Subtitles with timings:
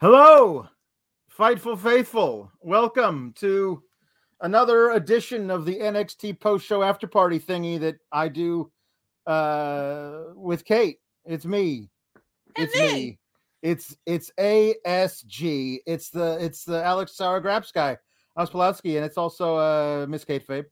[0.00, 0.68] Hello,
[1.36, 2.52] Fightful Faithful.
[2.60, 3.82] Welcome to
[4.40, 8.70] another edition of the NXT post show after party thingy that I do
[9.26, 10.98] uh, with Kate.
[11.24, 11.90] It's me.
[12.56, 12.92] It's me.
[12.92, 13.18] me.
[13.62, 15.78] It's it's ASG.
[15.84, 17.96] It's the it's the Alex Sour Graps guy,
[18.38, 20.66] Ospolowski, and it's also uh Miss Kate Fabe.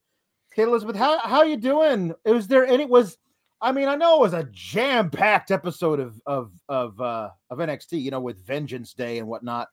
[0.54, 2.14] Kate Elizabeth, how how you doing?
[2.24, 3.18] Was there any was
[3.61, 8.01] I mean, I know it was a jam-packed episode of of of uh of NXT,
[8.01, 9.69] you know, with Vengeance Day and whatnot.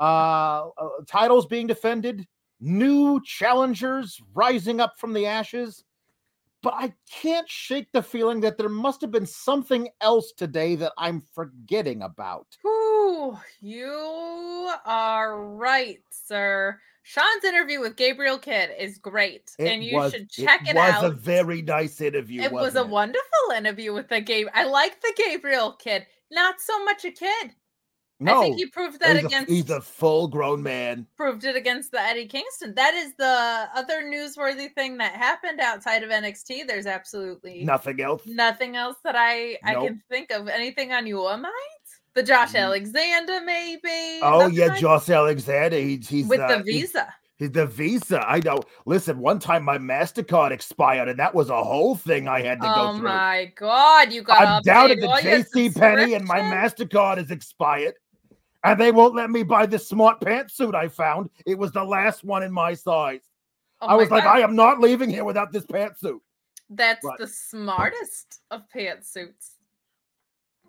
[0.00, 2.26] Uh, uh titles being defended,
[2.60, 5.84] new challengers rising up from the ashes.
[6.62, 10.92] But I can't shake the feeling that there must have been something else today that
[10.96, 12.46] I'm forgetting about.
[13.24, 16.78] Whew, you are right, sir.
[17.02, 21.04] Sean's interview with Gabriel Kidd is great, and you should check it, was out.
[21.04, 22.42] It was a very nice interview.
[22.42, 24.46] it was a wonderful interview with the Gabe.
[24.54, 27.52] I like the Gabriel Kid, not so much a kid.
[28.20, 31.06] No, I think he proved that he's, against a, he's a full-grown man.
[31.16, 32.72] proved it against the Eddie Kingston.
[32.74, 36.66] That is the other newsworthy thing that happened outside of NXT.
[36.66, 38.22] There's absolutely Nothing else.
[38.24, 40.48] nothing else that I I can think of.
[40.48, 41.52] Anything on your mind?
[42.14, 42.60] The Josh Mm.
[42.60, 44.20] Alexander, maybe.
[44.22, 45.76] Oh yeah, like- Josh Alexander.
[45.76, 47.12] He's he's with uh, the visa.
[47.36, 48.24] He's the visa.
[48.28, 48.62] I know.
[48.86, 52.70] Listen, one time my Mastercard expired, and that was a whole thing I had to
[52.70, 53.08] Oh go through.
[53.08, 56.38] Oh my god, you got I'm down at the JC Penney, and my?
[56.38, 57.94] Mastercard is expired,
[58.62, 61.30] and they won't let me buy this smart pantsuit I found.
[61.44, 63.22] It was the last one in my size.
[63.80, 66.20] Oh I was like, I am not leaving here without this pantsuit.
[66.70, 69.53] That's the smartest of pantsuits.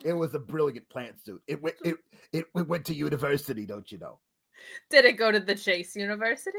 [0.06, 1.40] It was a brilliant pantsuit.
[1.48, 1.76] It went.
[1.84, 1.96] It,
[2.32, 4.20] it it went to university, don't you know?
[4.92, 6.58] Did it go to the Chase University?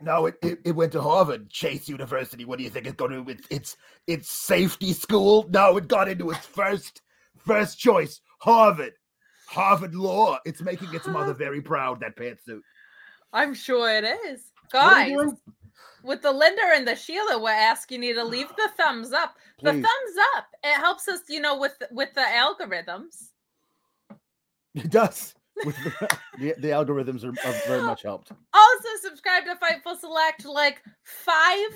[0.00, 2.44] No, it, it, it went to Harvard, Chase University.
[2.44, 3.30] What do you think it's going to?
[3.30, 5.46] It's it's it's safety school.
[5.50, 7.02] No, it got into its first
[7.36, 8.94] first choice, Harvard,
[9.48, 10.38] Harvard Law.
[10.46, 12.00] It's making its mother very proud.
[12.00, 12.62] That pantsuit.
[13.34, 14.44] I'm sure it is.
[14.72, 15.14] Guys?
[16.02, 19.36] With the Linda and the Sheila, we're asking you to leave the thumbs up.
[19.62, 20.46] The thumbs up.
[20.62, 23.30] It helps us, you know, with with the algorithms.
[24.74, 25.34] It does.
[25.64, 28.30] With the, the, the algorithms are, are very much helped.
[28.54, 31.66] Also, subscribe to Fightful Select like 5,000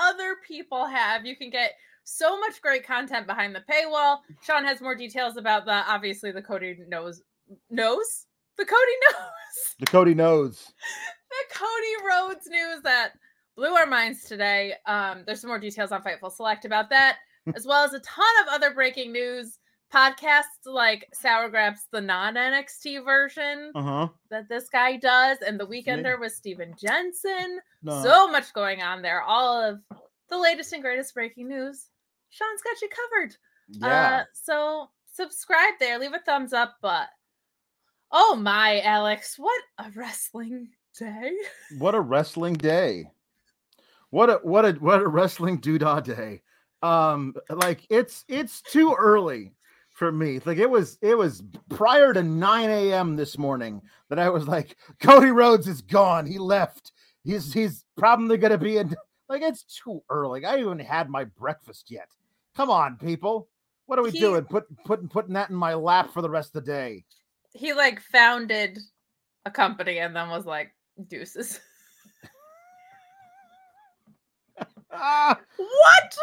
[0.00, 1.24] other people have.
[1.24, 4.18] You can get so much great content behind the paywall.
[4.42, 7.22] Sean has more details about the obviously the Cody knows
[7.70, 10.72] knows the Cody knows The Cody knows.
[11.30, 13.12] The Cody Rhodes news that
[13.56, 14.74] blew our minds today.
[14.86, 17.18] Um, there's some more details on Fightful Select about that,
[17.54, 19.58] as well as a ton of other breaking news
[19.92, 24.08] podcasts like Sour Graps, the non NXT version Uh huh.
[24.30, 27.58] that this guy does, and the Weekender with Steven Jensen.
[27.82, 28.02] No.
[28.02, 29.22] So much going on there.
[29.22, 29.80] All of
[30.28, 31.86] the latest and greatest breaking news.
[32.30, 33.36] Sean's got you covered.
[33.70, 34.16] yeah.
[34.18, 36.76] Uh, so subscribe there, leave a thumbs up.
[36.82, 37.08] But
[38.12, 41.32] oh my, Alex, what a wrestling day!
[41.78, 43.10] what a wrestling day.
[44.10, 46.42] What a what a what a wrestling doodah day.
[46.82, 49.52] Um, like it's it's too early
[49.90, 50.40] for me.
[50.44, 53.16] Like it was it was prior to 9 a.m.
[53.16, 56.24] this morning that I was like, Cody Rhodes is gone.
[56.26, 56.92] He left.
[57.24, 58.94] He's he's probably gonna be in
[59.28, 60.44] like it's too early.
[60.44, 62.08] I haven't had my breakfast yet.
[62.56, 63.48] Come on, people.
[63.86, 64.44] What are we He- doing?
[64.44, 67.04] Put putting putting that in my lap for the rest of the day.
[67.52, 68.78] He like founded
[69.44, 70.72] a company and then was like,
[71.06, 71.60] deuces.
[74.90, 76.16] Ah, what?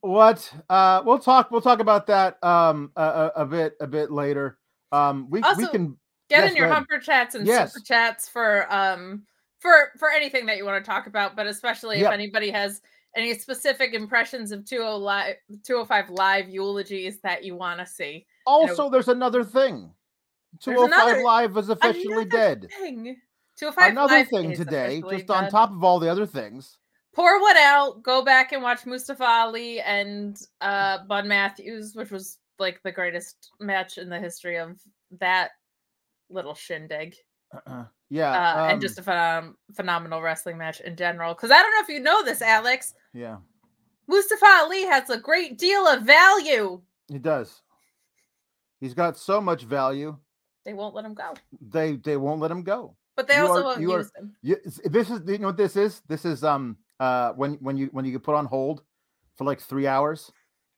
[0.00, 4.58] what uh we'll talk we'll talk about that um a, a, bit a bit later
[4.92, 5.96] um we we can
[6.30, 7.72] Get Yes, in your humper chats and Yes.
[7.74, 9.24] super chats for um
[9.60, 12.08] for for anything that you want to talk about, but especially Yep.
[12.08, 12.80] if anybody has
[13.16, 18.26] any specific impressions of 20 live 205 live eulogies that you want to see.
[18.46, 19.90] also there's another thing
[20.60, 23.16] 205 another- live is officially dead Thing.
[23.56, 26.78] 205 another thing today just on top of all the other things.
[27.14, 32.38] Pour one out go back and watch mustafa ali and uh bud matthews which was
[32.58, 34.78] like the greatest match in the history of
[35.18, 35.50] that
[36.30, 37.14] little shindig.
[37.52, 37.84] Uh-uh.
[38.10, 41.34] yeah uh, and um, just a phenom- phenomenal wrestling match in general.
[41.34, 42.94] Because i don't know if you know this alex.
[43.12, 43.36] Yeah.
[44.08, 46.82] Mustafa ali has a great deal of value.
[47.08, 47.62] He does.
[48.80, 50.18] He's got so much value.
[50.64, 51.34] They won't let him go.
[51.60, 54.10] They they won't let him go but they You also are- won't you are- use
[54.16, 56.02] him you, this is you know what this is?
[56.08, 58.82] This is um uh when when you when you get put on hold
[59.36, 60.30] for like three hours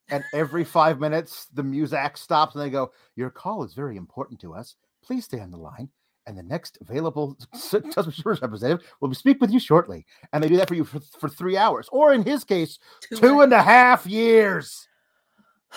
[0.09, 4.41] and every five minutes the music stops and they go your call is very important
[4.41, 4.77] to us.
[5.05, 5.89] Please stay on the line
[6.27, 10.05] and the next available customer service representative will speak with you shortly.
[10.33, 13.17] And they do that for you for, for three hours or in his case Two
[13.17, 14.89] two and a half years.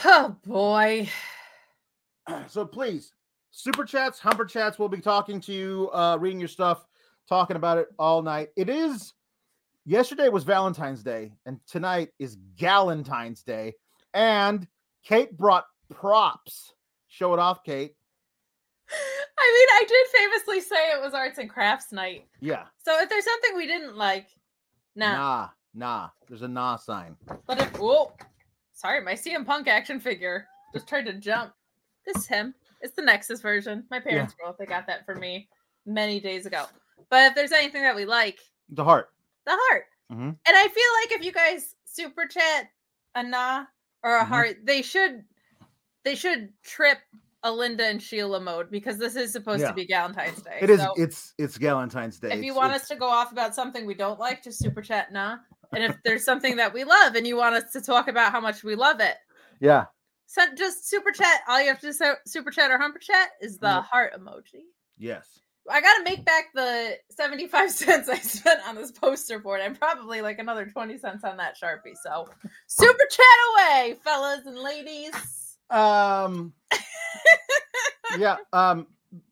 [0.05, 1.09] Oh boy.
[2.47, 3.11] So please
[3.59, 4.79] super chats, humper chats.
[4.79, 6.85] We'll be talking to you, uh, reading your stuff,
[7.27, 8.49] talking about it all night.
[8.55, 9.13] It is
[9.85, 13.73] yesterday was Valentine's Day, and tonight is Galentine's Day.
[14.13, 14.65] And
[15.03, 16.73] Kate brought props.
[17.09, 17.95] Show it off, Kate.
[18.91, 22.27] I mean, I did famously say it was arts and crafts night.
[22.39, 22.63] Yeah.
[22.77, 24.27] So if there's something we didn't like,
[24.95, 25.15] nah.
[25.15, 26.09] Nah, nah.
[26.27, 27.15] There's a nah sign.
[27.45, 28.13] But if oh,
[28.73, 31.53] sorry, my CM Punk action figure just tried to jump.
[32.05, 32.55] This is him.
[32.81, 33.83] It's the Nexus version.
[33.91, 35.49] My parents both they got that for me
[35.85, 36.65] many days ago.
[37.09, 38.39] But if there's anything that we like,
[38.69, 39.09] The heart.
[39.45, 39.85] the heart.
[40.11, 40.17] Mhm.
[40.29, 42.67] And I feel like if you guys super chat
[43.15, 43.65] a nah
[44.03, 44.27] or a Mhm.
[44.27, 45.23] heart, they should
[46.05, 46.97] they should trip
[47.43, 49.67] a Linda and Sheila mode because this is supposed Yeah.
[49.69, 50.59] to be Valentine's Day.
[50.61, 50.79] It is.
[50.81, 52.29] So it's it's Galentine's Day.
[52.29, 54.59] if you It's- want it's- us to go off about something we don't like, just
[54.59, 55.37] super chat nah.
[55.73, 58.39] And if there's something that we love and you want us to talk about how
[58.41, 59.17] much we love it,
[59.59, 59.85] yeah.
[60.29, 61.41] So just super chat.
[61.47, 63.83] All you have to do super chat or humper chat is the Yep.
[63.85, 64.61] heart emoji.
[64.99, 65.39] Yes.
[65.67, 70.21] I gotta make back the 75 cents I spent on this poster board and probably
[70.21, 71.97] like another 20 cents on that Sharpie.
[72.03, 72.27] So
[72.67, 75.11] super chat away, fellas and ladies.
[75.71, 76.53] Um.
[78.19, 78.37] yeah.
[78.53, 78.85] Um.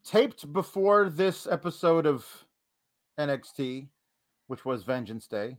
[0.04, 2.26] Taped before this episode of
[3.20, 3.88] NXT,
[4.48, 5.58] which was Vengeance Day,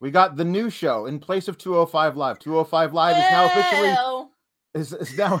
[0.00, 2.40] we got the new show in place of 205 Live.
[2.40, 4.21] 205 Live is now officially.
[4.74, 5.40] Is, is now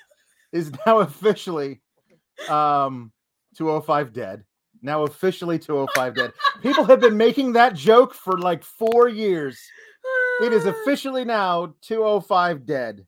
[0.52, 1.80] is now officially
[2.48, 3.12] um
[3.56, 4.44] 205 dead.
[4.80, 6.32] Now officially 205 dead.
[6.62, 9.60] People have been making that joke for like four years.
[10.42, 13.06] It is officially now 205 dead.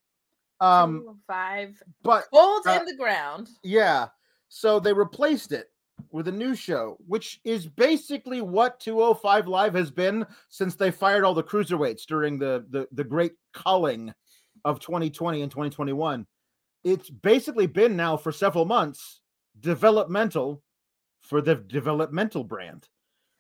[0.61, 3.49] Um, five but cold uh, in the ground.
[3.62, 4.08] yeah,
[4.49, 5.70] so they replaced it
[6.11, 11.25] with a new show, which is basically what 205 Live has been since they fired
[11.25, 14.12] all the cruiserweights during the the, the great culling
[14.64, 16.26] of 2020 and 2021.
[16.84, 19.20] It's basically been now for several months
[19.60, 20.62] developmental
[21.20, 22.88] for the developmental brand,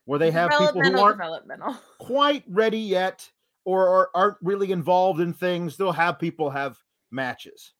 [0.04, 1.76] where they have people who aren't developmental.
[1.98, 3.30] quite ready yet
[3.64, 6.78] or, or aren't really involved in things, they'll have people have
[7.10, 7.72] matches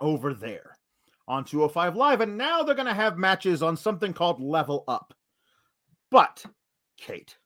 [0.00, 0.76] over there
[1.28, 2.20] on 205 Live.
[2.20, 5.14] And now they're going to have matches on something called Level Up.
[6.10, 6.44] But,
[6.98, 7.36] Kate,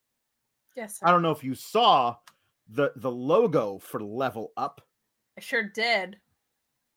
[0.77, 2.17] Yes, I don't know if you saw
[2.69, 4.81] the, the logo for Level Up,
[5.37, 6.17] I sure did.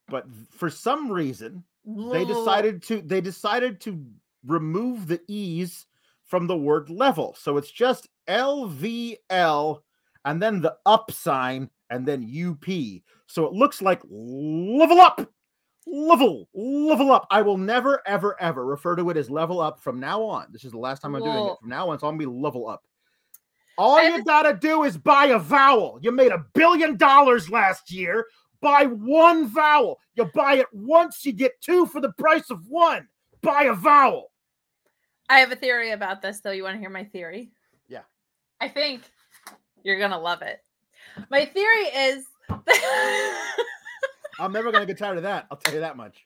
[0.08, 4.06] but for some reason, they decided to they decided to
[4.46, 5.86] remove the e's
[6.26, 7.36] from the word level.
[7.38, 9.82] So it's just lvl
[10.26, 15.32] and then the up sign and then up so it looks like level up!
[15.88, 17.26] Level level up!
[17.32, 20.48] I will never ever ever refer to it as level up from now on.
[20.52, 21.60] This is the last time i'm doing it.
[21.60, 22.84] From now on so i'm gonna be level up
[23.80, 28.26] all you gotta do is buy a vowel you made a billion dollars last year
[28.62, 30.00] buy one vowel.
[30.16, 33.08] You buy it once, you get two for the price of one.
[33.42, 34.32] Buy a vowel.
[35.30, 36.52] I have a theory about this, though.
[36.52, 37.52] You want to hear my theory?
[37.88, 38.02] Yeah.
[38.60, 39.04] I think
[39.84, 40.60] you're gonna love it.
[41.30, 42.26] My theory is
[44.40, 45.48] I'm never gonna get tired of that.
[45.52, 46.26] I'll tell you that much.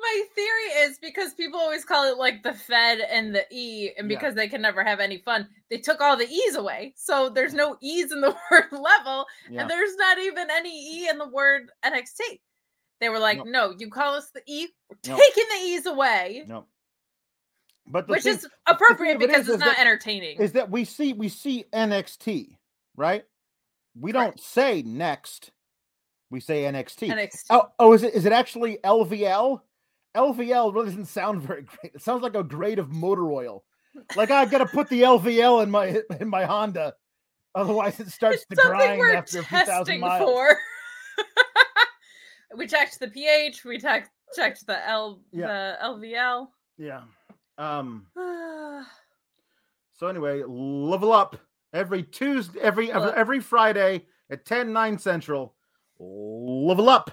[0.00, 4.10] My theory is because people always call it like the Fed and the E, and
[4.10, 4.16] Yeah.
[4.16, 6.94] because they can never have any fun, they took all the E's away.
[6.96, 9.62] So there's no E's in the word level, Yeah.
[9.62, 10.70] and there's not even any
[11.04, 12.40] E in the word NXT.
[13.00, 13.46] They were like, Nope.
[13.48, 15.20] no, you call us the E, we're Nope.
[15.20, 16.44] taking the E's away.
[16.46, 16.66] No.
[17.86, 20.38] But the Which thing is appropriate because is- it's is not that- entertaining.
[20.40, 22.56] is that we see we see NXT,
[22.96, 23.24] right?
[23.98, 25.50] We don't say next.
[26.30, 27.08] We say NXT.
[27.08, 27.44] NXT.
[27.50, 29.62] Oh, oh, is it is it actually LVL?
[30.18, 31.94] LVL really doesn't sound very great.
[31.94, 33.64] It sounds like a grade of motor oil.
[34.16, 36.94] Like I got to put the LVL in my in my Honda,
[37.54, 40.30] otherwise it starts It's to grind after a few thousand testing miles.
[40.30, 40.56] for.
[42.56, 43.64] we checked the pH.
[43.64, 45.46] We checked checked the L Yeah.
[45.46, 46.48] the LVL.
[46.76, 47.02] Yeah.
[47.56, 48.06] Um.
[49.94, 51.36] So anyway, level up
[51.72, 55.56] every Tuesday, every every, every Friday at 10, 9 central.
[55.98, 57.10] Level up.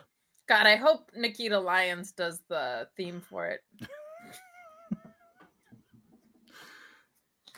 [0.50, 3.62] I hope Nikita Lyons does the theme for it.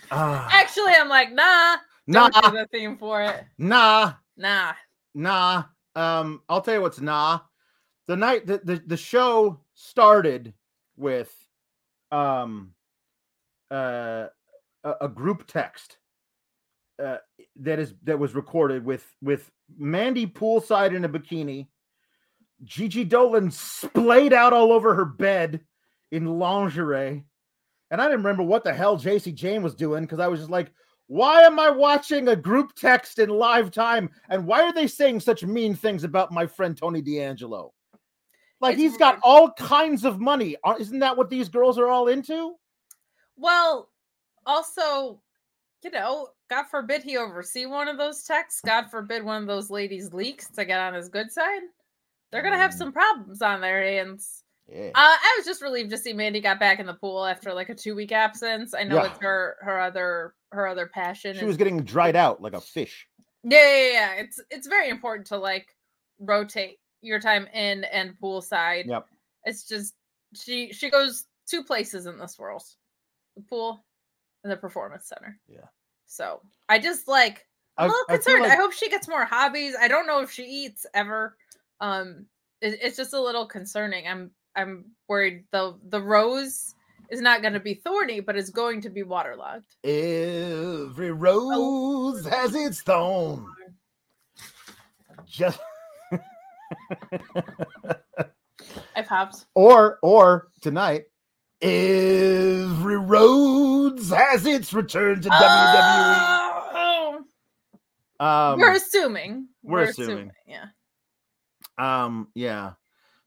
[0.10, 1.75] Ah, Actually, I'm like, nah,
[2.08, 3.44] nah, do the theme for it.
[3.58, 4.74] nah, Nah.
[5.13, 5.63] nah.
[5.96, 7.39] Um, I'll tell you what's nah.
[8.08, 10.53] The night the, the, the show started
[10.96, 11.34] with
[12.12, 12.74] um
[13.70, 14.27] uh
[14.86, 15.98] a, a group text
[17.03, 17.17] uh,
[17.58, 21.67] that is that was recorded with with Mandy poolside in a bikini,
[22.63, 25.61] Gigi Dolan splayed out all over her bed
[26.11, 27.23] in lingerie,
[27.91, 30.51] and I didn't remember what the hell Jacy Jayne was doing because I was just
[30.51, 30.71] like,
[31.07, 35.19] why am I watching a group text in live time, and why are they saying
[35.21, 37.73] such mean things about my friend Tony D'Angelo?
[38.59, 39.21] Like It's he's got weird.
[39.23, 40.55] all kinds of money.
[40.63, 42.55] Uh, isn't that what these girls are all into?
[43.37, 43.89] Well,
[44.47, 45.21] also,
[45.83, 48.61] you know, God forbid he oversee one of those texts.
[48.65, 51.61] God forbid one of those ladies leaks to get on his good side.
[52.31, 54.43] They're gonna have some problems on their hands.
[54.67, 54.88] Yeah.
[54.88, 57.69] Uh, I was just relieved to see Mandy got back in the pool after like
[57.69, 58.74] a two week absence.
[58.74, 59.12] I know Yeah.
[59.12, 61.34] it's her her other her other passion.
[61.36, 63.07] She is- was getting dried out like a fish.
[63.43, 64.13] yeah, yeah, yeah.
[64.15, 65.74] It's it's very important to like
[66.19, 68.88] rotate your time in and poolside.
[68.88, 69.07] Yep.
[69.46, 69.96] It's just
[70.36, 72.63] she she goes two places in this world:
[73.38, 73.86] the pool
[74.43, 75.39] and the performance center.
[75.48, 75.67] Yeah.
[76.07, 78.43] So I just like I'm I- a little concerned.
[78.46, 79.75] I like- hope she gets more hobbies.
[79.79, 81.38] I don't know if she eats ever.
[81.79, 82.25] Um,
[82.62, 84.07] it- it's just a little concerning.
[84.07, 86.74] I'm I'm worried the the rose
[87.10, 89.75] is not going to be thorny, but it's going to be waterlogged.
[89.84, 93.46] Every rose has its thorn.
[95.25, 95.60] Just
[98.96, 99.46] I've popped.
[99.55, 101.03] or or tonight,
[101.62, 107.19] every rose has its return to Oh,
[108.19, 108.25] WWE.
[108.25, 109.48] Um, we're assuming.
[109.62, 110.31] we're assuming.
[110.48, 110.65] Yeah.
[111.77, 112.74] Um, yeah.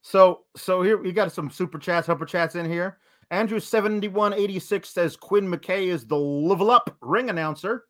[0.02, 2.98] So so here we got some super chats, humper chats in here.
[3.30, 7.84] Andrew seventy one eighty six says Quinn McKay is the level up ring announcer.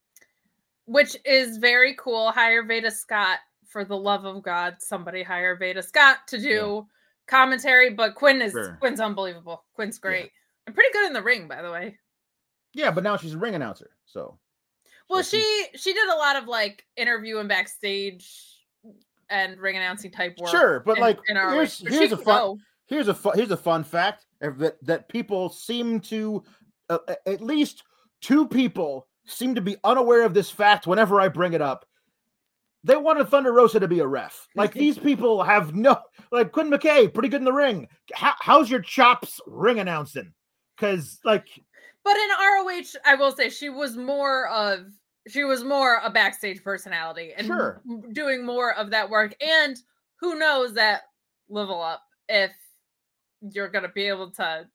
[0.87, 2.33] Which is very cool.
[2.33, 4.77] Hire Veda Scott for the love of God.
[4.81, 6.87] Somebody hire Veda Scott to do
[7.29, 8.77] commentary, but Quinn is Sure.
[8.81, 9.65] Quinn's unbelievable.
[9.75, 10.31] Quinn's great.
[10.67, 11.97] And pretty good in the ring, by the way.
[12.75, 13.91] Yeah, but now she's a ring announcer.
[14.07, 14.39] So
[15.09, 18.60] Well, So she she did a lot of like interview and backstage
[19.31, 20.51] and ring announcing type work.
[20.51, 22.59] sure, but in- like in our here's here's a fun go.
[22.87, 26.43] here's a fu- here's a fun fact uh, that that people seem to
[26.89, 27.85] uh, at least
[28.21, 31.87] two people seem to be unaware of this fact whenever I bring it up.
[32.83, 34.49] They wanted Thunder Rosa to be a ref.
[34.57, 35.99] Like these people have no
[36.33, 37.89] like Quinn McKay, pretty good in the ring.
[38.15, 40.33] How, how's your chops ring announcing?
[40.77, 41.47] Because like
[42.05, 44.87] But in ROH, I will say she was more of
[45.29, 47.83] she was more a backstage personality and Sure.
[48.13, 49.35] doing more of that work.
[49.43, 49.77] And
[50.17, 51.03] who knows that
[51.49, 52.53] level up if
[53.41, 54.69] you're gonna be able to.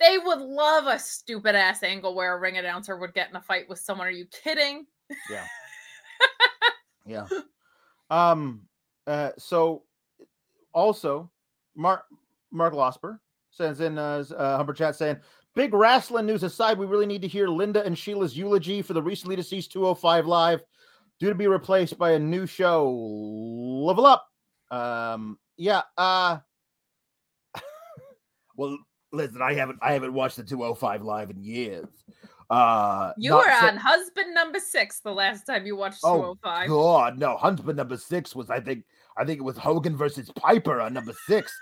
[0.00, 3.40] They would love a stupid ass angle where a ring announcer would get in a
[3.40, 4.06] fight with someone.
[4.06, 4.86] Are you kidding?
[5.30, 5.46] Yeah.
[7.04, 7.26] Yeah.
[8.10, 8.68] Um.
[9.08, 9.30] Uh.
[9.36, 9.82] So,
[10.72, 11.28] also,
[11.74, 12.04] Mark
[12.52, 13.18] Mark Losper
[13.50, 15.16] sends in uh, uh Humper chat saying,
[15.54, 19.02] "Big wrestling news aside, we really need to hear Linda and Sheila's eulogy for the
[19.02, 20.60] recently deceased 205 Live,
[21.20, 24.26] due to be replaced by a new show, Level Up."
[24.70, 25.38] Um.
[25.56, 25.82] Yeah.
[25.98, 26.38] Uh.
[28.56, 28.78] well,
[29.12, 31.86] listen, I haven't I haven't watched the 205 Live in years.
[32.50, 33.12] Uh.
[33.16, 36.68] You were sa- on husband number six the last time you watched Oh, 205.
[36.68, 37.36] God, no.
[37.36, 38.84] Husband number six was, I think,
[39.16, 41.52] I think it was Hogan versus Piper on number six.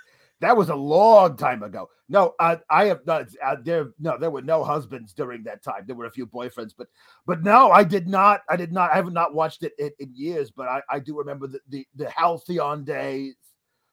[0.40, 1.90] That was a long time ago.
[2.08, 3.28] No, uh, I have not.
[3.44, 5.84] Uh, there, no, there were no husbands during that time.
[5.86, 6.88] There were a few boyfriends, but,
[7.26, 8.40] but no, I did not.
[8.48, 8.90] I did not.
[8.90, 11.86] I have not watched it in, in years, but I, I do remember the, the
[11.94, 13.36] the halcyon days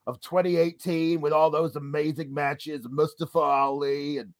[0.07, 4.33] of 2018 with all those amazing matches, Mustafa Ali and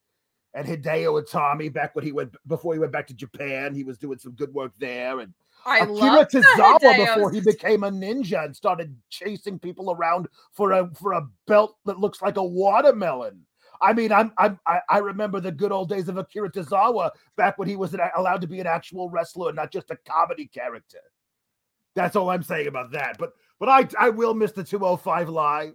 [0.54, 3.74] and Hideo Itami back when he went before he went back to Japan.
[3.74, 5.34] He was doing some good work there, and
[5.68, 7.14] I Akira Tozawa Hideos.
[7.14, 11.76] before he became a ninja and started chasing people around for a for a belt
[11.84, 13.44] that looks like a watermelon.
[13.80, 17.58] I mean, I'm, I'm I, I remember the good old days of Akira Tozawa back
[17.58, 20.46] when he was an, allowed to be an actual wrestler and not just a comedy
[20.46, 20.98] character.
[21.94, 23.18] That's all I'm saying about that.
[23.18, 25.74] But but I I will miss the 205 live.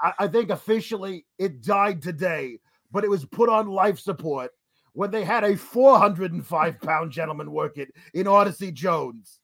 [0.00, 2.58] I, I think officially it died today,
[2.90, 4.50] but it was put on life support
[4.96, 9.40] when they had a 405 pound gentleman work it in Odyssey Jones.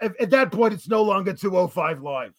[0.00, 2.32] At, at that point, it's no longer 205 live.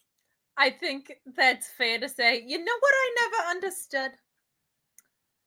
[0.58, 2.44] I think that's fair to say.
[2.46, 4.12] You know what I never understood?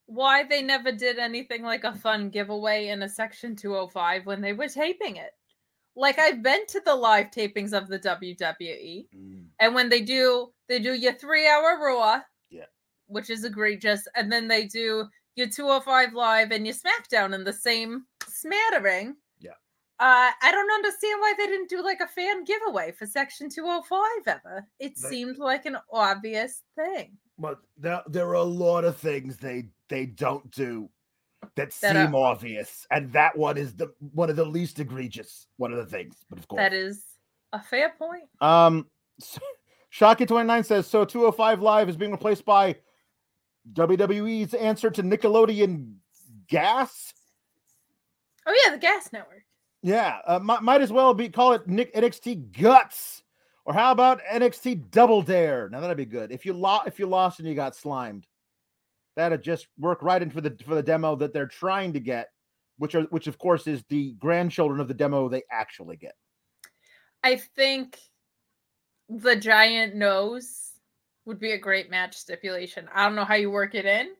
[0.06, 4.52] Why they never did anything like a fun giveaway in a section 205 when they
[4.52, 5.32] were taping it.
[5.96, 9.44] Like I've been to the live tapings of the WWE, mm.
[9.58, 12.20] and when they do, they do your three hour Raw,
[12.50, 12.66] Yeah.
[13.06, 17.52] which is egregious, and then they do your 205 live and your SmackDown in the
[17.52, 19.16] same smattering.
[19.40, 19.50] Yeah.
[19.98, 24.00] Uh, I don't understand why they didn't do like a fan giveaway for Section 205
[24.26, 24.66] ever.
[24.78, 27.18] It They- seemed like an obvious thing.
[27.38, 30.88] But there, there are a lot of things they they don't do
[31.56, 35.46] that That are- seem obvious, and that one is the one of the least egregious.
[35.56, 37.04] One of the things, but of course, That is
[37.52, 38.28] a fair point.
[38.40, 38.88] Um,
[39.92, 42.76] Shocky29 says so 205 Live is being replaced by
[43.72, 45.94] WWE's answer to Nickelodeon
[46.50, 47.14] Guts.
[48.46, 49.44] Oh yeah, the Guts Network.
[49.82, 53.22] Yeah, uh, might, might as well be call it Nick NXT Guts
[53.64, 55.68] Or how about NXT Double Dare?
[55.70, 56.30] Now that'd be good.
[56.30, 58.26] If you lost, if you lost and you got slimed,
[59.16, 62.28] that'd just work right into the for the demo that they're trying to get,
[62.78, 66.14] which are which of course is the grandchildren of the demo they actually get.
[67.22, 67.98] I think
[69.08, 70.73] the giant nose
[71.26, 72.88] would be a great match stipulation.
[72.94, 74.10] I don't know how you work it in.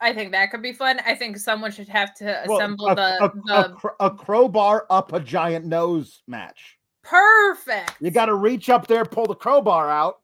[0.00, 1.00] I think that could be fun.
[1.04, 4.86] I think someone should have to Well, assemble a, the, a, the a a crowbar
[4.90, 6.78] up a giant nose match.
[7.02, 7.94] perfect.
[8.00, 10.20] You got to reach up there, pull the crowbar out.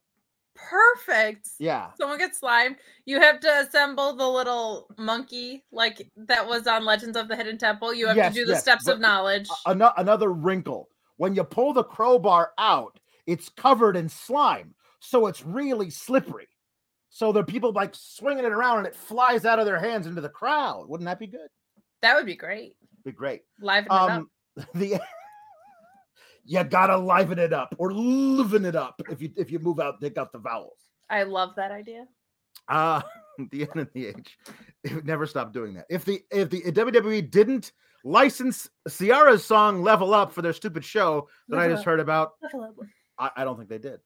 [0.55, 1.49] perfect.
[1.59, 2.77] Yeah, Someone gets slimed.
[3.07, 7.59] You have to assemble the little monkey like that was on Legends of the Hidden
[7.59, 7.93] Temple.
[7.93, 9.49] You have Yes, to do the yes, steps but- of knowledge.
[9.67, 10.89] Ano- another wrinkle.
[11.17, 16.49] When you pull the crowbar out, it's covered in slime, so it's really slippery.
[17.11, 20.21] So the people like swinging it around and it flies out of their hands into
[20.21, 20.89] the crowd.
[20.89, 21.49] Wouldn't that be good?
[22.05, 22.77] that would be great.
[23.05, 23.43] Be great.
[23.61, 24.11] Liven it up.
[24.11, 24.31] Um,
[24.75, 25.01] the
[26.45, 30.01] you gotta liven it up or liven it up if you if you move out,
[30.01, 30.79] take out the vowels.
[31.09, 32.07] I love that idea.
[32.69, 33.01] Uh
[33.51, 34.39] the N and the H.
[34.85, 35.87] It would never stop doing that.
[35.89, 37.73] If the if the WWE didn't
[38.05, 42.33] license Ciara's song "Level Up" for their stupid show that I just heard about,
[43.19, 44.01] I, I don't think they did.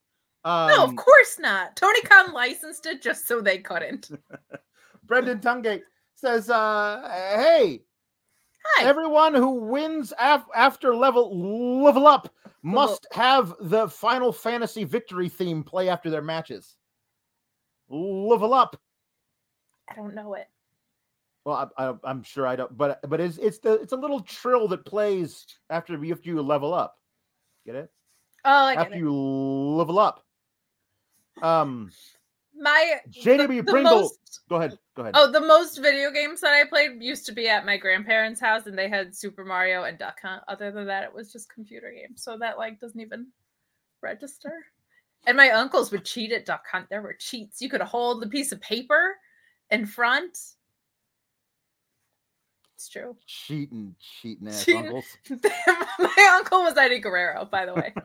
[0.49, 1.77] Um, no, of course not.
[1.77, 4.11] Tony Khan licensed it just so they couldn't.
[5.05, 5.83] Brendan Tungate
[6.15, 7.03] says, uh,
[7.37, 7.83] "Hey,
[8.65, 8.85] Hi.
[8.87, 15.63] everyone who wins af- after level level up must have the Final Fantasy victory theme
[15.63, 16.77] play after their matches.
[17.91, 18.81] Level up.
[19.91, 20.49] I don't know it.
[21.45, 24.21] Well, I, I, I'm sure I don't, but but it's it's the it's a little
[24.21, 26.97] trill that plays after you after you level up.
[27.67, 27.91] Get it?
[28.47, 28.99] Oh, I get after it.
[28.99, 30.25] you level up.
[31.43, 31.91] Um,
[32.57, 34.01] My JW Pringle.
[34.03, 34.79] most- Go ahead.
[34.95, 35.15] Go ahead.
[35.17, 38.67] Oh, the most video games that I played used to be at my grandparents' house,
[38.67, 40.43] and they had Super Mario and Duck Hunt.
[40.49, 43.27] Other than that, it was just computer games, so that like doesn't even
[44.01, 44.65] register.
[45.27, 46.89] And my uncles would cheat at Duck Hunt.
[46.89, 47.61] There were cheats.
[47.61, 49.17] You could hold the piece of paper
[49.71, 50.39] in front.
[52.75, 53.17] It's true.
[53.27, 54.87] cheating, cheating ass Cheating.
[54.87, 55.05] uncles.
[55.99, 57.93] my uncle was Eddie Guerrero, by the way.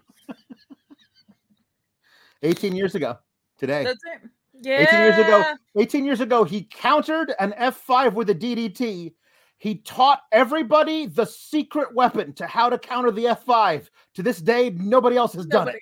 [2.44, 3.18] 18 years ago
[3.58, 3.84] today.
[3.84, 4.30] That's it.
[4.62, 4.80] Yeah.
[4.82, 9.14] 18 years ago, 18 years ago, he countered an F5 with a DDT.
[9.58, 13.88] He taught everybody the secret weapon to how to counter the F5.
[14.16, 15.78] To this day, nobody else has done it.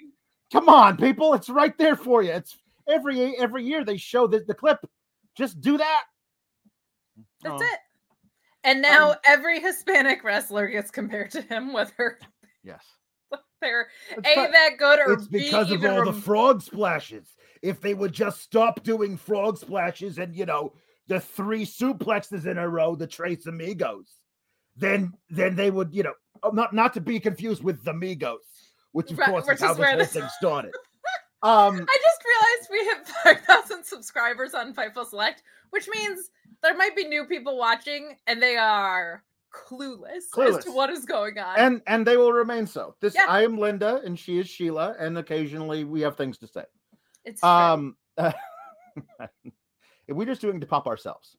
[0.53, 2.31] Come on, people, it's right there for you.
[2.31, 4.79] It's every every year they show the, the clip.
[5.35, 6.03] Just do that.
[7.41, 7.79] That's Oh, it.
[8.63, 12.19] And now Um, every Hispanic wrestler gets compared to him, whether
[12.63, 12.85] Yes.
[13.61, 15.13] They're It's A that good or B?
[15.13, 17.27] it's B because of even all the frog splashes.
[17.61, 20.73] If they would just stop doing frog splashes and you know
[21.07, 24.07] the three suplexes in a row, the Tres Amigos,
[24.75, 28.37] then then they would you know oh, not not to be confused with the Migos,
[28.93, 30.71] which of Right, course is how is this whole this- thing started.
[31.43, 32.69] Um, I just realized
[33.23, 36.29] we have 5,000 subscribers on Fightful Select, which means
[36.61, 40.63] there might be new people watching and they are clueless, as Clueless.
[40.63, 41.59] to what is going on.
[41.59, 42.95] and and they will remain so.
[43.01, 43.25] This Yeah.
[43.27, 46.63] I am Linda and she is Sheila, and occasionally we have things to say.
[47.25, 47.43] it's.
[47.43, 47.95] Um,
[50.07, 51.37] we're just doing to pop ourselves.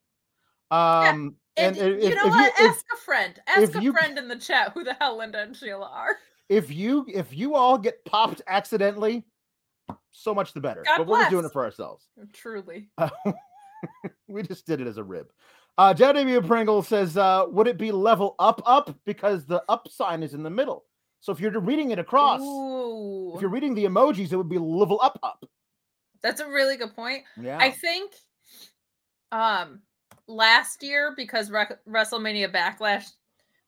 [0.71, 2.53] Um, and, and, if, you know if what?
[2.59, 3.41] if- Ask a friend.
[3.47, 6.17] Ask if a you- friend in the chat who the hell Linda and Sheila are.
[6.49, 9.25] if you if you all get popped accidentally,
[10.13, 10.83] so much the better.
[10.85, 12.09] God but we're just doing it for ourselves.
[12.33, 12.89] Truly.
[14.29, 15.31] we just did it as a rib.
[15.79, 18.95] Uh JW Pringle says, uh, would it be level up up?
[19.05, 20.85] Because the up sign is in the middle.
[21.21, 23.33] So if you're reading it across, Ooh.
[23.35, 25.45] if you're reading the emojis, it would be level up up.
[26.23, 27.23] That's a really good point.
[27.41, 27.59] Yeah.
[27.59, 28.13] I think
[29.31, 29.81] um
[30.27, 33.11] last year because Re- WrestleMania Backlash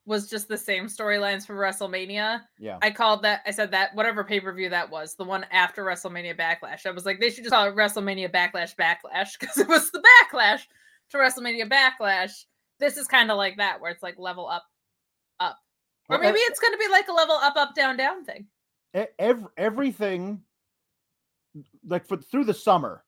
[0.06, 2.42] was just the same storylines for WrestleMania.
[2.58, 2.78] yeah.
[2.82, 6.84] I called that I said that whatever pay-per-view that was, the one after WrestleMania Backlash.
[6.84, 10.02] I was like they should just call it WrestleMania Backlash Backlash because it was the
[10.30, 10.66] backlash
[11.14, 12.32] to WrestleMania Backlash.
[12.78, 14.64] This is kind of like that where it's like level up
[15.40, 15.58] up.
[16.08, 18.46] Or maybe it's going to be like a level up up down down thing.
[19.18, 20.42] Every, everything
[21.86, 23.04] like for through the summer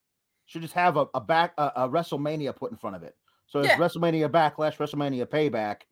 [0.46, 3.14] should just have a, a back a, a WrestleMania put in front of it.
[3.46, 3.76] So it's Yeah.
[3.76, 5.82] WrestleMania Backlash, WrestleMania Payback,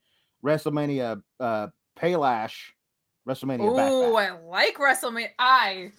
[0.44, 2.54] WrestleMania uh Paylash,
[3.28, 5.30] WrestleMania Oh, I like WrestleMania.
[5.38, 5.92] I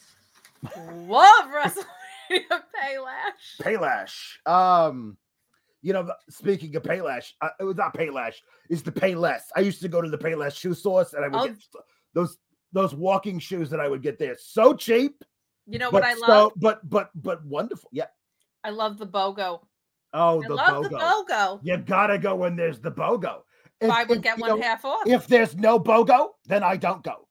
[0.76, 3.62] love WrestleMania Paylash.
[3.62, 4.48] Paylash.
[4.48, 5.18] Um,
[5.86, 8.34] you know, speaking of Paylash, uh, it was not Paylash.
[8.72, 9.42] It's the Payless.
[9.56, 11.46] I used to go to the Payless shoe source, and I would Oh.
[11.48, 11.58] get
[12.16, 12.38] those
[12.74, 14.36] those walking shoes that I would get there.
[14.40, 15.24] So cheap,
[15.68, 16.52] You know but what I so love?
[16.56, 17.88] but but but wonderful.
[17.94, 18.08] Yeah.
[18.64, 19.62] I love the BOGO.
[20.14, 20.90] Oh, I the love BOGO.
[20.90, 21.60] the BOGO.
[21.62, 23.44] You gotta go when there's the BOGO.
[23.80, 25.06] If- Buy one if, get one know, half off.
[25.06, 27.28] If there's no BOGO, then I don't go.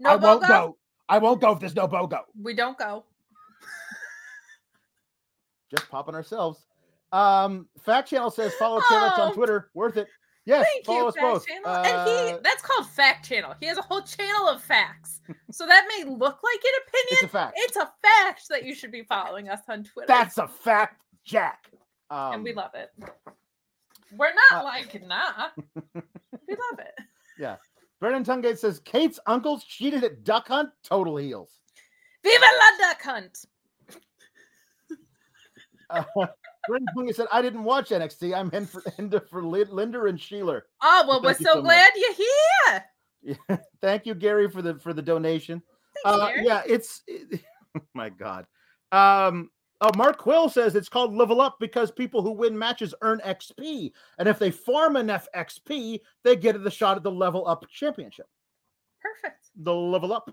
[0.00, 0.76] no I won't go.
[1.08, 2.22] I won't go if there's no BOGO.
[2.42, 3.04] We don't go.
[5.70, 6.66] Just popping ourselves.
[7.14, 9.32] Um, Fact Channel says follow Taylor on Oh.
[9.34, 9.70] Twitter.
[9.74, 10.08] Worth it.
[10.46, 11.46] Yes, Thank follow you, us Fact both.
[11.46, 11.68] Channel.
[11.70, 13.54] and he Uh, that's called Fact Channel.
[13.60, 15.20] He has a whole channel of facts.
[15.50, 17.08] so that may look like an opinion.
[17.12, 17.54] it's a fact.
[17.56, 20.06] It's a fact that you should be following us on Twitter.
[20.08, 21.70] That's a fact, Jack.
[22.10, 22.90] Um, and we love it.
[24.16, 25.48] We're not uh, like nah.
[25.94, 26.94] we love it.
[27.38, 27.56] Yeah.
[28.00, 30.70] Brendan Tungate says Kate's uncles cheated at Duck Hunt.
[30.82, 31.60] Total heels.
[32.22, 33.38] Viva la duck hunt.
[35.90, 36.04] Uh,
[36.68, 38.34] Brendan Tungate said, "I didn't watch NXT.
[38.36, 41.64] I'm in for into for Lin- Linda and Sheila." Oh well, we're so, so much.
[41.64, 42.84] glad you're here.
[43.50, 43.56] Yeah.
[43.80, 45.62] Thank you, Gary, for the for the donation.
[46.04, 46.46] Thanks, Uh, Gary.
[46.46, 47.02] yeah, it's
[47.76, 48.46] oh my God.
[48.92, 49.50] Um,
[49.80, 53.92] oh, Mark Quill says it's called level up because people who win matches earn XP,
[54.18, 58.26] and if they farm enough XP, they get the shot at the level up championship.
[59.00, 59.46] Perfect.
[59.56, 60.30] The level up.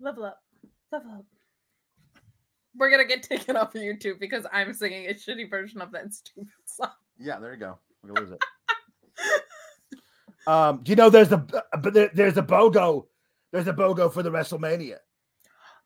[0.00, 0.40] Level up.
[0.92, 1.24] Level up.
[2.76, 6.12] We're gonna get taken off of YouTube because I'm singing a shitty version of that
[6.12, 6.90] stupid song.
[7.18, 7.78] Yeah, there you go.
[8.02, 9.90] We're gonna lose it.
[10.46, 13.06] um, do you know there's a but there, there's a BOGO,
[13.52, 14.96] there's a BOGO for the WrestleMania.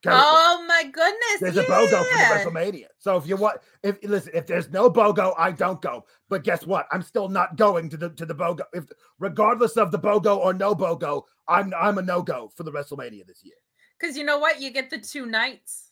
[0.03, 0.25] Currently.
[0.25, 1.41] Oh my goodness!
[1.41, 2.87] There's a BOGO for the WrestleMania.
[2.99, 6.05] So if you want, if listen, if there's no BOGO, I don't go.
[6.29, 6.87] But guess what?
[6.93, 8.63] I'm still not going to the to the BOGO.
[8.73, 8.85] If
[9.19, 13.27] regardless of the BOGO or no BOGO, I'm I'm a no go for the WrestleMania
[13.27, 13.57] this year.
[13.99, 14.61] Because you know what?
[14.61, 15.88] You get the two nights.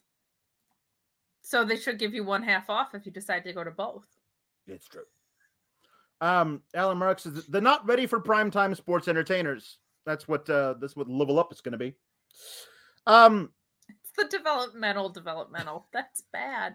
[1.49, 4.05] So they should give you one half off if you decide to go to both.
[4.67, 5.05] It's true.
[6.21, 9.79] Um, Alan Marks says they're not ready for primetime sports entertainers.
[10.05, 11.95] That's what uh that's what level up is going to be.
[13.07, 13.53] Um,
[13.89, 15.87] It's the developmental, developmental.
[15.93, 16.75] That's bad.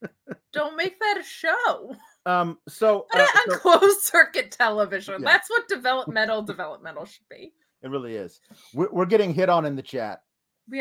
[0.52, 1.94] Don't make that a show.
[2.26, 5.22] um, so, Put uh, it on so- closed circuit television.
[5.22, 5.26] Yeah.
[5.30, 7.52] That's what developmental, developmental should be.
[7.82, 8.40] it really is.
[8.74, 10.22] We're, we're getting hit on in the chat.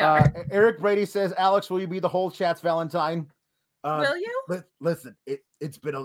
[0.02, 3.28] Uh, Eric Brady says, "Alex, will you be the whole chat's Valentine?"
[3.84, 4.44] Uh, Will you?
[4.50, 6.04] Li- listen, it, it's been a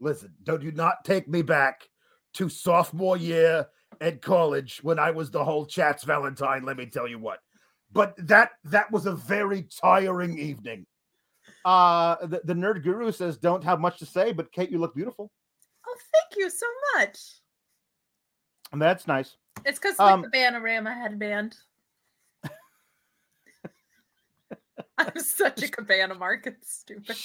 [0.00, 0.32] listen.
[0.44, 1.88] Don't you not take me back
[2.34, 3.66] to sophomore year
[4.00, 6.64] at college when I was the whole chat's Valentine.
[6.64, 7.40] Let me tell you what.
[7.92, 10.86] But that that was a very tiring evening.
[11.64, 14.94] Uh, the, the nerd guru says, "Don't have much to say, but Kate, you look
[14.94, 15.30] beautiful,
[15.86, 17.18] Oh, thank you so much.
[18.72, 21.56] and that's nice." It's because like Um, the Bananarama headband.
[24.98, 27.16] I'm such a cabana market stupid.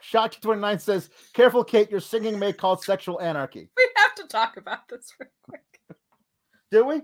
[0.00, 1.90] Shocky twenty nine says, "Careful, Kate.
[1.90, 5.62] Your singing may cause sexual anarchy." We have to talk about this real quick.
[6.72, 6.94] Do we?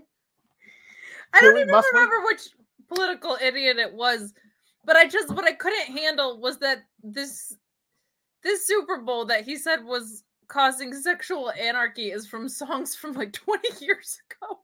[1.33, 1.61] I Do don't we?
[1.61, 1.99] even Must we?
[1.99, 2.49] remember which
[2.89, 4.33] political idiot it was,
[4.83, 7.55] but I just what I couldn't handle was that this
[8.43, 13.31] this Super Bowl that he said was causing sexual anarchy is from songs from like
[13.33, 14.59] 20 years ago.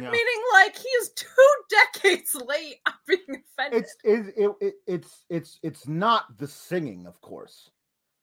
[0.00, 0.10] Yeah.
[0.10, 1.26] Meaning like he's two
[1.70, 3.84] decades late on being offended.
[3.84, 7.70] It's it, it, it it's it's it's not the singing, of course.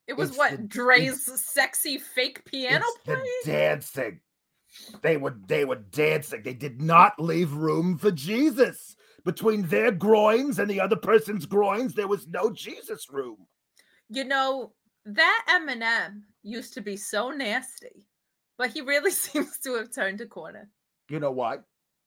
[0.08, 3.22] it was it's what the- Dre's sexy fake piano playing.
[3.44, 4.20] the dancing.
[5.02, 6.44] They were they were dancing.
[6.44, 11.94] They did not leave room for Jesus between their groins and the other person's groins.
[11.94, 13.38] There was no Jesus room.
[14.10, 14.74] You know,
[15.06, 18.08] that Eminem used to be so nasty,
[18.58, 20.70] but he really seems to have turned a corner.
[21.10, 21.58] You know why?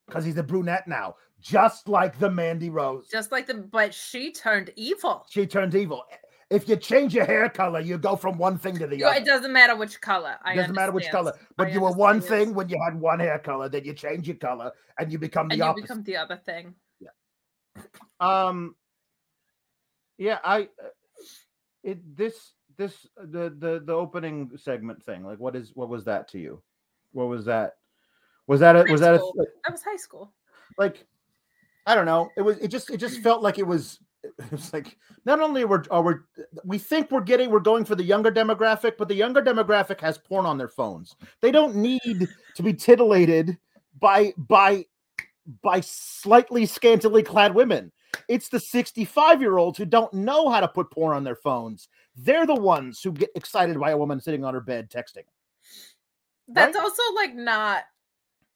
[0.06, 3.08] Because he's a brunette now, just like the Mandy Rose.
[3.10, 5.24] Just like the but she turned evil.
[5.30, 6.04] She turned evil.
[6.50, 9.18] If you change your hair color, you go from one thing to the You other.
[9.20, 10.34] it doesn't matter which color.
[10.44, 12.46] I It doesn't matter which color, but I you were one understand.
[12.46, 13.68] thing when you had one hair color.
[13.68, 15.82] Then you change your color and you become the and you opposite.
[15.82, 16.74] become the other thing.
[16.98, 17.10] Yeah.
[18.18, 18.74] Um.
[20.18, 20.62] Yeah, I.
[20.62, 20.88] uh,
[21.84, 25.24] It this this the the the opening segment thing.
[25.24, 26.62] Like, what is what was that to you?
[27.12, 27.74] What was that?
[28.50, 29.34] Was that a, High was that a, school.
[29.62, 30.32] That was high school.
[30.76, 31.06] like?
[31.86, 32.30] I don't know.
[32.36, 32.58] It was.
[32.58, 32.90] It just.
[32.90, 34.00] It just felt like it was.
[34.24, 36.14] It was like not only we're are we
[36.64, 40.18] we think we're getting we're going for the younger demographic, but the younger demographic has
[40.18, 41.14] porn on their phones.
[41.40, 43.56] They don't need to be titillated
[44.00, 44.86] by by
[45.62, 47.92] by slightly scantily clad women.
[48.28, 51.88] It's the 65 year olds who don't know how to put porn on their phones.
[52.16, 55.24] They're the ones who get excited by a woman sitting on her bed texting.
[56.48, 56.82] That's Right?
[56.82, 57.84] also like not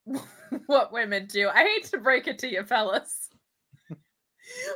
[0.66, 1.48] what women do.
[1.48, 3.28] I hate to break it to you, fellas.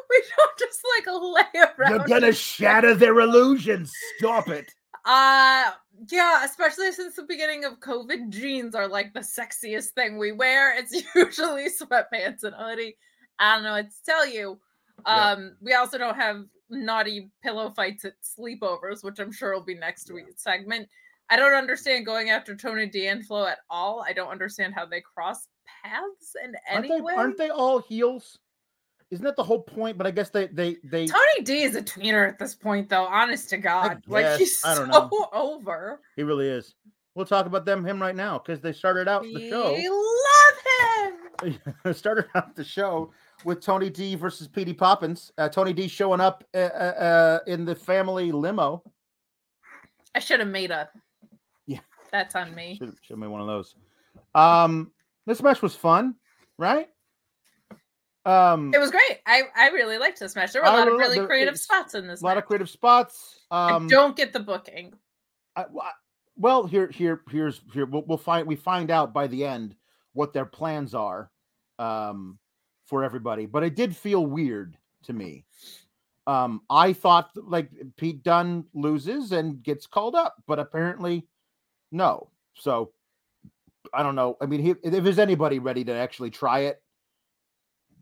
[0.09, 1.91] We don't just like lay around.
[1.91, 3.93] You're gonna shatter their illusions.
[4.17, 4.73] Stop it.
[5.05, 5.73] Uh
[6.11, 10.75] yeah, especially since the beginning of COVID, jeans are like the sexiest thing we wear.
[10.77, 12.97] It's usually sweatpants and hoodie.
[13.39, 14.59] I don't know what to tell you.
[15.07, 15.33] Yeah.
[15.33, 19.75] Um, we also don't have naughty pillow fights at sleepovers, which I'm sure will be
[19.75, 20.89] next week's segment.
[21.31, 24.05] I don't understand going after Tony D'Angelo at all.
[24.07, 25.47] I don't understand how they cross
[25.83, 27.15] paths in Aren't they, way.
[27.15, 28.39] aren't they all heels?
[29.11, 29.97] isn't that the whole point?
[29.97, 33.05] But I guess they they they Tony D is a tweener at this point, though.
[33.05, 34.39] Honest to God, like guess.
[34.39, 35.29] he's I don't so know.
[35.33, 36.01] over.
[36.17, 36.75] he really is.
[37.15, 39.73] We'll talk about them him right now because they started out the show.
[39.75, 41.95] We love him.
[41.95, 43.11] started out the show
[43.45, 45.33] with Tony D versus Petey Poppins.
[45.39, 48.83] Uh, Tony D showing up uh, uh, uh, in the family limo.
[50.15, 50.89] I should have made a.
[52.11, 52.77] That's on me.
[52.79, 53.75] Should should have made one of those.
[54.35, 54.93] Um,
[55.27, 56.15] this match was fun,
[56.59, 56.89] right?
[58.25, 59.21] Um, It was great.
[59.27, 60.53] I I really liked this match.
[60.53, 62.21] There were a I lot of really- creative spots in this.
[62.21, 62.43] a lot match.
[62.43, 63.41] of creative spots.
[63.51, 64.93] Um, I don't get the booking.
[65.57, 65.65] I,
[66.37, 67.87] well, here, here, here's here.
[67.87, 69.75] We'll, we'll find we find out by the end
[70.13, 71.31] what their plans are
[71.79, 72.39] um,
[72.87, 73.47] for everybody.
[73.47, 75.45] But it did feel weird to me.
[76.27, 81.27] Um, I thought like Pete Dunne loses and gets called up, but apparently
[81.91, 82.29] no.
[82.55, 82.93] So
[83.93, 84.37] I don't know.
[84.41, 86.83] I mean, he, if there's anybody ready to actually try it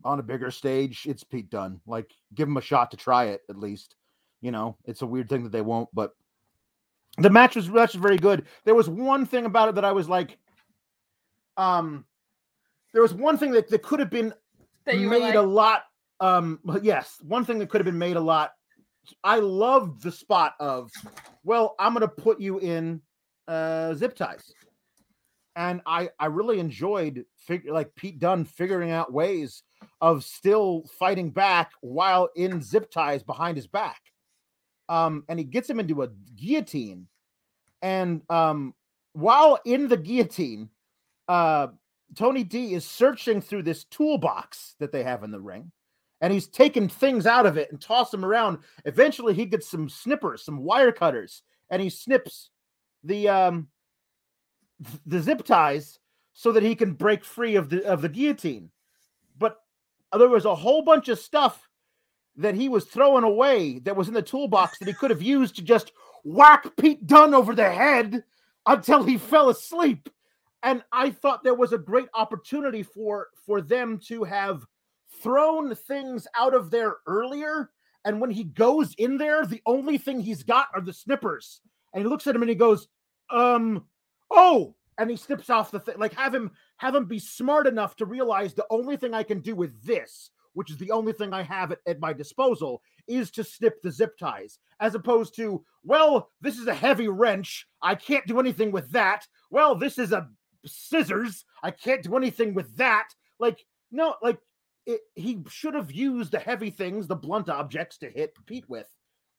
[0.03, 1.79] on a bigger stage, it's Pete Dunne.
[1.85, 3.95] Like, give him a shot to try it at least.
[4.41, 6.15] You know, it's a weird thing that they won't, but
[7.17, 8.45] the match was match was very good.
[8.65, 10.37] There was one thing about it that I was like,
[11.57, 12.05] um,
[12.93, 14.33] there was one thing that, that could have been
[14.85, 15.85] made like, a lot.
[16.19, 18.51] Um, yes, one thing that could have been made a lot.
[19.23, 20.91] I loved the spot of,
[21.43, 23.01] well, I'm gonna put you in
[23.47, 24.53] uh zip ties,
[25.55, 29.63] and I I really enjoyed figure like Pete Dunne figuring out ways
[30.01, 34.01] of still fighting back while in zip ties behind his back.
[34.89, 37.07] Um, and he gets him into a guillotine,
[37.81, 38.73] and um,
[39.13, 40.69] while in the guillotine,
[41.27, 41.67] uh,
[42.15, 45.71] Tony D is searching through this toolbox that they have in the ring,
[46.21, 48.59] and he's taking things out of it and toss them around.
[48.85, 52.49] Eventually, he gets some snippers, some wire cutters, and he snips
[53.03, 53.67] the um
[55.05, 55.99] the zip ties
[56.33, 58.69] so that he can break free of the of the guillotine.
[59.37, 59.59] But
[60.17, 61.67] there was a whole bunch of stuff
[62.35, 65.55] that he was throwing away that was in the toolbox that he could have used
[65.55, 65.91] to just
[66.23, 68.23] whack Pete Dunne over the head
[68.67, 70.09] until he fell asleep
[70.63, 74.65] and I thought there was a great opportunity for for them to have
[75.21, 77.71] thrown things out of there earlier.
[78.05, 81.61] And when he goes in there, the only thing he's got are the snippers.
[81.93, 82.87] And he looks at him and he goes,
[83.29, 83.85] "Um,
[84.31, 85.95] oh!" And he snips off the thing.
[85.97, 89.39] Like have him have him be smart enough to realize the only thing I can
[89.39, 93.31] do with this, which is the only thing I have at, at my disposal, is
[93.31, 97.67] to snip the zip ties, as opposed to, well, this is a heavy wrench.
[97.81, 99.27] I can't do anything with that.
[99.49, 100.27] Well, this is a
[100.65, 101.45] scissors.
[101.63, 103.07] I can't do anything with that.
[103.39, 104.39] Like, no, like
[104.85, 108.87] it, he should have used the heavy things, the blunt objects to hit Pete with.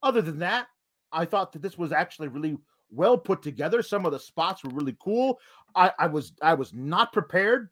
[0.03, 0.67] Other than that,
[1.13, 2.59] I thought that this was actually really
[2.91, 3.83] well put together.
[3.83, 5.39] Some of the spots were really cool.
[5.75, 7.71] I, I was I was not prepared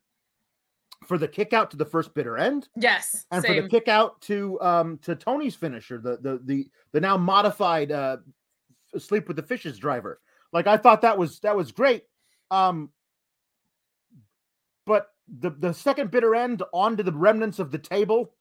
[1.05, 3.55] for the kick out to the first bitter end yes, and same.
[3.55, 7.91] for the kick out to um to Tony's finisher, the the the the now modified
[7.91, 8.17] uh
[8.97, 10.19] sleep with the fishes driver.
[10.53, 12.03] Like I thought that was that was great.
[12.51, 12.89] Um
[14.85, 18.33] but the the second bitter end onto the remnants of the table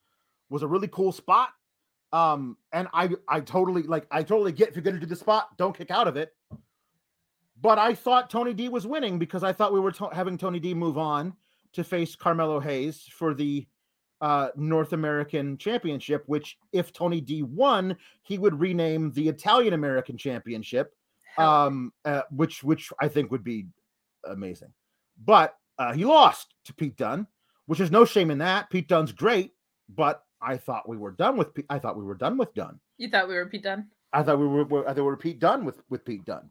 [0.49, 1.51] was a really cool spot.
[2.17, 5.17] Um and I I totally like I totally get if you're going to do the
[5.17, 6.31] spot, don't kick out of it.
[7.61, 10.61] But I thought Tony D was winning because I thought we were to- having Tony
[10.61, 11.35] D move on
[11.73, 13.67] to face Carmelo Hayes for the
[14.21, 20.17] uh, North American Championship, which if Tony D won, he would rename the Italian American
[20.17, 20.95] Championship,
[21.37, 23.67] um, uh, which which I think would be
[24.25, 24.73] amazing.
[25.23, 27.27] But uh, he lost to Pete Dunne,
[27.67, 28.71] which is no shame in that.
[28.71, 29.53] Pete Dunne's great,
[29.89, 31.55] but I thought we were done with.
[31.55, 32.79] Pete, I thought we were done with Dunne.
[32.99, 33.89] you thought we were Pete Dunne?
[34.13, 36.51] I thought we were, I thought we were Pete Dunne with with Pete Dunne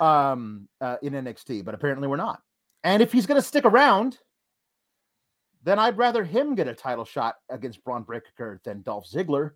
[0.00, 2.42] um, uh, in NXT, but apparently we're not.
[2.82, 4.18] And if he's going to stick around,
[5.62, 9.52] then I'd rather him get a title shot against Bron Breakker than Dolph Ziggler.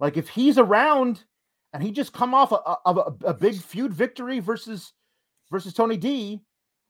[0.00, 1.24] Like if he's around
[1.72, 4.92] and he just come off a, a, a, a big feud victory versus
[5.50, 6.42] versus Tony D,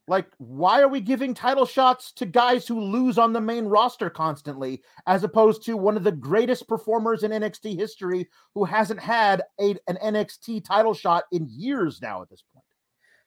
[0.09, 4.09] like why are we giving title shots to guys who lose on the main roster
[4.09, 9.43] constantly as opposed to one of the greatest performers in NXT history who hasn't had
[9.61, 12.65] a, an NXT title shot in years now at this point.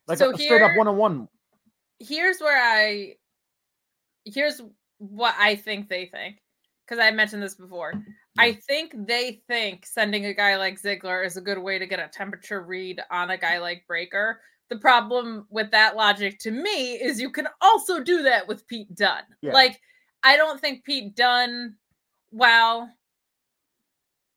[0.07, 1.27] Like So a, straight up one on one.
[1.99, 3.15] Here's where I.
[4.25, 4.61] Here's
[4.97, 6.37] what I think they think,
[6.85, 7.93] because I mentioned this before.
[8.37, 11.99] I think they think sending a guy like Ziggler is a good way to get
[11.99, 14.39] a temperature read on a guy like Breakker.
[14.71, 18.95] The problem with that logic to me is you can also do that with Pete
[18.95, 19.23] Dunne.
[19.41, 19.51] Yeah.
[19.51, 19.81] Like,
[20.23, 21.75] I don't think Pete Dunne,
[22.29, 22.89] while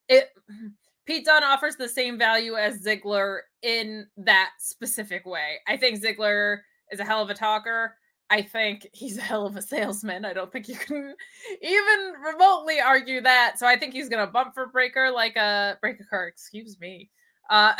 [0.08, 0.30] it
[1.06, 5.58] Pete Dunne offers the same value as Ziggler in that specific way.
[5.68, 6.58] I think Ziggler
[6.90, 7.94] is a hell of a talker.
[8.28, 10.24] I think he's a hell of a salesman.
[10.24, 11.14] I don't think you can
[11.62, 13.60] even remotely argue that.
[13.60, 17.08] So I think he's gonna bump for Breakker like a Breakker car, excuse me.
[17.50, 17.74] Uh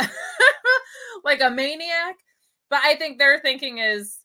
[1.24, 2.16] like a maniac.
[2.74, 4.18] But I think their thinking is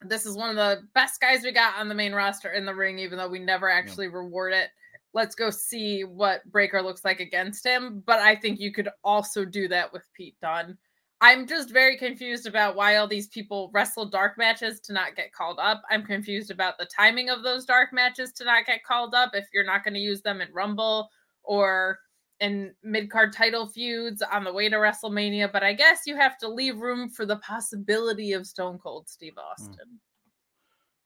[0.00, 2.74] this is one of the best guys we got on the main roster in the
[2.74, 4.14] ring, even though we never actually yeah.
[4.14, 4.70] reward it.
[5.12, 8.02] Let's go see what Breakker looks like against him.
[8.06, 10.78] But I think you could also do that with Pete Dunne.
[11.20, 15.34] I'm just very confused about why all these people wrestle dark matches to not get
[15.34, 15.82] called up.
[15.90, 19.48] I'm confused about the timing of those dark matches to not get called up if
[19.52, 21.10] you're not going to use them in Rumble
[21.42, 21.98] or
[22.44, 25.50] in mid card title feuds on the way to WrestleMania.
[25.50, 29.34] But I guess you have to leave room for the possibility of Stone Cold Steve
[29.36, 29.62] hmm.
[29.62, 30.00] Austin.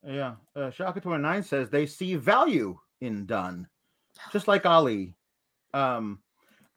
[0.06, 0.34] Yeah.
[0.54, 3.66] Uh, Shaka 29 says they see value in Dunne,
[4.32, 5.14] just like Ali.
[5.72, 6.18] Um,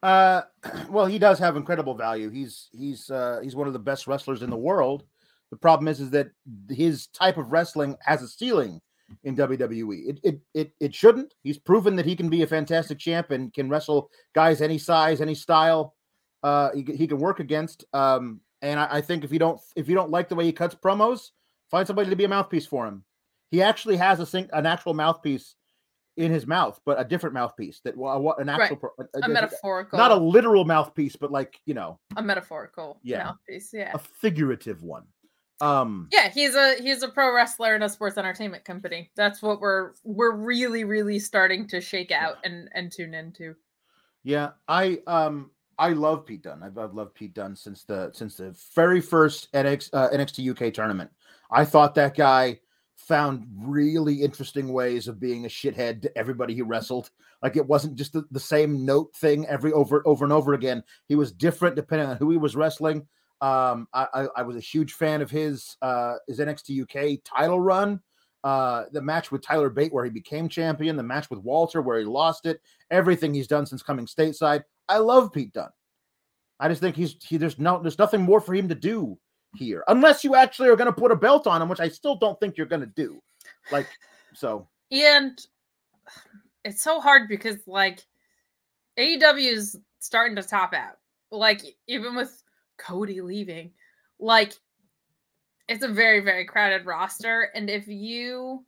[0.02, 0.42] uh,
[0.88, 2.30] well, he does have incredible value.
[2.30, 5.04] He's he's uh, he's one of the best wrestlers in the world.
[5.50, 6.30] The problem is, is that
[6.70, 8.80] his type of wrestling has a ceiling
[9.24, 10.08] in WWE.
[10.08, 11.34] It it it, it shouldn't.
[11.42, 15.20] He's proven that he can be a fantastic champ and can wrestle guys any size,
[15.20, 15.94] any style.
[16.42, 17.84] Uh, he, he can work against.
[17.92, 20.52] Um, and I, I think if you don't if you don't like the way he
[20.52, 21.30] cuts promos,
[21.70, 23.04] find somebody to be a mouthpiece for him.
[23.50, 25.54] He actually has a sync, an actual mouthpiece
[26.16, 29.08] in his mouth, but a different mouthpiece that well, an actual right.
[29.14, 33.24] a, a, a, metaphorical, not a literal mouthpiece, but like you know, a metaphorical yeah.
[33.24, 35.04] mouthpiece, yeah, a figurative one.
[35.62, 39.12] Um, yeah, he's a he's a pro wrestler in a sports entertainment company.
[39.14, 43.54] That's what we're we're really really starting to shake out and and tune into.
[44.24, 46.64] Yeah, I um I love Pete Dunne.
[46.64, 50.74] I've, I've loved Pete Dunne since the since the very first NXT, uh, NXT UK
[50.74, 51.12] tournament.
[51.52, 52.58] I thought that guy
[52.96, 57.10] found really interesting ways of being a shithead to everybody he wrestled.
[57.40, 60.82] Like it wasn't just the, the same note thing every over over and over again.
[61.06, 63.06] He was different depending on who he was wrestling.
[63.42, 68.00] Um, I, I, was a huge fan of his uh, his NXT UK title run.
[68.44, 71.98] Uh, the match with Tyler Bate where he became champion, the match with Walter where
[71.98, 74.62] he lost it, everything he's done since coming stateside.
[74.88, 75.70] I love Pete Dunne.
[76.60, 79.18] I just think he's he, there's no there's nothing more for him to do
[79.56, 82.16] here, unless you actually are going to put a belt on him, which I still
[82.16, 83.20] don't think you're going to do.
[83.70, 83.88] Like,
[84.34, 84.68] so.
[84.90, 85.38] And
[86.64, 88.04] it's so hard because, like,
[88.98, 90.98] AEW is starting to top out.
[91.30, 92.41] Like, even with
[92.78, 93.72] Cody leaving,
[94.18, 94.52] like,
[95.68, 97.50] it's a very, very crowded roster.
[97.54, 98.64] And if you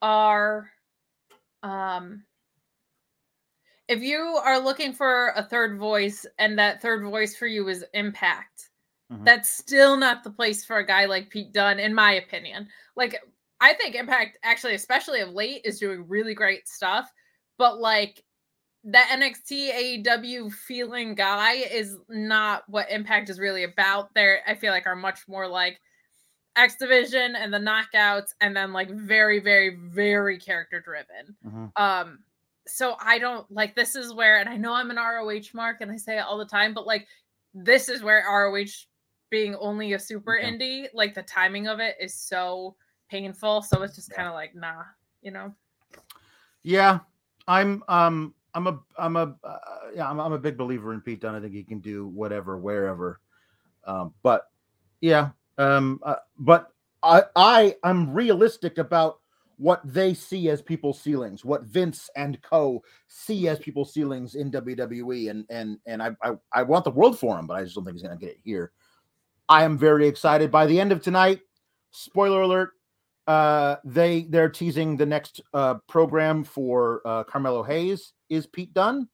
[0.00, 0.70] are,
[1.62, 2.24] um,
[3.88, 7.84] if you are looking for a third voice and that third voice for you is
[7.94, 8.70] impact
[9.12, 9.24] Mm-hmm.
[9.24, 12.68] That's still not the place for a guy like Pete Dunne, in my opinion.
[12.96, 13.20] Like,
[13.60, 17.12] I think Impact, actually, especially of late, is doing really great stuff.
[17.58, 18.24] But like
[18.84, 24.12] the NXT AEW feeling guy is not what Impact is really about.
[24.14, 25.80] There, I feel like are much more like
[26.56, 31.36] X Division and the knockouts, and then like very, very, very character driven.
[31.46, 31.82] Mm-hmm.
[31.82, 32.18] Um,
[32.66, 35.90] so I don't like this is where, and I know I'm an ROH mark, and
[35.90, 37.06] I say it all the time, but like
[37.54, 38.86] this is where ROH
[39.30, 40.50] being only a super okay.
[40.50, 42.74] indie, like the timing of it is so
[43.08, 43.62] painful.
[43.62, 44.82] So it's just kind of like, nah,
[45.22, 45.54] you know.
[46.62, 47.00] Yeah,
[47.46, 49.58] I'm um I'm a I'm a uh,
[49.94, 51.34] yeah I'm, I'm a big believer in Pete Dunne.
[51.34, 53.20] I think he can do whatever wherever.
[53.84, 54.48] Um, but
[55.00, 59.18] yeah, um, uh, but I I I'm realistic about
[59.58, 64.50] what they see as people's ceilings, what Vince and Co see as people's ceilings in
[64.50, 67.74] WWE, and and and I I, I want the world for him, but I just
[67.74, 68.72] don't think he's gonna get it here.
[69.48, 70.50] I am very excited.
[70.50, 71.40] By the end of tonight,
[71.90, 72.70] spoiler alert,
[73.26, 79.08] uh, they they're teasing the next uh, program for uh, Carmelo Hayes is Pete Dunne,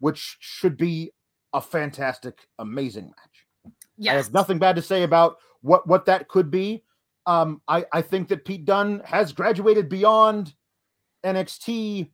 [0.00, 1.12] which should be
[1.52, 3.74] a fantastic, amazing match.
[3.98, 4.12] Yes.
[4.12, 6.82] I have nothing bad to say about what what that could be.
[7.26, 10.54] Um, I I think that Pete Dunne has graduated beyond
[11.24, 12.10] NXT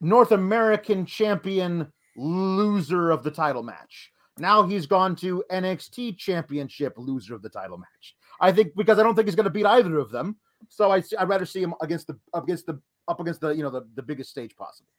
[0.00, 4.12] North American champion loser of the title match.
[4.38, 8.14] Now he's gone to NXT Championship loser of the title match.
[8.40, 10.36] I think because I don't think he's going to beat either of them.
[10.68, 13.70] So I I'd rather see him against the against the up against the you know
[13.70, 14.90] the, the biggest stage possible.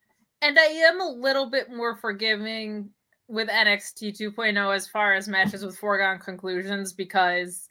[0.41, 2.89] And I am a little bit more forgiving
[3.27, 7.69] with NXT 2.0 as far as matches with foregone conclusions because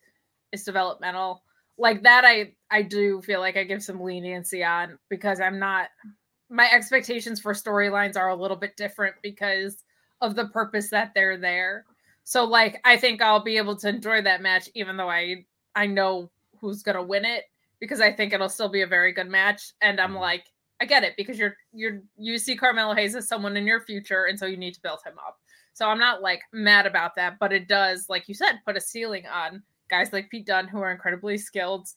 [0.53, 1.43] it's developmental.
[1.77, 5.89] Like that I I do feel like I give some leniency on because I'm not
[6.51, 9.85] my expectations for storylines are a little bit different because
[10.21, 11.85] of the purpose that they're there.
[12.25, 15.45] So like I think I'll be able to enjoy that match even though I
[15.75, 17.45] I know who's going to win it
[17.81, 20.19] because I think it'll still be a very good match and I'm mm-hmm.
[20.19, 20.45] like
[20.81, 24.27] I get it because you're you're you see Carmelo Hayes as someone in your future
[24.27, 25.39] and so you need to build him up.
[25.75, 28.81] So I'm not like mad about that, but it does like you said put a
[28.81, 31.89] ceiling on guys like Pete Dunne who are incredibly skilled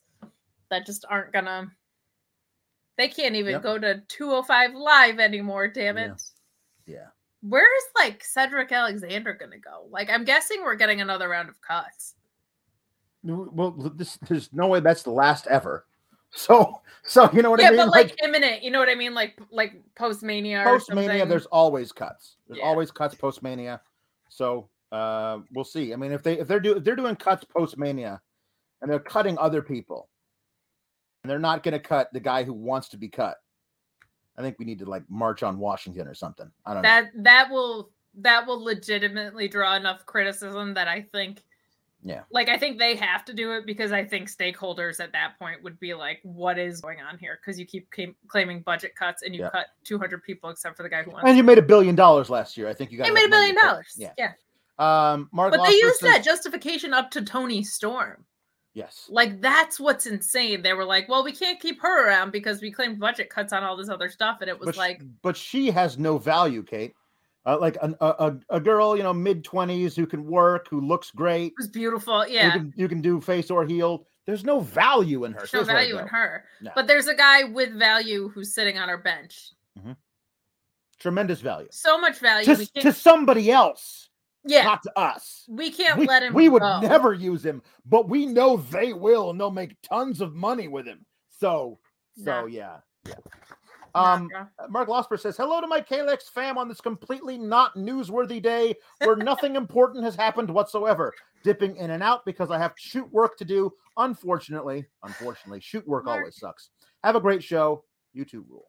[0.70, 1.70] that just aren't gonna.
[2.98, 3.64] They can't even Yep.
[3.64, 5.68] go to 205 live anymore.
[5.68, 6.14] Damn Yeah.
[6.14, 6.22] it.
[6.86, 7.08] Yeah.
[7.42, 9.88] Where's like Cedric Alexander gonna go?
[9.90, 12.16] Like, I'm guessing we're getting another round of cuts.
[13.24, 15.86] Well, this, there's no way that's the last ever.
[16.36, 17.80] So, so you know what yeah, I mean?
[17.80, 18.64] Yeah, but like, imminent.
[18.64, 19.14] You know what I mean?
[19.14, 20.64] Like, like post mania.
[20.66, 22.38] post mania, there's always cuts.
[22.48, 22.66] There's Yeah.
[22.66, 23.82] always cuts post mania.
[24.30, 25.92] So uh, we'll see.
[25.94, 28.22] I mean, if they if they're do if they're doing cuts post mania,
[28.82, 30.08] and they're cutting other people,
[31.24, 33.38] and they're not going to cut the guy who wants to be cut,
[34.38, 36.50] I think we need to like march on Washington or something.
[36.66, 36.90] I don't know.
[36.90, 41.44] that that will that will legitimately draw enough criticism that I think
[42.04, 42.22] Yeah.
[42.32, 45.62] like I think they have to do it because I think stakeholders at that point
[45.64, 49.22] would be like what is going on here because you keep claim- claiming budget cuts
[49.22, 49.50] and you Yeah.
[49.52, 52.30] cut 200 people except for the guy who wants And you made a billion dollars
[52.30, 52.68] last year.
[52.68, 54.14] I think you got they made a billion dollars Yeah.
[54.18, 54.32] yeah
[54.80, 55.52] Um, Mark.
[55.54, 58.26] but they used says- that justification up to Toni Storm
[58.74, 59.06] Yes.
[59.10, 62.72] like that's what's insane they were like well we can't keep her around because we
[62.72, 65.70] claimed budget cuts on all this other stuff and it was but like but she
[65.72, 66.94] has no value, Kate.
[67.46, 70.80] Uh, like an, a, a a girl, you know, mid twenties who can work, who
[70.80, 71.48] looks great.
[71.48, 74.06] it was beautiful You yeah can you can do face or heel.
[74.28, 75.40] There's no value in her.
[75.40, 76.72] there's no value in her No.
[76.76, 79.52] but there's a guy with value who's sitting on our bench
[81.00, 84.10] Tremendous value so much value to, to somebody else,
[84.46, 85.44] yeah not to us.
[85.50, 86.80] we can't We, let him we would go.
[86.82, 90.86] never use him, but we know they will, and they'll make tons of money with
[90.86, 91.04] him.
[91.40, 91.80] So,
[92.24, 92.46] so Nah.
[92.46, 92.78] yeah,
[93.08, 93.14] yeah.
[93.96, 94.30] Um.
[94.70, 99.16] Mark Losper says, Hello to my Kalex fam on this completely not newsworthy day where
[99.16, 101.14] nothing important has happened whatsoever.
[101.44, 103.74] Dipping in and out because I have shoot work to do.
[103.98, 106.20] Unfortunately, unfortunately, shoot work Mark.
[106.20, 106.70] always sucks.
[107.04, 107.84] Have a great show.
[108.14, 108.68] You two rule.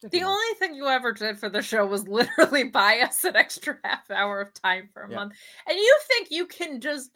[0.00, 3.24] Thank The you, only thing you ever did for the show was literally buy us
[3.24, 5.16] an extra half hour of time for a Yeah.
[5.16, 5.32] month.
[5.68, 7.10] And you think you can just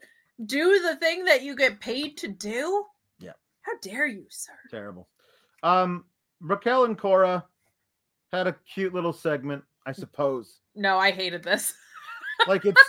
[0.47, 2.85] do the thing that you get paid to do?
[3.21, 3.33] Yeah.
[3.63, 4.53] How dare you, sir?
[4.71, 5.09] Terrible.
[5.63, 6.05] Um,
[6.41, 7.45] Raquel and Cora
[8.33, 10.61] had a cute little segment, I suppose.
[10.75, 11.75] No, I hated this.
[12.49, 12.83] like it's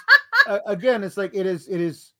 [0.47, 2.13] uh, again it's like it is it is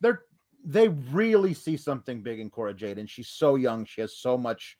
[0.00, 0.22] they're
[0.64, 4.36] they really see something big in Cora Jade and she's so young she has so
[4.36, 4.76] much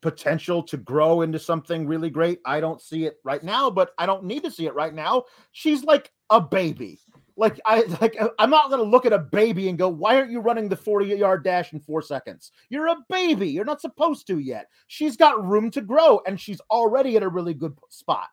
[0.00, 4.06] potential to grow into something really great I don't see it right now but I
[4.06, 7.00] don't need to see it right now she's like a baby
[7.36, 10.16] like I like uh, I'm not going to look at a baby and go why
[10.16, 12.52] aren't you running the 40 yard dash in 4 seconds?
[12.68, 13.48] You're a baby.
[13.48, 14.68] You're not supposed to yet.
[14.86, 18.28] She's got room to grow and she's already at a really good spot.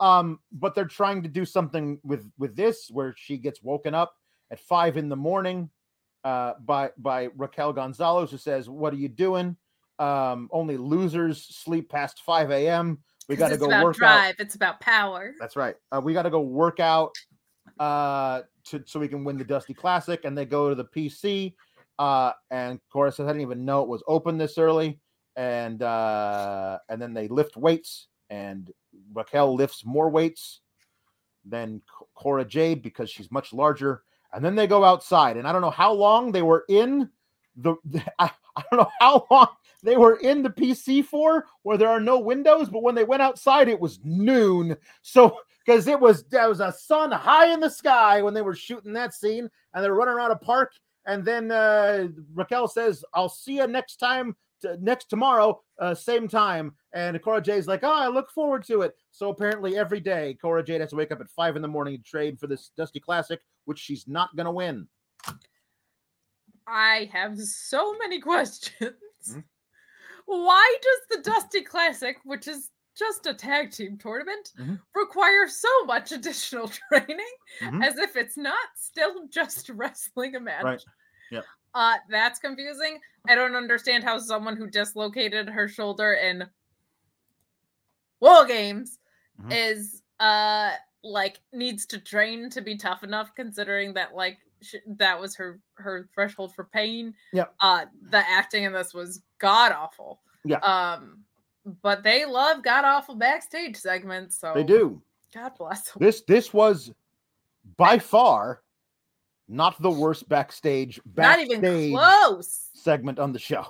[0.00, 4.14] Um but they're trying to do something with with this where she gets woken up
[4.50, 5.70] at five in the morning
[6.24, 9.56] uh by by raquel gonzalez who says what are you doing?
[9.98, 14.34] Um only losers sleep past 5 a.m We got to go work out drive.
[14.38, 15.34] It's about power.
[15.40, 15.74] that's right.
[15.90, 17.16] Uh, we got to go work out
[17.78, 21.54] uh to so we can win the dusty classic and they go to the pc
[21.98, 24.98] uh and Cora says i didn't even know it was open this early.
[25.36, 28.70] And uh and then they lift weights and
[29.12, 30.60] raquel lifts more weights
[31.44, 31.82] than
[32.14, 34.02] cora jade because she's much larger.
[34.32, 37.10] And then they go outside and i don't know how long they were in
[37.56, 37.76] the,
[38.18, 39.48] I, I don't know how long
[39.82, 43.22] they were in the pc for where there are no windows but when they went
[43.22, 44.76] outside it was noon.
[45.02, 48.54] So because it was there was a sun high in the sky when they were
[48.54, 50.72] shooting that scene and they're running around a park
[51.06, 54.34] and then uh, raquel says i'll see you next time
[54.80, 56.72] next tomorrow uh, same time.
[56.92, 58.94] And cora jade's like oh i look forward to it.
[59.10, 61.96] So apparently every day cora jade has to wake up at five in the morning
[61.96, 64.88] to trade for this dusty classic which she's not going to win
[66.66, 68.94] I have so many questions.
[69.28, 69.44] Mhm.
[70.26, 74.80] Why does the Dusty Classic, which is just a tag team tournament, Mhm.
[74.94, 77.84] require so much additional training Mhm.
[77.84, 80.64] as if it's not still just wrestling a match?
[80.64, 80.82] Right.
[81.30, 81.44] Yep.
[81.74, 83.00] Uh, that's confusing.
[83.28, 86.50] I don't understand how someone who dislocated her shoulder in
[88.20, 88.98] War Games
[89.38, 89.52] Mhm.
[89.52, 95.18] is uh like needs to train to be tough enough considering that like sh- that
[95.20, 97.14] was her her threshold for pain.
[97.32, 97.54] Yep.
[97.60, 100.58] uh the acting in this was god awful Yeah.
[100.58, 101.18] um
[101.82, 105.00] but they love god awful backstage segments so they do.
[105.34, 106.00] God bless them.
[106.00, 106.92] this this was
[107.76, 108.62] by far
[109.48, 112.70] not the worst backstage not even backstage close.
[112.74, 113.66] segment on the show.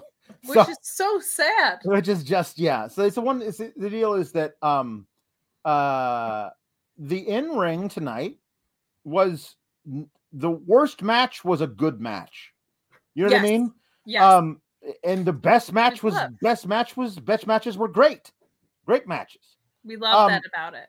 [0.47, 1.79] Which So- is so sad.
[1.85, 2.89] Which is just yeah.
[2.89, 5.07] So it's the one it's, the deal is that um
[5.65, 6.51] uh
[6.99, 8.39] the in ring tonight
[9.05, 9.55] was
[10.39, 12.53] the worst match was a good match
[13.15, 13.73] you know what i mean
[14.05, 14.61] yes um
[15.03, 16.31] and the best match was love.
[16.41, 18.31] best match was best matches were great
[18.87, 20.89] great matches we love um, that about it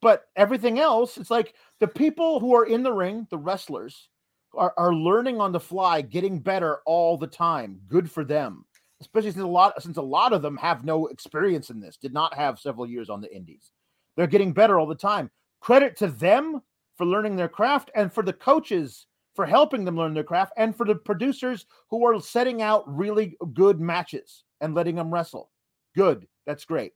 [0.00, 4.08] but everything else it's like the people who are in the ring the wrestlers
[4.54, 7.80] are, are learning on the fly, getting better all the time.
[7.88, 8.64] Good for them.
[9.00, 12.12] Especially since a lot since a lot of them have no experience in this, did
[12.12, 13.72] not have several years on the indies.
[14.16, 15.30] They're getting better all the time.
[15.60, 16.60] Credit to them
[17.00, 20.76] for learning their craft and for the coaches for helping them learn their craft and
[20.76, 25.50] for the producers who are setting out really good matches and letting them wrestle.
[25.96, 26.28] Good.
[26.44, 26.92] That's great.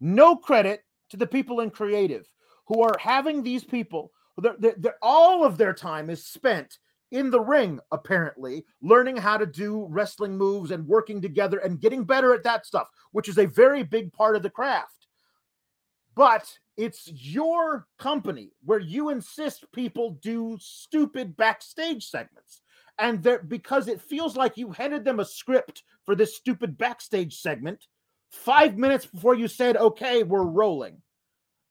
[0.00, 2.26] No credit to the people in creative
[2.68, 6.78] who are having these people, they're, they're, they're, all of their time is spent
[7.10, 12.02] in the ring, apparently, learning how to do wrestling moves and working together and getting
[12.02, 15.06] better at that stuff, which is a very big part of the craft.
[16.14, 22.62] But it's your company where you insist people do stupid backstage segments.
[23.00, 27.34] And that because it feels like you handed them a script for this stupid backstage
[27.40, 27.84] segment
[28.30, 31.02] five minutes before you said, okay, we're rolling.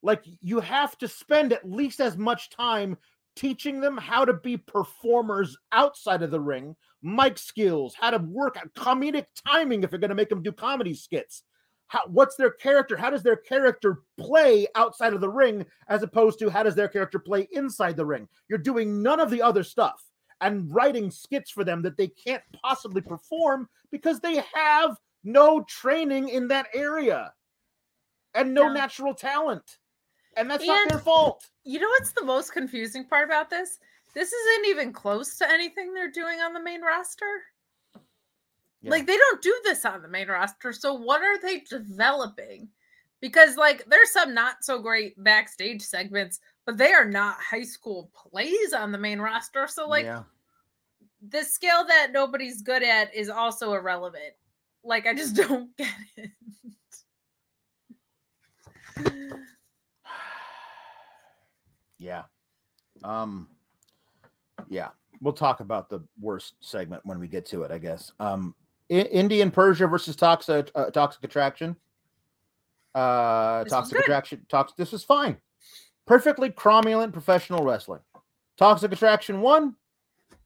[0.04, 2.98] Like you have to spend at least as much time
[3.36, 8.58] teaching them how to be performers outside of the ring, mic skills, how to work
[8.76, 11.44] comedic timing if you're going to make them do comedy skits.
[11.88, 12.98] How, what's their character?
[12.98, 16.90] How does their character play outside of the ring as opposed to how does their
[16.90, 18.28] character play inside the ring?
[18.50, 20.04] You're doing none of the other stuff
[20.42, 26.30] and writing skits for them that they can't possibly perform because they have no training
[26.30, 27.34] in that area
[28.34, 28.74] and no yeah.
[28.74, 29.78] natural talent.
[30.36, 31.50] And that's and not their fault.
[31.64, 33.80] You know what's the most confusing part about this?
[34.14, 37.26] This isn't even close to anything they're doing on the main roster.
[38.82, 38.92] Yeah.
[38.92, 40.72] Like they don't do this on the main roster.
[40.72, 42.70] So what are they developing?
[43.22, 48.12] Because like there's some not so great backstage segments, but they are not high school
[48.14, 49.68] plays on the main roster.
[49.68, 50.24] So like yeah.
[51.28, 54.34] the skill that nobody's good at is also irrelevant.
[54.84, 56.32] Like I just don't get it.
[62.00, 62.26] Yeah.
[63.04, 63.48] Um
[64.70, 64.90] yeah.
[65.20, 68.12] We'll talk about the worst segment when we get to it, I guess.
[68.20, 68.54] Um
[68.90, 71.76] Indi and Persia versus Toxic uh, Toxic Attraction.
[72.96, 75.38] Uh this Toxic Attraction Toxic this is fine.
[76.06, 78.02] Perfectly cromulent professional wrestling.
[78.58, 79.76] Toxic Attraction won.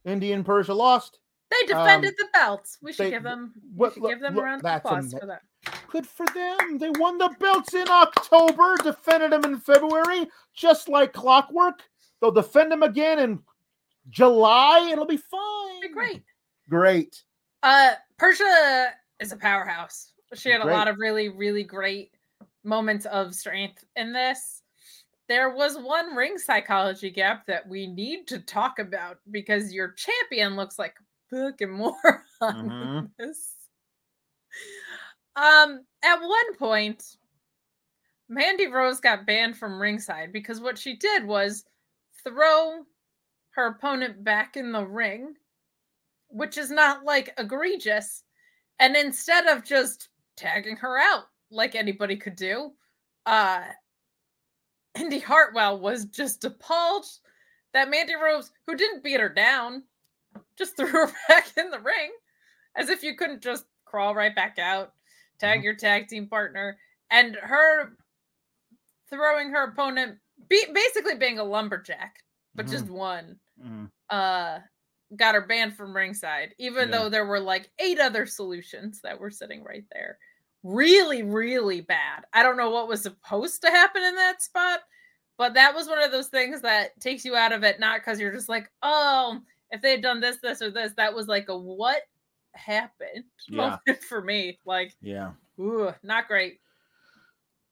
[0.05, 1.19] Indi and Persia lost.
[1.51, 2.77] They defended um, the belts.
[2.81, 5.25] We should they, give them we should give them look, a round of applause for
[5.25, 5.41] that.
[5.91, 6.77] Good for them.
[6.77, 11.81] They won the belts in October, defended them in February, just like clockwork.
[12.19, 13.39] They'll defend them again in
[14.09, 14.89] July.
[14.91, 15.91] It'll be fine.
[15.93, 16.23] Great.
[16.69, 17.23] Great.
[17.63, 20.13] Uh, Persia is a powerhouse.
[20.33, 20.71] She had great.
[20.71, 22.11] a lot of really, really great
[22.63, 24.61] moments of strength in this.
[25.27, 30.55] There was one ring psychology gap that we need to talk about because your champion
[30.55, 30.95] looks like
[31.31, 33.05] a fucking moron mm-hmm.
[33.17, 33.55] this.
[35.35, 37.03] Um, at one point,
[38.27, 41.63] Mandy Rose got banned from ringside because what she did was
[42.23, 42.83] throw
[43.51, 45.35] her opponent back in the ring,
[46.31, 48.23] which is not like egregious.
[48.79, 52.71] And instead of just tagging her out like anybody could do,
[53.25, 53.63] uh
[54.99, 57.05] Indi Hartwell was just appalled
[57.73, 59.83] that Mandy Rose, who didn't beat her down,
[60.57, 62.11] just threw her back in the ring
[62.75, 64.93] as if you couldn't just crawl right back out
[65.41, 65.65] tag mm-hmm.
[65.65, 66.77] your tag team partner,
[67.09, 67.93] and her
[69.09, 70.17] throwing her opponent,
[70.47, 72.15] be, basically being a lumberjack,
[72.55, 72.73] but mm-hmm.
[72.73, 73.85] just one, mm-hmm.
[74.09, 74.59] uh,
[75.15, 76.97] got her banned from ringside, even yeah.
[76.97, 80.17] though there were like eight other solutions that were sitting right there.
[80.63, 82.23] Really, really bad.
[82.33, 84.81] I don't know what was supposed to happen in that spot,
[85.37, 88.19] but that was one of those things that takes you out of it, not because
[88.19, 89.39] you're just like, oh,
[89.71, 92.01] if they had done this, this, or this, that was like a what
[92.53, 93.77] happened yeah.
[94.07, 94.59] for me.
[94.65, 96.59] Like, yeah, ooh, not great.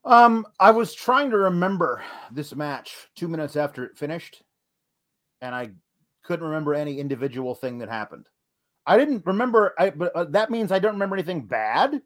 [0.05, 4.41] Um, I was trying to remember this match two minutes after it finished,
[5.41, 5.71] and I
[6.29, 8.29] couldn't remember any individual thing that happened.
[8.85, 9.73] I didn't remember.
[9.79, 11.99] I but uh, that means I don't remember anything bad,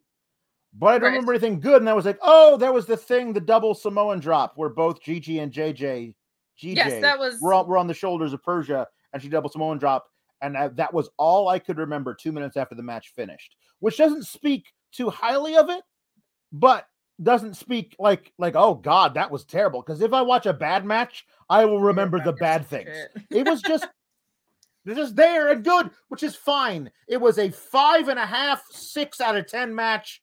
[0.73, 1.09] but I don't right.
[1.09, 1.81] remember anything good.
[1.81, 5.01] And I was like, oh, that was the thing, the double Samoan drop where both
[5.01, 6.15] Gigi and JJ,
[6.57, 9.49] GJ, yes, that was we're, all, we're on the shoulders of Persia, and she double
[9.49, 10.05] Samoan drop,
[10.41, 13.97] and I, that was all I could remember two minutes after the match finished, which
[13.97, 15.83] doesn't speak too highly of it,
[16.53, 16.87] but
[17.21, 20.85] doesn't speak like like oh god that was terrible because if I watch a bad
[20.85, 22.89] match, I will remember the bad things.
[23.29, 23.85] it was just
[24.85, 26.91] they're just there and good, which is fine.
[27.07, 30.21] It was a five and a half, six out of ten match.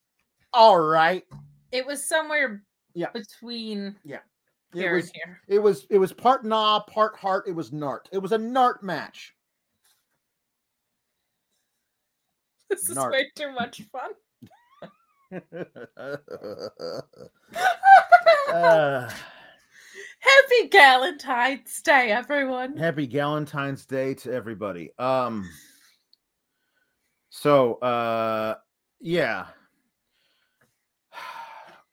[0.52, 1.24] All right.
[1.72, 2.62] It was somewhere
[2.94, 3.10] yeah.
[3.12, 4.18] between yeah.
[4.72, 5.10] It was,
[5.48, 7.48] it was it was part nah, part heart.
[7.48, 8.06] It was nart.
[8.12, 9.34] It was a nart match.
[12.70, 13.10] This is Narc.
[13.10, 14.12] way too much fun.
[18.54, 19.10] uh.
[20.20, 22.76] Happy Galentine's Day, everyone.
[22.76, 24.90] Happy Galentine's Day to everybody.
[24.98, 25.48] Um
[27.30, 28.56] so uh
[29.00, 29.46] yeah.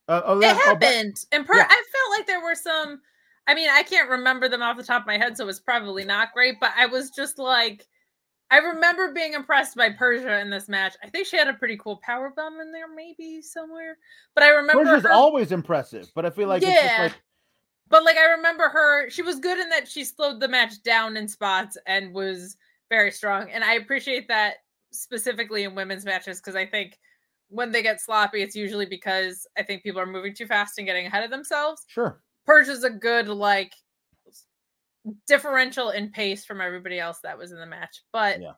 [0.10, 1.18] Uh, oh, It oh, happened.
[1.34, 1.68] and per- yeah.
[1.70, 3.02] I felt like there were some.
[3.46, 6.06] I mean, I can't remember them off the top of my head, so it's probably
[6.06, 6.62] not great.
[6.62, 7.86] But I was just like,
[8.50, 10.96] I remember being impressed by Persia in this match.
[11.04, 13.98] I think she had a pretty cool power bomb in there, maybe somewhere.
[14.34, 17.02] But I remember Persia's her- always impressive, but I feel like it's just Yeah.
[17.04, 17.22] like
[17.90, 21.16] But like I remember her, she was good in that she slowed the match down
[21.18, 22.58] in spots and was
[22.90, 23.50] very strong.
[23.52, 24.56] And I appreciate that
[24.92, 26.98] specifically in women's matches because I think
[27.50, 30.88] when they get sloppy, it's usually because I think people are moving too fast and
[30.88, 31.84] getting ahead of themselves.
[31.88, 32.22] sure.
[32.46, 33.74] Purge is a good like
[35.28, 38.04] differential in pace from everybody else that was in the match.
[38.12, 38.54] But Yeah.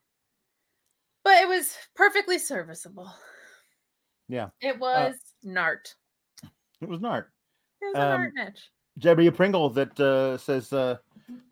[1.24, 3.12] but it was perfectly serviceable.
[4.28, 4.50] Yeah.
[4.62, 5.16] It was
[5.46, 5.94] Nart.
[6.82, 7.26] It was Nart.
[7.82, 8.60] It was a Um, Nart match.
[9.00, 9.32] W.
[9.32, 10.97] Pringle that uh, says uh,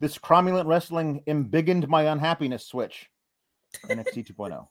[0.00, 3.10] this cromulent wrestling embiggened my unhappiness switch.
[3.86, 4.32] NXT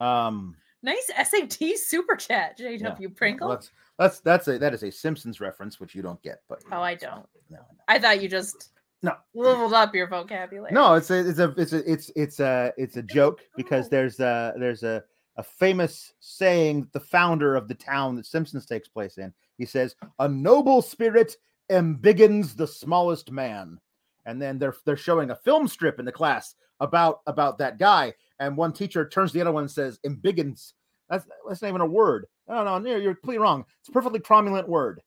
[0.00, 0.04] 2.0.
[0.04, 3.48] Um, Nice SAT super chat, JW Pringle.
[3.48, 6.42] well, that's that's that's a that is a Simpsons reference, which you don't get.
[6.48, 7.24] But Oh, I don't.
[7.50, 7.64] No, no.
[7.86, 8.70] I thought you just
[9.00, 9.14] No.
[9.32, 10.72] leveled up your vocabulary.
[10.72, 14.18] No, it's a it's a it's a it's it's a it's a joke because there's
[14.18, 15.04] a there's a
[15.36, 19.32] a famous saying that the founder of the town that Simpsons takes place in.
[19.58, 21.36] He says, "A noble spirit
[21.72, 23.78] embiggens the smallest man."
[24.24, 28.14] And then they're they're showing a film strip in the class about about that guy,
[28.38, 30.74] and one teacher turns to the other one and says, "Embiggens."
[31.08, 32.26] That's that's not even a word.
[32.48, 33.64] No, no, no, you're completely wrong.
[33.80, 35.00] It's a perfectly cromulent word.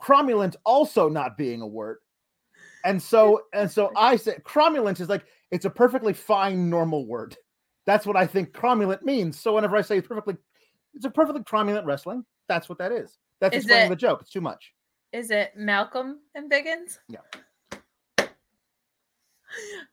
[0.00, 1.98] Cromulent also not being a word.
[2.84, 7.36] And so and so I said cromulent is like it's a perfectly fine normal word.
[7.86, 9.38] That's what I think cromulent means.
[9.38, 10.36] So whenever I say it's perfectly
[10.94, 13.18] it's a perfectly cromulent wrestling, that's what that is.
[13.40, 14.22] That's Is explaining it- the joke.
[14.22, 14.72] It's too much.
[15.12, 16.98] Is it Malcolm and Biggins?
[17.08, 17.20] Yeah.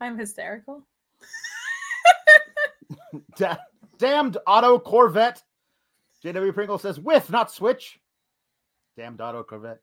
[0.02, 0.86] I'm hysterical.
[3.38, 3.58] Da-
[3.98, 5.42] damned auto Corvette.
[6.24, 8.00] JW Pringle says with, not switch.
[8.98, 9.80] Damned auto Corvette.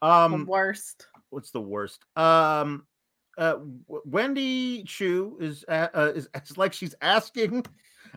[0.00, 1.06] the Um, worst.
[1.30, 2.04] what's the worst?
[2.16, 2.86] Um,
[3.38, 3.56] uh,
[3.88, 7.64] Wendy Choo is uh, uh, is it's like she's asking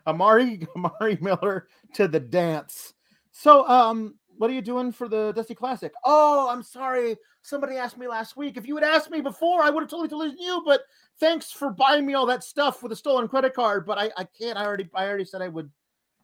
[0.07, 2.93] Amari Amari Miller to the dance.
[3.31, 5.91] So, um, what are you doing for the Dusty Classic?
[6.03, 7.17] Oh, I'm sorry.
[7.41, 8.57] Somebody asked me last week.
[8.57, 10.61] If you had asked me before, I would have totally told you.
[10.65, 10.81] But
[11.19, 13.85] thanks for buying me all that stuff with a stolen credit card.
[13.85, 14.57] But I, I can't.
[14.57, 15.69] I already I already said I would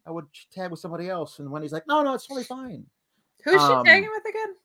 [0.06, 1.40] I would tag with somebody else.
[1.40, 2.86] And Wendy's like, no, no, it's totally fine.
[3.44, 4.56] Who's she um, tagging with again?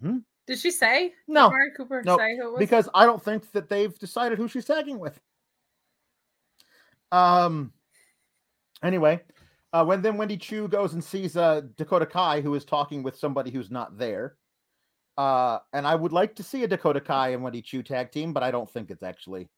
[0.00, 0.18] hmm?
[0.46, 1.08] Did she say?
[1.08, 2.58] Did No, Mari Cooper no, say who it was?
[2.58, 5.18] because I don't think that they've decided who she's tagging with.
[7.12, 7.72] Um.
[8.82, 9.22] Anyway,
[9.74, 13.18] uh, when then Wendy Choo goes and sees uh, Dakota Kai, who is talking with
[13.18, 14.36] somebody who's not there.
[15.18, 18.32] Uh, and I would like to see a Dakota Kai and Wendy Choo tag team,
[18.32, 19.48] but I don't think it's actually,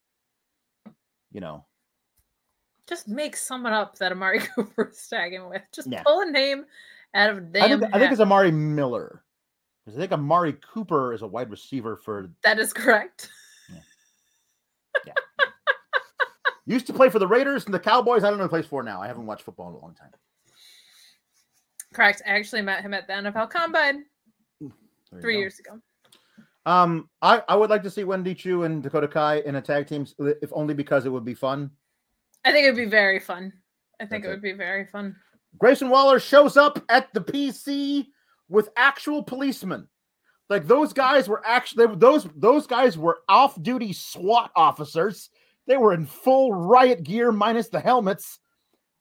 [1.32, 1.66] you know,
[2.88, 5.62] just make someone up that Amari Cooper is tagging with.
[5.72, 6.02] Just Yeah.
[6.02, 6.64] pull a name
[7.14, 7.80] out of a I damn.
[7.80, 9.22] think, I think it's Amari Miller.
[9.84, 13.28] 'Cause I think Amari Cooper is a wide receiver for that is correct.
[16.66, 18.24] used to play for the Raiders and the Cowboys.
[18.24, 19.00] I don't know who he plays for now.
[19.00, 20.10] I haven't watched football in a long time.
[21.94, 22.22] Correct.
[22.26, 24.04] I actually met him at the NFL Combine
[25.20, 25.38] three go.
[25.38, 25.80] years ago.
[26.66, 29.86] Um, I, I would like to see Wendy Choo and Dakota Kai in a tag
[29.86, 31.70] team, if only because it would be fun.
[32.44, 33.52] I think it would be very fun.
[34.00, 34.34] I think That's it it.
[34.34, 35.16] would be very fun.
[35.58, 38.06] Grayson Waller shows up at the PC
[38.48, 39.88] with actual policemen.
[40.48, 45.30] Like those guys were actually those those guys were off-duty SWAT officers.
[45.66, 48.38] They were in full riot gear minus the helmets.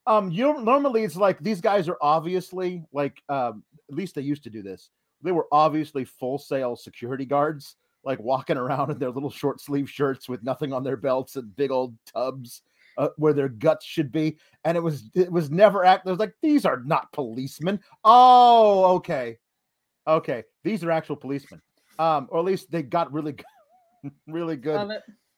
[0.07, 4.43] Um, you normally it's like these guys are obviously like um, at least they used
[4.43, 4.89] to do this.
[5.21, 9.89] They were obviously Full Sail security guards, like walking around in their little short sleeve
[9.89, 12.61] shirts with nothing on their belts and big old tubs
[12.97, 16.05] uh, where their guts should be and it was it was never act.
[16.07, 17.79] It was like these are not policemen.
[18.03, 19.37] Oh, okay,
[20.07, 21.61] okay, these are actual policemen.
[21.97, 24.89] Um, or at least they got really good, really good,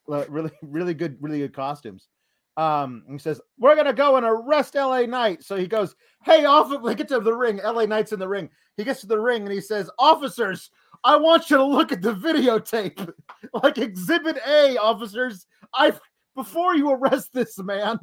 [0.08, 2.08] really really good, really good costumes.
[2.56, 5.06] Um, he says we're gonna go and arrest L.A.
[5.06, 5.44] Knight.
[5.44, 7.60] So he goes, "Hey, off!" They get to the ring.
[7.60, 7.86] L.A.
[7.86, 8.50] Knight's in the ring.
[8.78, 10.72] He gets to the ring and he says, "Officers,
[11.04, 13.12] I want you to look at the videotape,
[13.64, 15.46] like Exhibit A, officers.
[15.74, 15.94] I
[16.36, 18.00] before you arrest this man."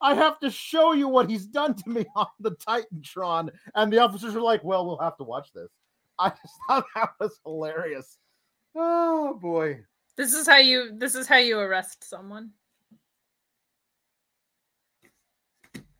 [0.00, 3.48] I have to show you what he's done to me on the Titantron.
[3.74, 5.70] And the officers are like, well, we'll have to watch this.
[6.18, 8.18] I just thought that was hilarious.
[8.74, 9.80] Oh boy.
[10.16, 10.92] This is how you.
[10.96, 12.50] This is how you arrest someone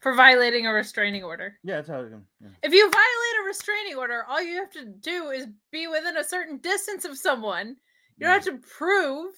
[0.06, 1.58] for violating a restraining order.
[1.64, 2.48] Yeah, that's how it yeah.
[2.62, 6.22] If you violate a restraining order, all you have to do is be within a
[6.22, 7.76] certain distance of someone.
[8.16, 9.34] You don't have to prove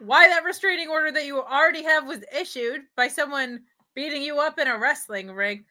[0.00, 3.60] why that restraining order that you already have was issued by someone
[3.94, 5.64] beating you up in a wrestling ring.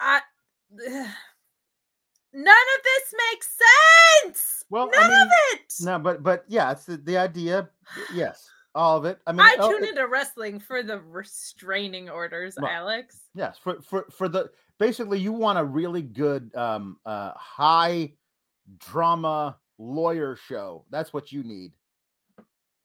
[0.00, 0.20] I
[2.32, 3.58] none of this makes
[4.24, 4.64] sense.
[4.70, 5.74] Well, none I mean, of it.
[5.82, 7.68] No, but but yeah, it's the, the idea.
[8.14, 9.18] Yes, all of it.
[9.26, 12.72] I mean, I oh, tune it- into wrestling for the restraining orders, Right.
[12.72, 13.18] Alex.
[13.34, 18.12] yes, for for for the basically you want a really good um uh high
[18.78, 20.84] drama lawyer show.
[20.90, 21.72] That's what you need.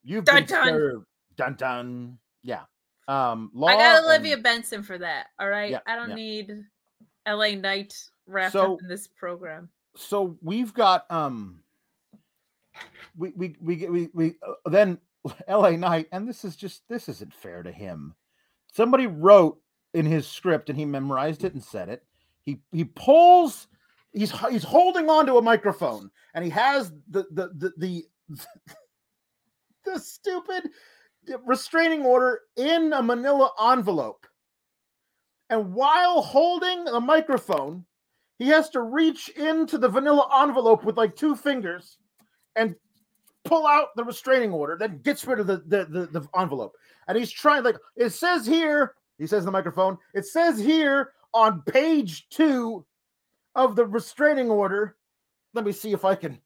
[0.04, 0.68] You've Dun, been dun.
[0.68, 1.06] served.
[1.38, 2.18] Dun dun.
[2.44, 2.62] Yeah.
[3.08, 5.28] Um law I got and- Olivia Benson for that.
[5.40, 5.72] All right.
[5.72, 6.16] Yeah, I don't yeah.
[6.16, 6.66] need
[7.28, 7.94] LA Knight
[8.26, 9.70] wrapped So- up in this program.
[9.96, 11.62] so we've got um
[13.16, 15.00] we we we get- we, we uh, then
[15.50, 18.16] LA Knight and this is just this isn't fair to him.
[18.74, 19.60] Somebody wrote
[19.94, 22.04] in his script and he memorized it and said it.
[22.44, 23.68] He he pulls
[24.14, 28.06] he's he's holding onto a microphone and he has the the the the,
[29.86, 30.70] the stupid
[31.46, 34.28] restraining order in a manila envelope.
[35.50, 37.86] And while holding the microphone,
[38.38, 41.98] he has to reach into the vanilla envelope with like two fingers
[42.56, 42.76] and
[43.46, 46.76] pull out the restraining order, then gets rid of the, the, the, the envelope.
[47.08, 51.14] And he's trying, like, it says here, he says in the microphone, it says here
[51.34, 52.86] on page two
[53.56, 54.98] of the restraining order.
[55.54, 56.40] Let me see if I can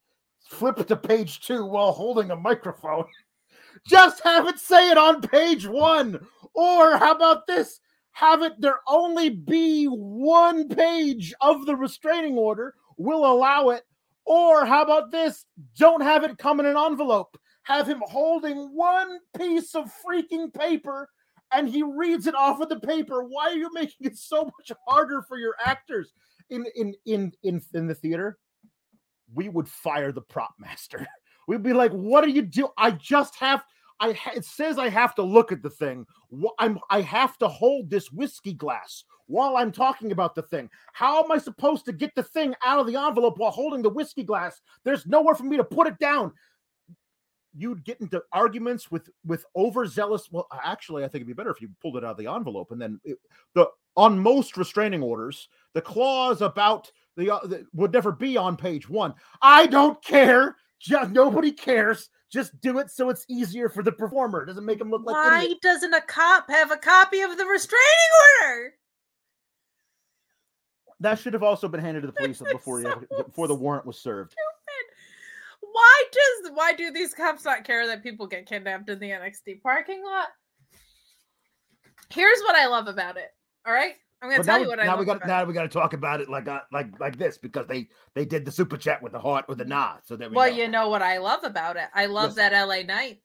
[0.48, 3.06] flip to page two while holding a microphone.
[3.88, 6.20] Just have it say it on page one.
[6.54, 7.80] Or how about this?
[8.14, 12.76] Have it there only be one page of the restraining order.
[12.98, 13.84] We'll allow it.
[14.26, 15.46] Or how about this?
[15.78, 17.38] Don't have it come in an envelope.
[17.64, 21.10] Have him holding one piece of freaking paper
[21.52, 23.24] and he reads it off of the paper.
[23.24, 26.14] Why are you making it so much harder for your actors?
[26.50, 28.38] In in in in, in the theater,
[29.34, 31.08] we would fire the prop master.
[31.48, 32.70] We'd be like, "What are you do?
[32.78, 33.64] I just have.
[34.02, 36.06] I it says I have to look at the thing.
[36.60, 40.70] I'm I have to hold this whiskey glass while I'm talking about the thing.
[40.92, 43.90] How am I supposed to get the thing out of the envelope while holding the
[43.90, 44.60] whiskey glass?
[44.84, 46.34] There's nowhere for me to put it down."
[47.54, 50.32] You'd get into arguments with with overzealous.
[50.32, 52.72] Well, actually, I think it'd be better if you pulled it out of the envelope
[52.72, 53.18] and then it,
[53.56, 58.56] the on most restraining orders, the clause about the, uh, the would never be on
[58.56, 59.14] page one.
[59.42, 60.56] I don't care.
[60.80, 62.10] Just, nobody cares.
[62.32, 64.44] Just do it so it's easier for the performer.
[64.44, 65.60] It doesn't make them look like Why idiots.
[65.62, 67.82] doesn't a cop have a copy of the restraining
[68.42, 68.74] order?
[71.02, 73.98] That should have also been handed to the police before So before the warrant was
[73.98, 74.34] served.
[75.74, 79.62] Why does why do these cops not care that people get kidnapped in the NXT
[79.62, 80.28] parking lot?
[82.10, 83.30] Here's what I love about it.
[83.66, 85.54] All right, I'm gonna But tell now, you what I now we got now we
[85.54, 88.52] got to talk about it like uh, like like this because they they did the
[88.52, 89.96] super chat with the heart with the nah.
[90.04, 90.56] So there we Well, go.
[90.56, 91.88] you know what I love about it.
[91.96, 93.22] I love that LA Knight.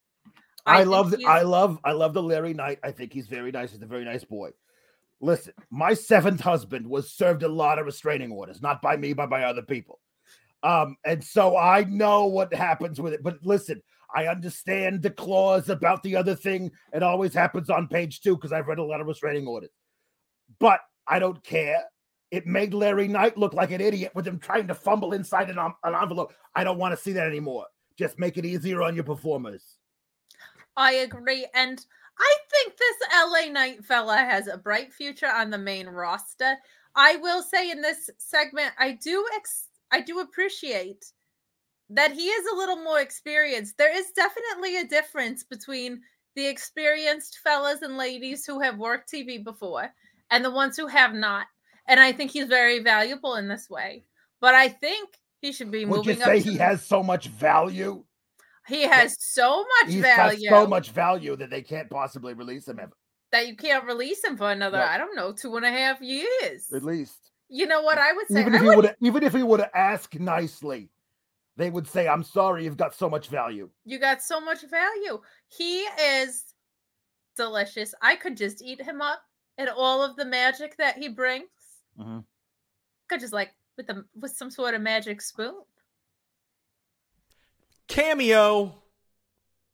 [0.65, 2.79] I, think love the, I love I love the Larry Knight.
[2.83, 3.73] I think he's very nice.
[3.73, 4.51] He's a very nice boy.
[5.21, 9.31] Listen, my seventh husband was served a lot of restraining orders, not by me, but
[9.31, 10.01] by other people.
[10.63, 13.23] Um, and so I know what happens with it.
[13.23, 13.83] But listen,
[14.15, 16.71] I understand the clause about the other thing.
[16.93, 19.71] It always happens on page two because I've read a lot of restraining orders.
[20.59, 21.85] But I don't care.
[22.31, 25.59] It made Larry Knight look like an idiot with him trying to fumble inside an,
[25.59, 26.35] an envelope.
[26.55, 27.67] I don't want to see that anymore.
[27.97, 29.63] Just make it easier on your performers.
[30.77, 31.85] I agree, and
[32.19, 36.57] I think this LA Knight fella has a bright future on the main roster.
[36.95, 41.07] I will say in this segment, I do ex- I do appreciate
[41.91, 43.79] that he is a little more experienced.
[43.79, 46.01] There is definitely a difference between
[46.35, 49.91] the experienced fellas and ladies who have worked TV before
[50.31, 51.47] and the ones who have not.
[51.89, 54.05] And I think he's very valuable in this way.
[54.41, 55.09] But I think
[55.41, 56.43] he should be Would you moving say up.
[56.45, 58.05] to he the- has so much value?
[58.67, 62.81] he has so much He's value so much value that they can't possibly release him
[62.81, 62.93] ever.
[63.31, 64.85] that you can't release him for another, No.
[64.85, 66.73] I don't know, two and a half years.
[66.73, 68.41] At least, You know what I would say?
[68.41, 70.91] even I if he would- would, even if he would asked nicely,
[71.57, 75.23] they would say, "I'm sorry, you've got so much value." you got so much value.
[75.49, 76.53] He is
[77.37, 77.95] delicious.
[78.03, 79.23] I could just eat him up
[79.59, 81.49] and all of the magic that he brings.
[81.99, 82.25] Mhm.
[83.09, 85.65] Could just like with the with some sort of magic spoon.
[87.89, 88.83] Cameo.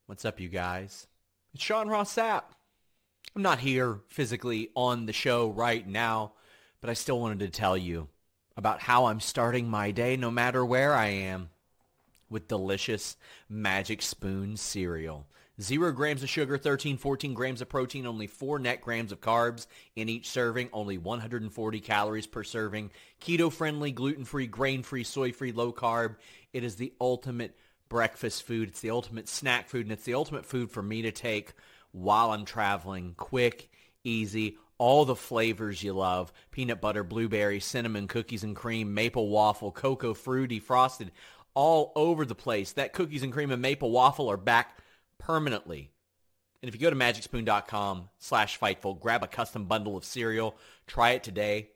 [0.07, 1.07] What's up, you guys?
[1.55, 2.45] It's Sean Ross Sapp.
[3.35, 6.35] I'm not here physically on the show right now,
[6.81, 8.09] but I still wanted to tell you
[8.57, 11.51] about how I'm starting my day no matter where I am
[12.29, 13.17] with delicious
[13.49, 15.27] Magic Spoon cereal.
[15.63, 19.67] Zero grams of sugar, 13, 14 grams of protein, only four net grams of carbs
[19.95, 22.91] in each serving, only 140 calories per serving.
[23.21, 26.17] Keto friendly, gluten free, grain free, soy free, low carb.
[26.53, 27.57] It is the ultimate
[27.89, 28.71] breakfast food.
[28.71, 31.53] It's the ultimate snack food, and it's the ultimate food for me to take
[31.93, 33.15] while I'm traveling.
[33.17, 33.71] Quick,
[34.03, 36.33] easy, all the flavors you love.
[36.51, 41.13] Peanut butter, blueberry, cinnamon, cookies and cream, maple waffle, cocoa, fruity, frosted,
[41.55, 42.73] all over the place.
[42.73, 44.79] That cookies and cream and maple waffle are back
[45.27, 45.91] permanently.
[46.63, 50.57] And if you go to magicspoon.com slash Fightful, grab a custom bundle of cereal,
[50.87, 51.71] try it today.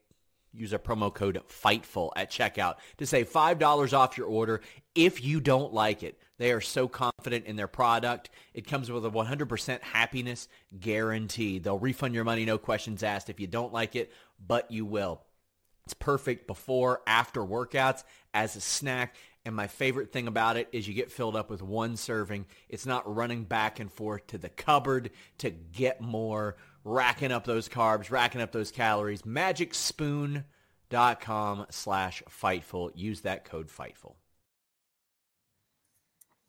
[0.53, 4.63] Use our promo code FIGHTFUL at checkout to save $5 off your order
[4.95, 6.19] if you don't like it.
[6.39, 8.31] They are so confident in their product.
[8.55, 11.59] It comes with a 100% happiness guarantee.
[11.59, 14.13] They'll refund your money, no questions asked if you don't like it,
[14.47, 15.21] but you will.
[15.85, 18.03] It's perfect before, after workouts,
[18.35, 19.15] as a snack.
[19.47, 22.47] And my favorite thing about it is you get filled up with one serving.
[22.69, 27.69] It's not running back and forth to the cupboard to get more, racking up those
[27.69, 29.23] carbs, racking up those calories.
[29.23, 32.91] MagicSpoon.com slash Fightful.
[32.97, 34.17] Use that code Fightful.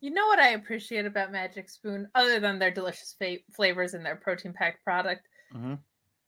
[0.00, 4.04] You know what I appreciate about Magic Spoon, other than their delicious fa- flavors and
[4.04, 5.28] their protein packed product?
[5.54, 5.74] Mm-hmm.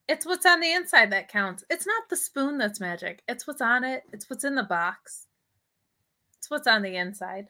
[0.07, 1.65] It's what's on the inside that counts.
[1.69, 3.25] It's not the spoon that's magic.
[3.27, 4.05] It's what's on it.
[4.13, 5.27] It's what's in the box.
[6.41, 7.49] It's what's on the inside.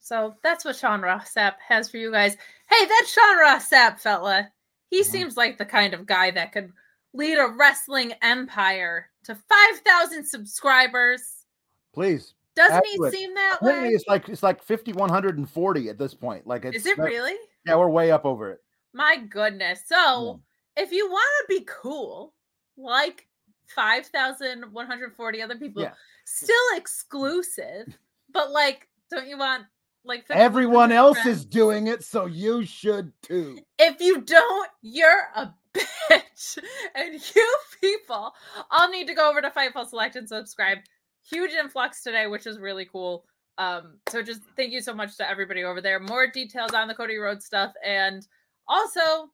[0.00, 2.36] So that's what Sean Ross Sapp has for you guys.
[2.68, 4.50] Hey, that's Sean Ross Sapp, fella.
[4.90, 5.06] He Mhm.
[5.06, 6.72] seems like the kind of guy that could
[7.12, 11.46] lead a wrestling empire to 5,000 subscribers.
[11.92, 12.34] Please.
[12.56, 13.90] Doesn't Add he seem that way?
[13.90, 16.44] it's like it's like 5140 at this point.
[16.44, 17.36] Like it's Is it really?
[17.64, 18.58] Yeah, we're way up over it.
[18.92, 19.84] My goodness.
[19.86, 20.42] So,
[20.76, 22.34] if you want to be cool,
[22.76, 23.28] like
[23.74, 25.92] 5,140 other people, Yeah.
[26.24, 27.96] still exclusive,
[28.30, 29.64] but like, don't you want
[30.04, 31.38] like Everyone else friends?
[31.40, 33.58] is doing it, so you should too.
[33.78, 36.58] If you don't, you're a bitch.
[36.94, 38.34] And you people
[38.70, 40.78] all need to go over to Fightful Select and subscribe.
[41.24, 43.24] Huge influx today, which is really cool.
[43.58, 46.00] Um, so just thank you so much to everybody over there.
[46.00, 48.26] More details on the Cody Rhodes stuff and
[48.66, 49.30] also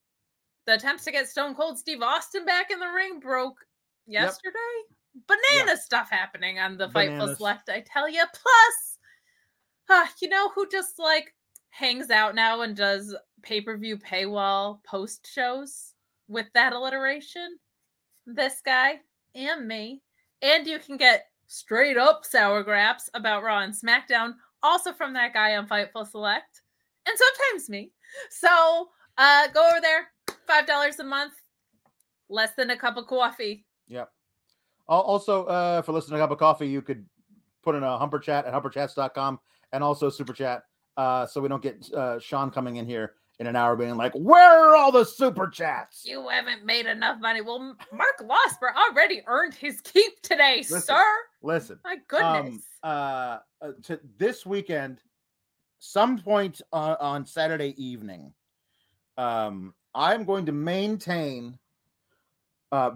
[0.67, 3.65] the attempts to get Stone Cold Steve Austin back in the ring broke
[4.09, 4.59] yesterday.
[5.27, 7.37] Banana stuff happening on the Fightful.
[7.37, 8.25] Select, I tell you.
[8.33, 8.99] Plus,
[9.91, 11.35] uh, you know who just like
[11.71, 15.95] hangs out now and does pay per view paywall post shows
[16.29, 17.59] with that alliteration?
[18.27, 19.01] This guy
[19.35, 20.03] and me.
[20.43, 25.35] And you can get straight up sour graps about Raw and SmackDown, also from that
[25.35, 26.63] guy on Fightful Select,
[27.07, 27.91] and sometimes me.
[28.31, 30.09] So uh, go over there,
[30.47, 31.33] five dollars a month,
[32.29, 33.65] less than a cup of coffee.
[33.89, 34.11] Yep.
[34.89, 37.05] Al- Also, uh, for listening to a cup of coffee, you could
[37.63, 39.39] put in a humper chat at humperchats.com
[39.73, 40.63] and also super chat.
[40.97, 44.13] Uh, so we don't get uh, Sean coming in here in an hour being like,
[44.15, 46.05] Where are all the super chats?
[46.05, 47.41] You haven't made enough money.
[47.41, 51.05] Well, Mark Losper already earned his keep today, Listen, sir.
[51.43, 51.79] Listen.
[51.85, 52.55] My goodness.
[52.83, 55.01] Um, uh, uh, to this weekend,
[55.79, 58.33] some point uh, on Saturday evening,
[59.17, 61.59] um, I'm going to maintain
[62.73, 62.91] uh,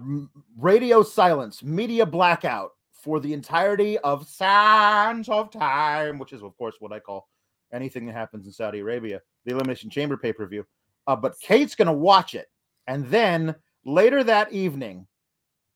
[0.57, 6.75] radio silence, media blackout for the entirety of Sands of Time, which is, of course,
[6.79, 7.27] what I call
[7.73, 10.65] anything that happens in Saudi Arabia, the Elimination Chamber pay per view.
[11.07, 12.47] Uh, but Kate's going to watch it.
[12.87, 13.55] And then
[13.85, 15.07] later that evening,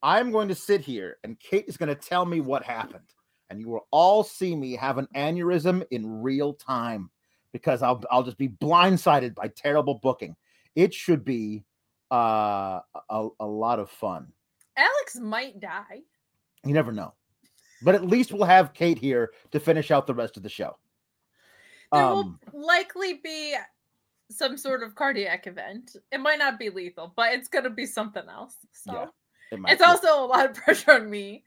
[0.01, 3.13] I'm going to sit here and Kate is going to tell me what happened.
[3.49, 7.09] And you will all see me have an aneurysm in real time
[7.51, 10.35] because I'll, I'll just be blindsided by terrible booking.
[10.75, 11.63] It should be
[12.11, 12.79] uh,
[13.09, 14.31] a, a lot of fun.
[14.77, 16.01] Alex might die.
[16.65, 17.13] You never know.
[17.83, 20.77] But at least we'll have Kate here to finish out the rest of the show.
[21.91, 23.55] There Um, will likely be
[24.29, 25.95] some sort of cardiac event.
[26.11, 28.55] It might not be lethal, but it's going to be something else.
[28.71, 29.05] So Yeah,
[29.51, 29.85] it it's be.
[29.85, 31.43] also a lot of pressure on me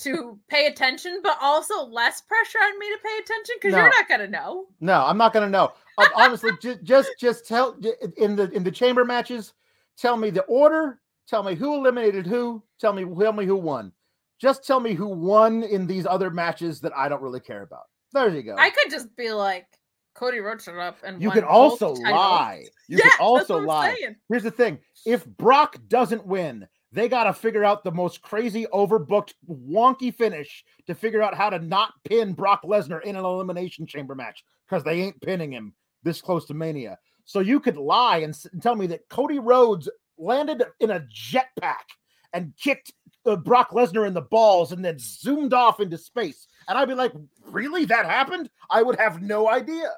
[0.00, 3.78] to pay attention, but also less pressure on me to pay attention because No.
[3.78, 4.66] you're not going to know.
[4.80, 5.72] No, I'm not gonna know.
[5.96, 7.76] Uh, honestly, just just just tell
[8.18, 9.54] in the in the chamber matches.
[9.98, 11.00] Tell me the order.
[11.28, 12.62] Tell me who eliminated who.
[12.80, 13.92] Tell me tell me who won.
[14.38, 17.84] Just tell me who won in these other matches that I don't really care about.
[18.12, 18.56] There you go.
[18.58, 19.66] I could just be like,
[20.14, 22.64] Cody Rhodes showed up and you can also lie.
[22.88, 23.94] You yeah, can that's also lie.
[23.94, 24.16] saying.
[24.28, 28.66] Here's the thing: if Brock doesn't win, they got to figure out the most crazy,
[28.72, 33.86] overbooked, wonky finish to figure out how to not pin Brock Lesnar in an elimination
[33.86, 36.98] chamber match because they ain't pinning him this close to Mania.
[37.26, 41.00] So you could lie and, s- and tell me that Cody Rhodes landed in a
[41.12, 41.84] jetpack
[42.32, 42.92] and kicked
[43.26, 46.94] uh, Brock Lesnar in the balls and then zoomed off into space, and I'd be
[46.94, 47.12] like,
[47.46, 47.84] "Really?
[47.84, 48.48] That happened?
[48.70, 49.90] I would have no idea."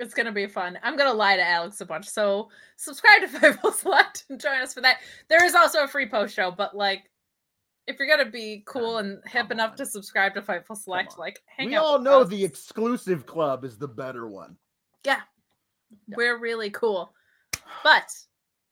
[0.00, 0.78] It's gonna be fun.
[0.82, 2.08] I'm gonna lie to Alex a bunch.
[2.08, 4.96] So subscribe to Fightful Select and join us for that.
[5.28, 7.04] There is also a free post show, but like
[7.86, 9.76] if you're gonna be cool and hip come enough on.
[9.76, 11.18] to subscribe to Fightful Select, on.
[11.18, 11.84] like hang we out.
[11.84, 12.28] all know us.
[12.28, 14.56] the exclusive club is the better one.
[15.04, 15.20] yeah,
[16.08, 16.16] Yeah.
[16.16, 17.12] we're really cool.
[17.82, 18.08] But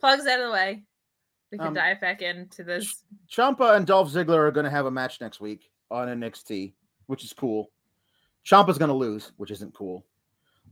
[0.00, 0.84] plugs out of the way,
[1.50, 3.04] we can Um, dive back into this.
[3.30, 6.74] Ciampa and Dolph Ziggler are going to have a match next week on NXT,
[7.06, 7.70] which is cool.
[8.44, 10.04] Ciampa's going to lose, which isn't cool.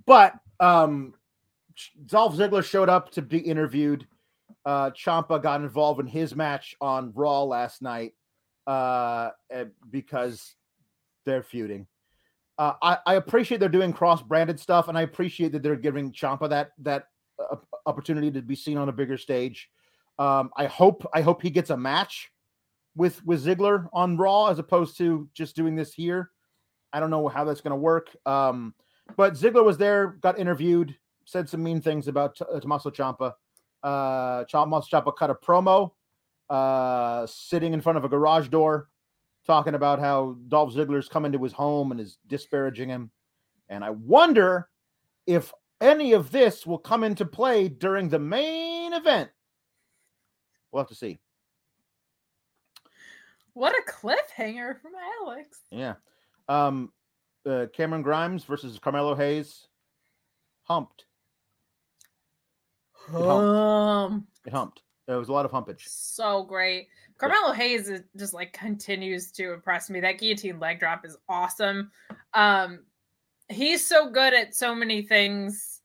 [0.07, 1.15] But um,
[2.07, 4.07] Dolph Ziggler showed up to be interviewed.
[4.65, 8.15] Uh, Ciampa got involved in his match on Raw last night
[8.67, 9.31] uh,
[9.91, 10.55] because
[11.25, 11.87] they're feuding.
[12.59, 16.49] Uh, I, I appreciate they're doing cross-branded stuff, and I appreciate that they're giving Ciampa
[16.51, 19.69] that that uh, opportunity to be seen on a bigger stage.
[20.19, 22.33] Um, I hope I hope he gets a match
[22.95, 26.31] with with Ziggler on Raw as opposed to just doing this here.
[26.93, 28.17] I don't know how that's going to work.
[28.25, 28.75] Um,
[29.17, 30.97] but Ziggler was there, got interviewed,
[31.27, 33.35] said some mean things about uh, Tommaso Ciampa.
[33.83, 35.93] Uh, Tommaso Ciampa cut a promo,
[36.49, 38.89] uh, sitting in front of a garage door,
[39.47, 43.11] talking about how Dolph Ziggler's come into his home and is disparaging him.
[43.69, 44.69] And I wonder
[45.27, 49.31] if any of this will come into play during the main event.
[50.71, 51.19] We'll have to see.
[53.55, 54.93] What a cliffhanger from
[55.23, 55.61] Alex.
[55.71, 55.95] Yeah.
[56.49, 56.93] Um,
[57.47, 59.67] uh, Cameron Grimes versus Carmelo Hayes.
[60.65, 61.07] Humped.
[63.09, 63.29] humped.
[63.29, 64.83] Um, It humped.
[65.07, 65.85] There was a lot of humpage.
[65.87, 66.89] so great.
[67.19, 70.01] Carmelo Hayes is just like continues to impress me.
[70.01, 71.91] That guillotine leg drop is awesome.
[72.35, 72.81] Um,
[73.49, 75.81] he's so good at so many things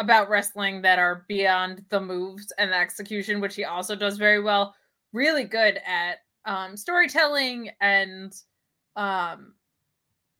[0.00, 4.40] about wrestling that are beyond the moves and the execution, which he also does very
[4.40, 4.74] well.
[5.12, 8.34] Really good at um, storytelling and
[8.96, 9.54] um,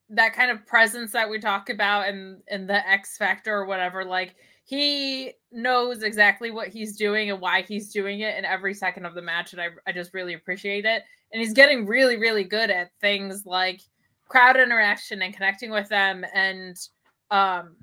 [0.08, 4.04] that kind of presence that we talk about and and the X factor or whatever.
[4.04, 4.34] Like
[4.64, 9.14] he knows exactly what he's doing and why he's doing it in every second of
[9.14, 11.02] the match, and I I just really appreciate it.
[11.32, 13.80] And he's getting really really good at things like
[14.28, 16.76] crowd interaction and connecting with them and
[17.32, 17.74] um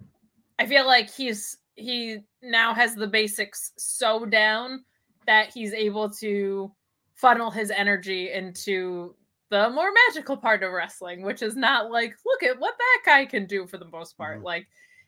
[0.59, 4.84] I feel like he's he now has the basics so down
[5.28, 6.71] that he's able to
[7.15, 9.15] funnel his energy into
[9.49, 13.25] the more magical part of wrestling, which is not like, look at what that guy
[13.25, 14.39] can do for the most part.
[14.39, 14.43] Mhm.
[14.43, 14.67] Like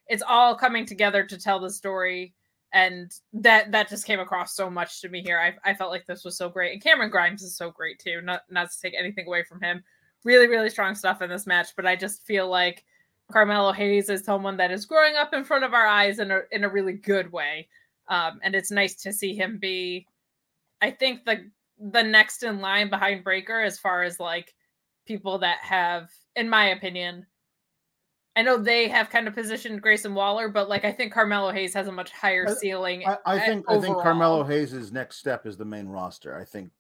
[0.10, 2.34] it's all coming together to tell the story.
[2.72, 5.39] And that that just came across so much to me here.
[5.39, 6.74] I, I felt like this was so great.
[6.74, 8.22] And Cameron Grimes is so great too.
[8.22, 9.84] Not not to take anything away from him.
[10.24, 11.70] Really, really strong stuff in this match.
[11.76, 12.86] But I just feel like
[13.32, 16.41] Carmelo Hayes is someone that is growing up in front of our eyes in a
[16.51, 17.68] in a really good way.
[18.07, 20.07] Um, and it's nice to see him be,
[20.82, 21.49] I think the
[21.80, 24.53] the next in line behind Breakker as far as like
[25.07, 27.26] people that have, in my opinion,
[28.39, 31.73] I know they have kind of positioned Grayson Waller, but like I think Carmelo Hayes
[31.73, 33.03] has a much higher ceiling.
[33.05, 33.97] I, I uh, think I think.
[33.97, 36.39] Carmelo Hayes' next step is the main roster.
[36.39, 36.71] I think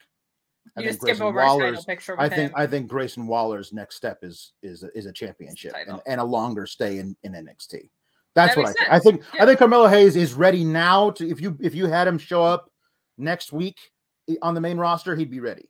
[0.77, 1.85] I You think just skip Grayson Waller's
[2.17, 2.53] I think him.
[2.55, 6.23] I think Grayson Waller's next step is is a, is a championship and, and a
[6.23, 7.89] longer stay in, in NXT.
[8.35, 8.91] That's That what I think.
[8.91, 9.43] I think Yeah.
[9.43, 12.41] I think Carmelo Hayes is ready now to if you if you had him show
[12.41, 12.71] up
[13.17, 13.77] next week
[14.41, 15.69] on the main roster, he'd be ready.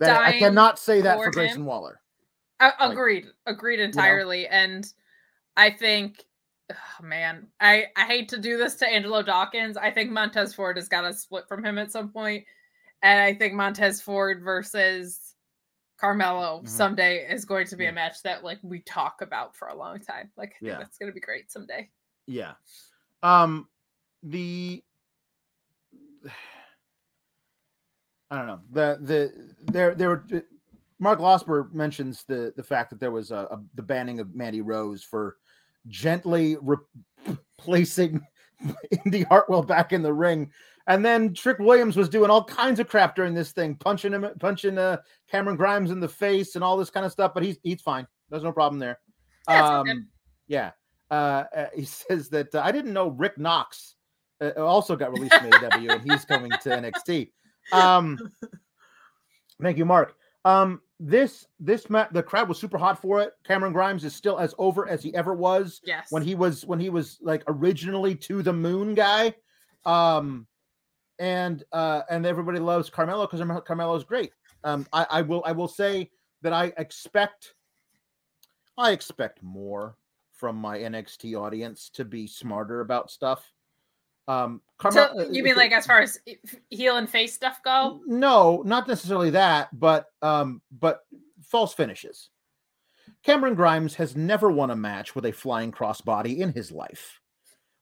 [0.00, 1.30] That, I cannot say that for for.
[1.30, 2.02] Grayson Waller.
[2.58, 3.26] I, Like, agreed.
[3.46, 4.46] agreed entirely.
[4.46, 4.86] And
[5.56, 6.24] I think,
[6.72, 9.76] oh, man, I I hate to do this to Angelo Dawkins.
[9.76, 12.44] I think Montez Ford has got to split from him at some point,
[13.02, 15.34] and I think Montez Ford versus
[15.98, 16.68] Carmelo Mhm.
[16.68, 17.90] someday is going to be Yeah.
[17.90, 20.30] a match that like we talk about for a long time.
[20.36, 20.78] Like, I think Yeah.
[20.78, 21.90] that's going to be great someday.
[22.26, 22.54] Yeah.
[23.22, 23.68] Um
[24.22, 24.82] the
[28.30, 28.60] I don't know.
[28.70, 30.24] The the there there were
[31.00, 34.60] Mark Losper mentions the the fact that there was a, a the banning of Mandy
[34.60, 35.36] Rose for
[35.88, 38.20] gently replacing
[39.04, 40.50] Indi Hartwell back in the ring.
[40.86, 44.26] And then Trick Williams was doing all kinds of crap during this thing, punching him,
[44.40, 44.98] punching uh,
[45.30, 47.32] Cameron Grimes in the face and all this kind of stuff.
[47.32, 48.06] But he's he's fine.
[48.28, 48.98] There's no problem there.
[49.48, 50.08] Yeah, it's all um,
[50.48, 50.70] yeah.
[51.10, 53.96] Uh, uh, he says that uh, I didn't know Rick Knox
[54.40, 57.30] uh, also got released from AEW and he's coming to NXT.
[57.72, 58.18] Um,
[59.62, 60.14] thank you, Mark.
[60.44, 63.32] Um, this this ma- the crowd was super hot for it.
[63.42, 66.12] Cameron Grimes is still as over as he ever was Yes.
[66.12, 69.34] when he was when he was like originally to the moon guy.
[69.86, 70.46] Um,
[71.18, 74.32] and uh, and everybody loves Carmelo because Carmelo's great.
[74.62, 76.10] Um, I, I will I will say
[76.42, 77.54] that I expect
[78.76, 79.96] I expect more
[80.32, 83.50] from my NXT audience to be smarter about stuff.
[84.30, 84.60] Um,
[84.90, 86.18] so you mean like as far as
[86.70, 88.00] heel and face stuff go?
[88.06, 91.00] no, not necessarily that, but um, but
[91.42, 92.30] false finishes.
[93.22, 97.20] Cameron Grimes has never won a match with a flying crossbody in his life.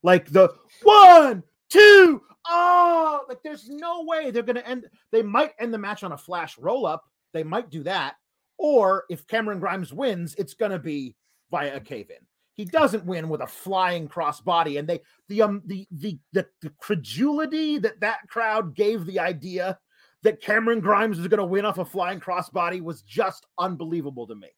[0.02, 4.86] Like the one, two, oh, like there's no way they're gonna end.
[5.12, 8.14] They might end the match on a flash roll up, they might do that.
[8.58, 11.14] Or if Cameron Grimes wins, it's going to be
[11.50, 12.26] via a cave in.
[12.58, 16.70] He doesn't win with a flying crossbody, and they the um the the the, the
[16.80, 19.78] credulity that that crowd gave the idea
[20.24, 24.34] that Cameron Grimes was going to win off a flying crossbody was just unbelievable to
[24.34, 24.48] me.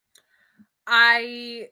[0.86, 1.68] I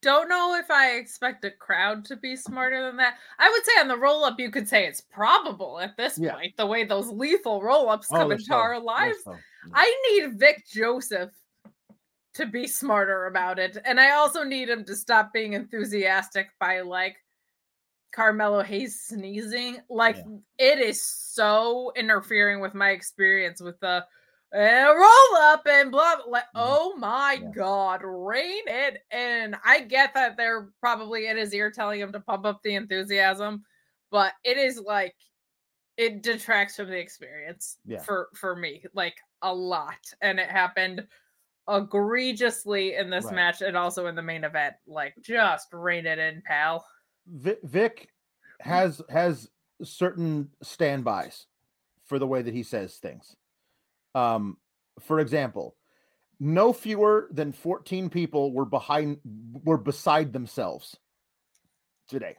[0.00, 3.16] don't know if I expect a crowd to be smarter than that.
[3.38, 6.32] I would say on the roll up, you could say it's probable at this Yeah.
[6.32, 9.18] point, the way those lethal roll ups come into so- our lives.
[9.22, 9.36] so-
[9.74, 11.30] I need Vic Joseph
[12.34, 13.76] to be smarter about it.
[13.84, 17.16] And I also need him to stop being enthusiastic by like
[18.12, 19.78] Carmelo Hayes sneezing.
[19.88, 20.38] Like Yeah.
[20.58, 24.06] it is so interfering with my experience with the
[24.54, 26.26] uh, roll up and blah, blah.
[26.26, 27.50] Like, oh my Yeah.
[27.52, 29.56] god, rein it in.
[29.64, 33.64] I get that they're probably in his ear telling him to pump up the enthusiasm,
[34.10, 35.16] but it is like
[35.96, 38.02] it detracts from the experience Yeah.
[38.02, 41.06] for for me like a lot and it happened
[41.68, 43.34] egregiously in this Right.
[43.34, 46.84] match and also in the main event like just rein it in pal
[47.26, 48.08] Vic
[48.60, 49.48] has has
[49.82, 51.46] certain standbys
[52.04, 53.36] for the way that he says things.
[54.14, 54.56] Um,
[55.00, 55.76] for example,
[56.40, 59.18] no fewer than 14 people were behind
[59.64, 60.96] were beside themselves
[62.08, 62.36] today.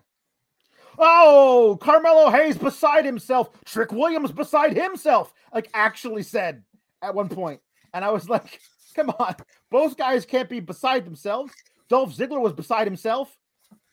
[0.99, 6.63] Oh, Carmelo Hayes beside himself, Trick Williams beside himself, like actually said
[7.01, 7.61] at one point.
[7.93, 8.59] And I was like,
[8.93, 9.35] come on,
[9.69, 11.53] both guys can't be beside themselves.
[11.89, 13.35] Dolph Ziggler was beside himself.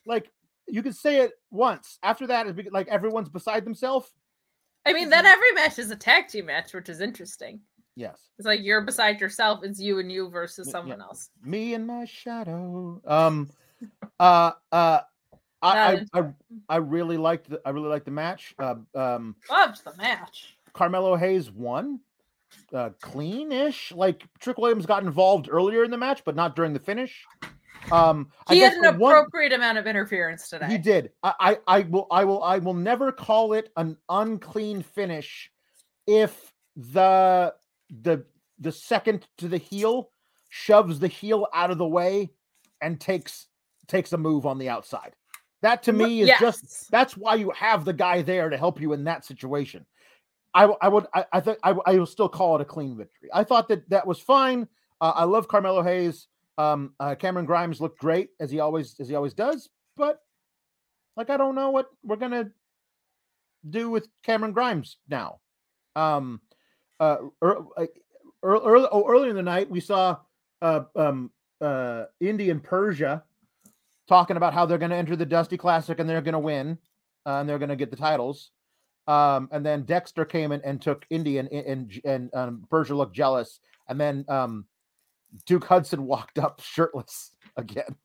[0.07, 0.31] Like
[0.67, 1.99] you can say it once.
[2.03, 4.13] After that, it's be- like everyone's beside themselves.
[4.87, 7.61] i mean then every match is a tag team match which is interesting
[7.97, 11.05] Yes, it's like you're beside yourself it's you and you versus someone yeah.
[11.05, 13.01] else me and my shadow.
[13.05, 13.51] Um,
[14.19, 15.01] uh, uh,
[15.61, 16.25] I, I, I,
[16.69, 18.55] I really liked the, I really liked the match.
[18.59, 22.01] Uh, um, loved the match Carmelo Hayes won,
[22.75, 23.93] uh, clean-ish.
[23.93, 27.25] Like Trick Williams got involved earlier in the match, but not during the finish.
[27.91, 31.13] Um, I he had guess an one- appropriate amount of interference today He did.
[31.23, 35.51] I, I I will I will I will never call it an unclean finish
[36.07, 37.55] if the
[38.03, 38.25] the
[38.59, 40.11] the second to the heel
[40.51, 42.31] shoves the heel out of the way
[42.83, 43.47] and takes
[43.89, 45.15] takes a move on the outside.
[45.63, 48.93] That to me is just that's why you have the guy there to help you
[48.93, 49.87] in that situation.
[50.55, 53.29] I, I would I, I think I, I will still call it a clean victory.
[53.33, 54.69] I thought that that was fine.
[55.01, 56.27] Uh, I love Carmelo Hayes.
[56.59, 60.21] Um, uh, Cameron Grimes looked great as he always as he always does, but
[61.17, 62.51] like I don't know what we're gonna
[63.69, 65.41] do with Cameron Grimes now.
[65.97, 66.41] Um,
[66.99, 67.65] uh, ear-
[68.43, 70.19] early, oh, earlier in the night we saw
[70.63, 71.31] uh, um,
[71.61, 73.23] uh, and Persia
[74.09, 76.79] talking about how they're going to enter the Dusty Classic and they're going to win
[77.27, 78.51] uh, and they're going to get the titles.
[79.11, 83.59] Um, and then Dexter came in and took Indi and and, um, Persia looked jealous.
[83.89, 84.67] And then um,
[85.47, 87.97] Duke Hudson walked up shirtless again.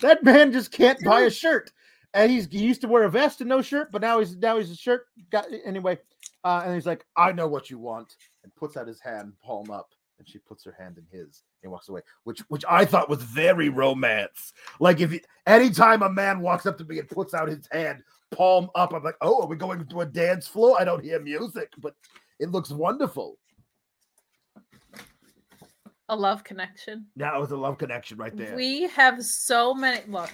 [0.00, 1.72] That man just can't buy a shirt.
[2.12, 4.58] And he's he used to wear a vest and no shirt, but now he's now
[4.58, 5.98] he's a shirt guy anyway.
[6.44, 8.14] Uh, and he's like, I know what you want,
[8.44, 11.72] and puts out his hand, palm up, and she puts her hand in his and
[11.72, 14.52] walks away, which which I thought was very romance.
[14.78, 18.02] Like if he, anytime a man walks up to me and puts out his hand,
[18.30, 20.76] palm up, I'm like, oh, are we going to a dance floor?
[20.80, 21.94] I don't hear music, but
[22.38, 23.38] it looks wonderful.
[26.10, 28.56] a love connection That was a love connection right there.
[28.56, 30.00] We have so many.
[30.08, 30.30] Look,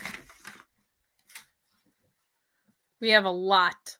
[3.01, 3.97] we have a lot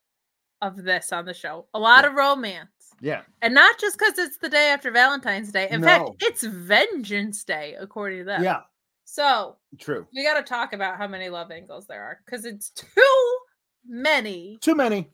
[0.63, 1.67] of this on the show.
[1.75, 2.11] A lot Yeah.
[2.11, 5.69] of romance, yeah, and not just because it's the day after Valentine's Day.
[5.69, 5.87] In No.
[5.87, 8.43] fact, it's Vengeance Day, according to them.
[8.45, 8.61] yeah,
[9.05, 10.07] So true.
[10.15, 13.39] we got to talk about how many love angles there are because it's too
[13.87, 14.59] many.
[14.61, 15.11] Too many.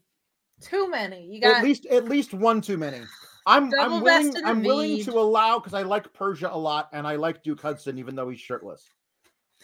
[0.60, 1.26] Too many.
[1.26, 3.00] You got at least at least one too many.
[3.46, 7.06] I'm Double I'm willing I'm willing to allow because I like Persia a lot and
[7.06, 8.84] I like Duke Hudson even though he's shirtless.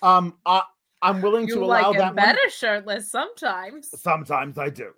[0.02, 0.62] Um, I
[1.02, 2.50] I'm willing you to allow like that better one.
[2.50, 3.90] shirtless sometimes.
[4.00, 4.92] Sometimes I do.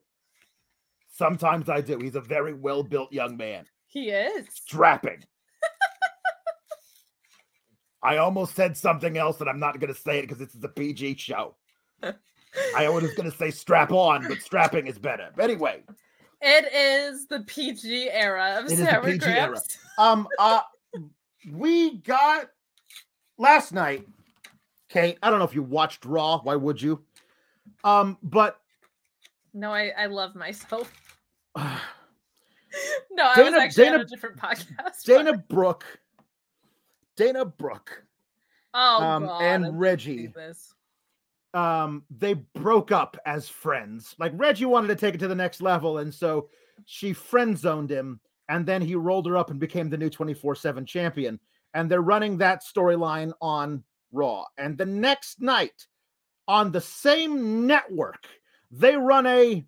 [1.10, 1.98] Sometimes I do.
[1.98, 4.46] He's a very well built young man, He is.
[4.52, 5.24] strapping.
[8.02, 10.62] I almost said something else and I'm not going to say it because this is
[10.62, 11.56] a PG show.
[12.76, 15.30] I was going to say strap on, but strapping is better.
[15.36, 15.82] But anyway,
[16.40, 19.60] It is the PG era of It is the Sour PG era.
[19.98, 20.60] Um, uh,
[21.52, 22.50] we got
[23.38, 24.06] last night,
[24.88, 25.18] Kate.
[25.22, 26.40] I don't know if you watched Raw.
[26.42, 27.02] Why would you?
[27.84, 28.60] Um, but
[29.54, 30.92] No, I, I love myself.
[31.54, 31.78] uh,
[33.10, 35.02] No, I was Dana- actually on a different podcast.
[35.04, 35.84] Dana but- Brooke,
[37.16, 38.04] Dana Brooke,
[38.74, 40.74] oh, um, God, and Reggie, This.
[41.54, 44.14] Um, they broke up as friends.
[44.18, 46.48] Like Reggie wanted to take it to the next level, and so
[46.84, 50.86] she friend zoned him, and then he rolled her up and became the new 24/7
[50.86, 51.40] champion.
[51.74, 54.44] And they're running that storyline on Raw.
[54.56, 55.86] And the next night
[56.46, 58.26] on the same network,
[58.70, 59.64] they run a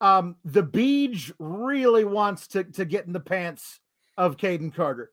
[0.00, 3.80] um the Beej really wants to to get in the pants
[4.16, 5.10] of Kayden Carter.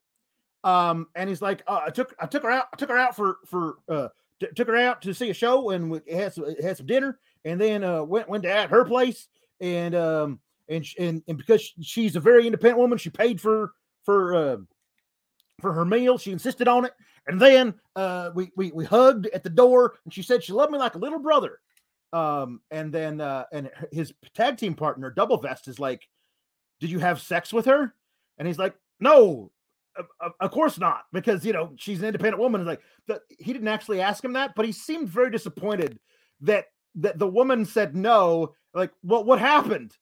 [0.64, 3.16] Um, and he's like, uh, I took I took her out, I took her out
[3.16, 4.08] for for uh
[4.42, 7.20] t- took her out to see a show and we had some had some dinner
[7.46, 9.28] and then uh went went to at her place
[9.62, 13.72] and um and and, and because she's a very independent woman, she paid for
[14.04, 14.58] for uh
[15.60, 16.18] for her meal.
[16.18, 16.94] She insisted on it.
[17.28, 20.72] And then uh, we, we we hugged at the door, and she said she loved
[20.72, 21.60] me like a little brother.
[22.12, 26.08] Um, and then uh, and his tag team partner, Double Vest, is like,
[26.80, 27.94] "Did you have sex with her?"
[28.40, 29.52] And he's like, "No,
[30.40, 33.68] of, course not, because you know she's an independent woman." Is like the, he didn't
[33.68, 36.00] actually ask him that, but he seemed very disappointed
[36.42, 36.66] that
[36.96, 38.56] that the woman said no.
[38.74, 39.98] Like, well, what happened?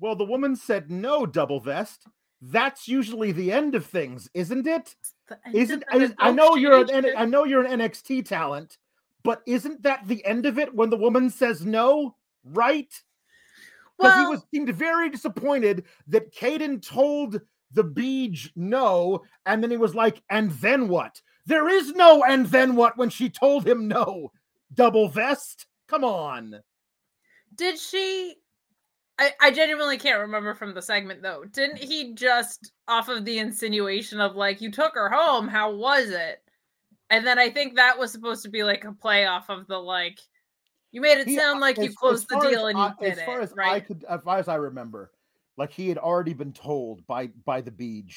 [0.00, 2.06] Well, the woman said no, Double Vest.
[2.40, 4.96] That's usually the end of things, isn't it?
[5.28, 8.78] The end of Isn't is, I know you're an I know you're an NXT talent,
[9.22, 12.92] but isn't that the end of it when the woman says no, right?
[13.96, 17.40] Because he was seemed very disappointed that Kayden told
[17.74, 21.20] the Beej no, and then he was like, and then what?
[21.46, 24.30] There is no and then what when she told him no.
[24.74, 25.66] Double vest?
[25.88, 26.60] Come on.
[27.54, 28.36] did she?
[29.18, 31.44] I, I genuinely can't remember from the segment though.
[31.44, 35.48] Didn't he just off of the insinuation of like you took her home?
[35.48, 36.38] How was it?
[37.10, 39.76] And then I think that was supposed to be like a play off of the
[39.78, 40.18] like
[40.92, 42.78] you made it He- sound uh, like you as- closed the far as deal and
[42.78, 43.86] you I- did as far it, as I right?
[43.86, 45.10] could, as far as I remember,
[45.56, 48.14] like he had already been told by by the Beej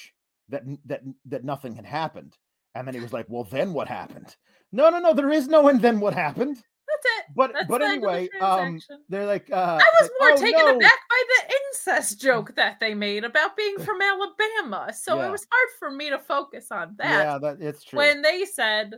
[0.49, 2.37] that that that nothing had happened,
[2.73, 4.35] and then he was like, "Well, then what happened?"
[4.71, 6.55] No, no, no, there is no and then what happened.
[6.55, 7.25] That's it.
[7.35, 8.79] But That's but of the anyway, um,
[9.09, 12.55] they're like, uh, I was like, more "Oh, taken no." aback by the incest joke
[12.55, 14.93] that they made about being from Alabama.
[14.93, 15.27] So Yeah.
[15.27, 17.09] it was hard for me to focus on that.
[17.11, 17.97] Yeah, that it's true.
[17.97, 18.93] when they said,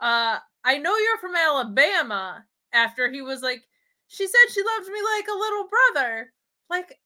[0.00, 3.62] uh, I know you're from Alabama, after he was like,
[4.08, 6.32] she said she loved me like a little brother.
[6.70, 6.98] Like,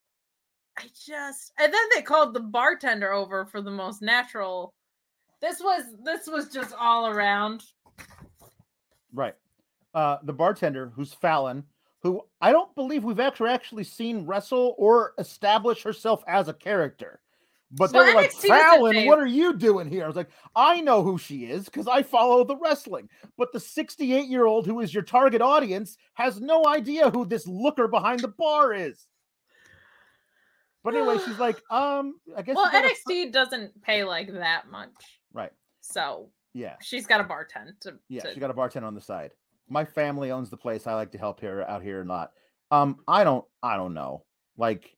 [0.78, 4.74] I just and then they called the bartender over for the most natural.
[5.40, 7.64] This was this was just all around.
[9.12, 9.34] Right.
[9.94, 11.64] Uh, the bartender, who's Fallon,
[12.02, 17.20] who I don't believe we've actually actually seen wrestle or establish herself as a character.
[17.74, 20.04] But they were like, NXT Fallon, what are you doing here?
[20.04, 23.08] I was like, I know who she is because I follow the wrestling.
[23.38, 27.46] But the 68 year old who is your target audience has no idea who this
[27.46, 29.06] looker behind the bar is.
[30.84, 32.56] But anyway, she's like, um, I guess.
[32.56, 34.90] Well, NXT doesn't pay like that much,
[35.32, 35.52] Right.
[35.80, 36.76] so Yeah.
[36.82, 37.94] she's got a bartend to.
[38.08, 39.32] Yeah, to- she got a bartender on the side.
[39.68, 40.86] My family owns the place.
[40.86, 42.32] I like to help here out here a lot.
[42.70, 44.24] Um, I don't, I don't know.
[44.56, 44.96] Like,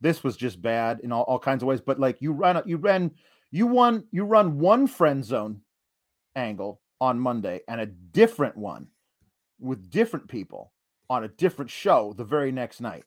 [0.00, 1.80] this was just bad in all, all kinds of ways.
[1.80, 3.12] But like, you run, you ran,
[3.50, 5.60] you won, you run one friend zone
[6.34, 8.88] angle on Monday and a different one
[9.60, 10.72] with different people
[11.08, 13.04] on a different show the very next night,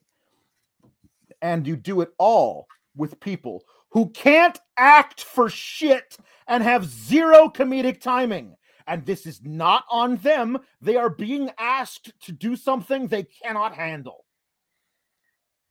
[1.42, 6.16] and you do it all with people who can't act for shit
[6.48, 8.56] and have zero comedic timing.
[8.86, 10.58] And this is not on them.
[10.80, 14.24] They are being asked to do something they cannot handle.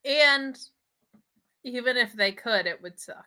[0.03, 0.57] and
[1.63, 3.25] even if they could, it would suck.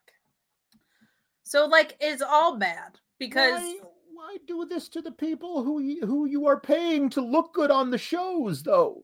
[1.43, 3.79] So like, it's all bad because why,
[4.13, 7.71] why do this to the people who you, who you are paying to look good
[7.71, 9.03] on the shows, though?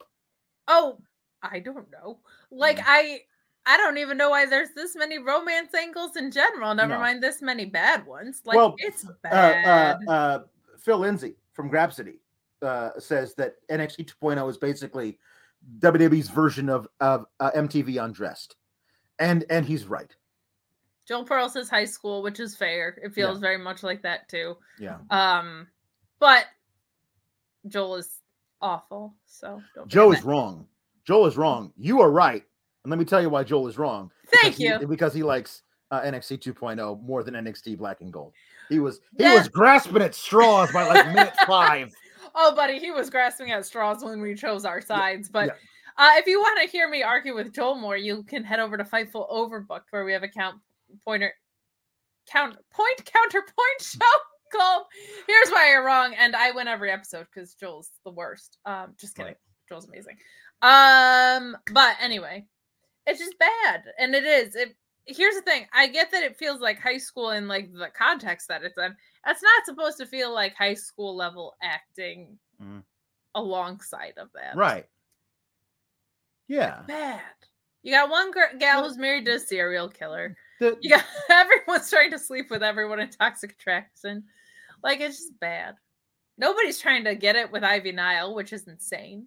[0.68, 0.98] oh,
[1.42, 2.20] I don't know.
[2.54, 2.80] Like.
[2.84, 3.20] I.
[3.66, 6.74] I don't even know why there's this many romance angles in general.
[6.74, 7.00] Never No.
[7.00, 8.42] mind this many bad ones.
[8.44, 9.96] Like Well, it's Uh, bad.
[10.06, 10.44] uh, uh,
[10.78, 12.18] Phil Lindsay from Grapsity
[12.60, 15.18] uh, says that NXT 2.0 is basically
[15.78, 18.56] WWE's version of of uh, MTV Undressed,
[19.18, 20.14] and and he's right.
[21.08, 22.98] Joel Pearl says high school, which is fair.
[23.02, 24.58] It feels very much like that too.
[24.78, 24.98] Yeah.
[25.08, 25.68] Um,
[26.18, 26.44] but
[27.66, 28.20] Joel is
[28.60, 29.14] awful.
[29.24, 30.68] So don't Joe is wrong.
[31.06, 31.72] Joel is wrong.
[31.76, 32.42] You are right.
[32.84, 34.10] And let me tell you why Joel is wrong.
[34.30, 34.88] Thank Because he- you.
[34.88, 38.32] because he likes uh, NXT 2.0 more than NXT Black and Gold.
[38.68, 39.34] He was he Yeah.
[39.34, 41.92] was grasping at straws by like minute five.
[42.34, 45.28] Oh, buddy, he was grasping at straws when we chose our sides.
[45.28, 45.52] But yeah.
[45.98, 48.76] uh, if you want to hear me argue with Joel more, you can head over
[48.76, 50.56] to Fightful Overbooked, where we have a count
[51.04, 51.32] pointer
[52.30, 53.98] count point counterpoint show
[54.52, 54.84] called
[55.26, 58.58] "Here's Why You're Wrong," and I win every episode because Joel's the worst.
[58.64, 59.28] Um, just kidding.
[59.32, 59.36] Right.
[59.68, 60.16] Joel's amazing.
[60.62, 62.46] Um, but anyway,
[63.06, 64.54] it's just bad, and it is.
[64.56, 64.74] It
[65.06, 65.66] here's the thing.
[65.74, 68.94] I get that it feels like high school in like the context that it's in.
[69.24, 72.82] That's not supposed to feel like high school level acting Mhm.
[73.34, 74.56] alongside of that.
[74.56, 74.86] Right.
[76.48, 76.82] Yeah.
[76.86, 77.20] Bad.
[77.82, 80.36] You got one gr- gal who's married to a serial killer.
[80.60, 84.24] The- You got everyone's trying to sleep with everyone in Toxic Attraction.
[84.82, 85.74] Like it's just bad.
[86.38, 89.26] Nobody's trying to get it with Ivy Nile, which is insane.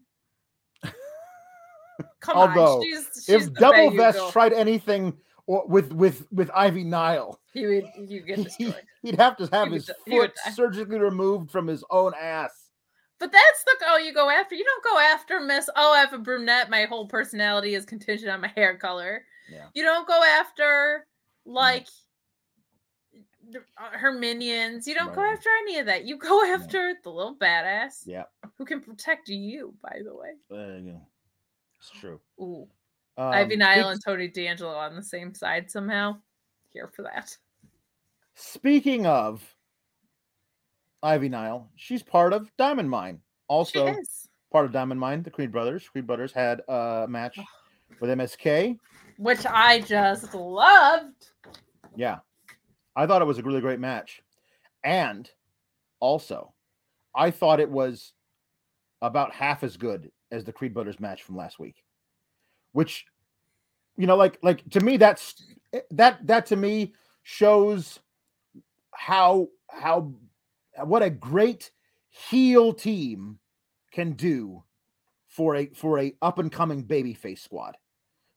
[2.27, 4.31] Come Although, on, she's, she's if Double Vest girl.
[4.31, 8.73] tried anything or with with with Ivy Nile, you would you get he,
[9.03, 12.69] would have to have He his foot surgically removed from his own ass.
[13.17, 14.55] But that's the oh you go after.
[14.55, 15.69] You don't go after Miss.
[15.77, 16.69] Oh, I have a brunette.
[16.69, 19.23] My whole personality is contingent on my hair color.
[19.49, 19.67] Yeah.
[19.73, 21.07] You don't go after
[21.45, 21.87] like
[23.53, 24.85] th- uh, her minions.
[24.85, 26.05] You don't go after any of that.
[26.05, 28.23] You go after the little badass Yeah,
[28.57, 29.73] who can protect you.
[29.81, 30.99] By the way, uh, yeah.
[31.91, 32.19] It's true.
[32.39, 32.67] ooh,
[33.17, 36.17] Um, Ivy Nile and Tony D'Angelo on the same side somehow.
[36.73, 37.35] Here for that.
[38.35, 39.41] Speaking of
[41.01, 43.19] Ivy Nile, she's part of Diamond Mine.
[43.47, 43.95] Also
[44.51, 45.87] part of Diamond Mine, the Creed brothers.
[45.89, 47.39] Creed brothers had a match
[47.99, 48.77] with MSK.
[49.17, 51.31] Which I just loved.
[51.95, 52.19] Yeah.
[52.95, 54.21] I thought it was a really great match.
[54.83, 55.29] And
[55.99, 56.53] also,
[57.15, 58.13] I thought it was
[59.01, 61.83] about half as good as the Creed brothers match from last week.
[62.73, 63.05] Which
[63.97, 65.43] you know like like to me that's
[65.91, 66.93] that that to me
[67.23, 67.99] shows
[68.93, 70.13] how how
[70.83, 71.71] what a great
[72.09, 73.39] heel team
[73.91, 74.63] can do
[75.27, 77.75] for a for a up and coming babyface squad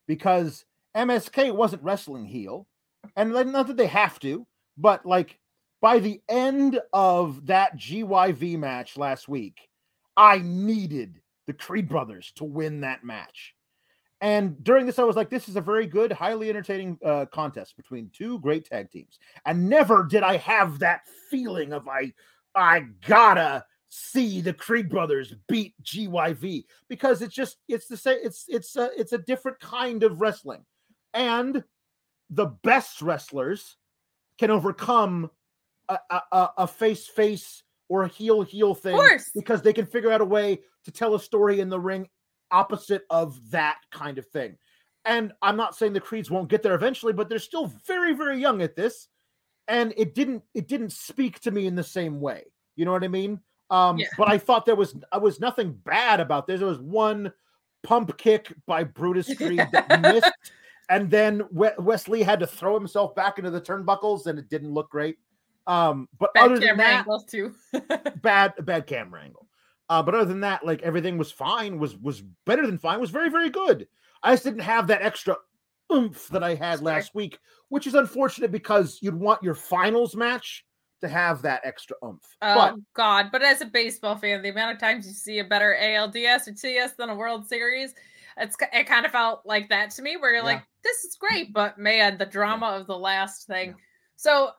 [0.07, 0.65] because
[0.97, 2.67] MSK wasn't wrestling heel
[3.17, 4.47] and not that they have to
[4.77, 5.39] but like
[5.81, 9.69] by the end of that GYV match last week
[10.17, 11.21] I needed
[11.51, 13.55] the Creed brothers to win that match
[14.21, 17.77] and during this, I was like, this is a very good, highly entertaining uh, contest
[17.77, 19.19] between two great tag teams.
[19.47, 22.13] And never did I have that feeling of I,
[22.55, 28.19] I gotta see the Creed brothers beat GYV because it's just it's the same.
[28.23, 30.67] It's it's a, it's a different kind of wrestling,
[31.15, 31.65] and
[32.29, 33.77] the best wrestlers
[34.39, 35.31] can overcome
[35.89, 38.97] a face face or a heel heel thing
[39.35, 42.09] because they can figure out a way to tell a story in the ring
[42.53, 44.57] opposite of that kind of thing.
[45.05, 48.41] And I'm not saying the Creeds won't get there eventually, but they're still very, very
[48.41, 49.09] young at this.
[49.67, 52.45] And it didn't it didn't speak to me in the same way.
[52.77, 53.41] You know what I mean?
[53.71, 54.07] Um, Yeah.
[54.17, 56.61] but I thought there was I was nothing bad about this.
[56.61, 57.33] There was one
[57.83, 60.33] pump kick by Brutus Creed that missed,
[60.89, 64.91] and then Wesley had to throw himself back into the turnbuckles, and it didn't look
[64.91, 65.19] great.
[65.67, 67.55] Um, but Bad other than that, angles too.
[68.23, 69.47] bad bad camera angle.
[69.89, 73.11] Uh, but other than that, like everything was fine, was was better than fine, was
[73.11, 73.87] very very good.
[74.23, 75.37] I just didn't have that extra
[75.93, 77.39] oomph that I had last week,
[77.69, 80.65] which is unfortunate because you'd want your finals match
[81.01, 82.25] to have that extra oomph.
[82.43, 83.27] Oh but God!
[83.33, 86.53] But as a baseball fan, the amount of times you see a better ALDS or
[86.53, 87.95] TS than a World Series,
[88.37, 90.17] it's it kind of felt like that to me.
[90.17, 90.45] Where you're Yeah.
[90.57, 93.71] like, this is great, but man, the drama of the last thing.
[93.71, 93.75] Yeah.
[94.17, 94.51] So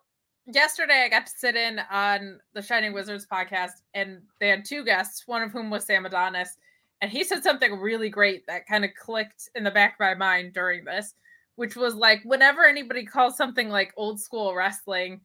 [0.45, 4.83] yesterday, I got to sit in on the Shining Wizards podcast, and they had two
[4.83, 6.57] guests, one of whom was Sam Adonis,
[7.01, 10.13] and he said something really great that kind of clicked in the back of my
[10.13, 11.15] mind during this,
[11.55, 15.21] which was like, whenever anybody calls something like old school wrestling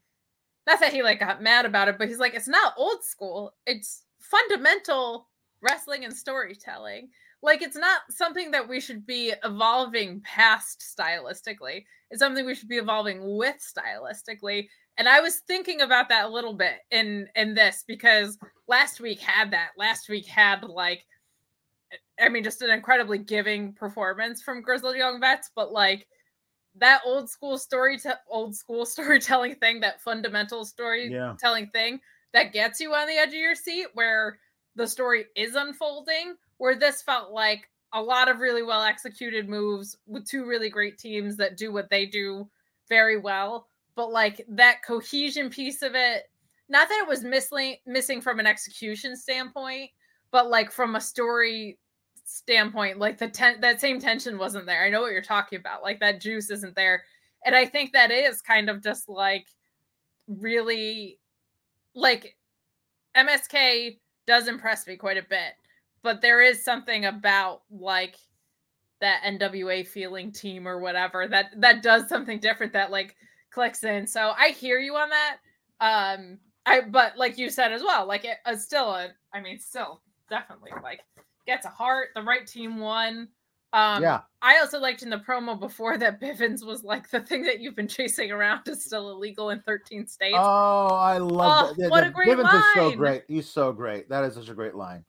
[0.67, 3.55] not that he like got mad about it, but he's like, it's not old school.
[3.67, 5.29] It's fundamental
[5.63, 7.09] wrestling and storytelling.
[7.43, 11.85] Like it's not something that we should be evolving past stylistically.
[12.11, 14.69] It's something we should be evolving with stylistically.
[14.99, 19.21] And I was thinking about that a little bit in in this because last week
[19.21, 19.71] had that.
[19.77, 21.05] Last week had like
[22.21, 26.07] I mean just an incredibly giving performance from Grizzled Young Vets, but like
[26.79, 32.01] that old school story te- old school storytelling thing that fundamental storytelling thing
[32.33, 34.39] that gets you on the edge of your seat where
[34.75, 39.97] the story is unfolding where this felt like a lot of really well executed moves
[40.07, 42.49] with two really great teams that do what they do
[42.89, 46.31] very well but like that cohesion piece of it
[46.69, 49.91] not that it was missing missing from an execution standpoint
[50.31, 51.79] but like from a story
[52.25, 54.85] standpoint like the ten- that same tension wasn't there.
[54.85, 57.05] I know what you're talking about like that juice isn't there.
[57.45, 59.47] And i think that is kind of just like
[60.27, 61.21] really
[61.95, 62.37] like
[63.17, 65.53] msk does impress me quite a bit
[66.03, 68.17] but there is something about like
[69.01, 73.15] that nwa feeling team or whatever that that does something different that like
[73.57, 75.37] clicks in so i hear you on that
[75.81, 79.59] um i but like you said as well like it, it's still a i mean
[79.59, 81.01] still definitely like
[81.47, 83.27] gets a heart the right team won
[83.73, 87.43] um yeah, I also liked in the promo before that Bivens was like the thing
[87.45, 90.37] that you've been chasing around is still illegal in 13 states.
[90.39, 91.83] oh, I love Oh, that.
[91.83, 93.25] Yeah, what a yeah, great Bivens is so great.
[93.27, 94.09] He's so great.
[94.09, 95.05] That is such a great line.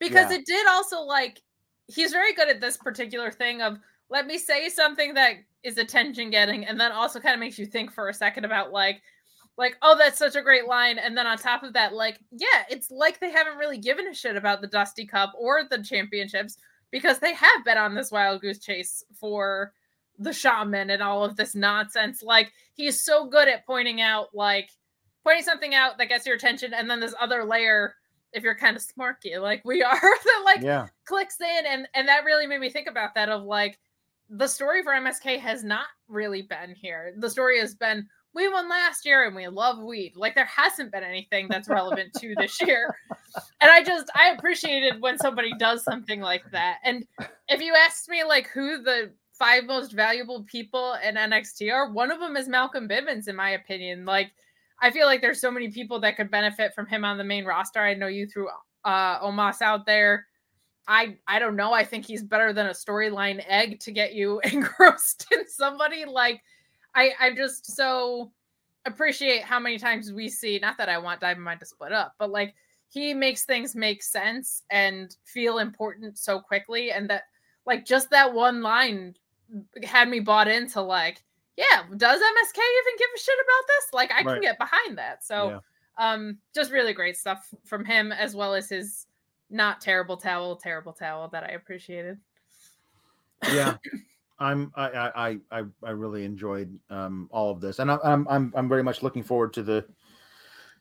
[0.00, 0.38] because yeah.
[0.38, 1.40] it did also like
[1.86, 3.78] he's very good at this particular thing of
[4.12, 7.64] let me say something that is attention getting and then also kind of makes you
[7.64, 9.00] think for a second about like
[9.56, 12.64] like oh that's such a great line and then on top of that like yeah
[12.68, 16.58] it's like they haven't really given a shit about the dusty cup or the championships
[16.90, 19.72] because they have been on this wild goose chase for
[20.18, 24.68] the shaman and all of this nonsense like he's so good at pointing out like
[25.24, 27.94] pointing something out that gets your attention and then this other layer
[28.34, 30.88] if you're kind of smarky like we are that like Yeah.
[31.06, 33.78] clicks in and and that really made me think about that of like
[34.34, 37.14] the story for MSK has not really been here.
[37.18, 40.14] The story has been we won last year and we love weed.
[40.16, 42.94] Like there hasn't been anything that's relevant to this year.
[43.60, 46.78] And I just I appreciated when somebody does something like that.
[46.82, 47.06] And
[47.48, 52.10] if you asked me like who the five most valuable people in NXT are, one
[52.10, 54.06] of them is Malcolm Bivens in my opinion.
[54.06, 54.32] Like
[54.80, 57.44] I feel like there's so many people that could benefit from him on the main
[57.44, 57.80] roster.
[57.80, 58.48] I know you threw
[58.84, 60.26] uh Omos out there.
[60.88, 61.72] I I don't know.
[61.72, 66.04] I think he's better than a storyline egg to get you engrossed in somebody.
[66.04, 66.42] Like
[66.94, 68.32] I I just so
[68.84, 70.58] appreciate how many times we see.
[70.58, 72.54] Not that I want Diamond Mine to split up, but like
[72.88, 77.22] he makes things make sense and feel important so quickly, and that
[77.64, 79.14] like just that one line
[79.84, 81.22] had me bought into like
[81.58, 85.22] yeah does msk even give a shit about this like i can get behind that
[85.22, 85.60] so
[85.98, 86.12] Yeah.
[86.14, 89.06] um just really great stuff from him as well as his
[89.52, 92.18] not terrible towel terrible towel that i appreciated.
[93.52, 93.76] Yeah.
[94.38, 98.82] I'm I, I i really enjoyed um all of this and i'm i'm i'm very
[98.82, 99.86] much looking forward to the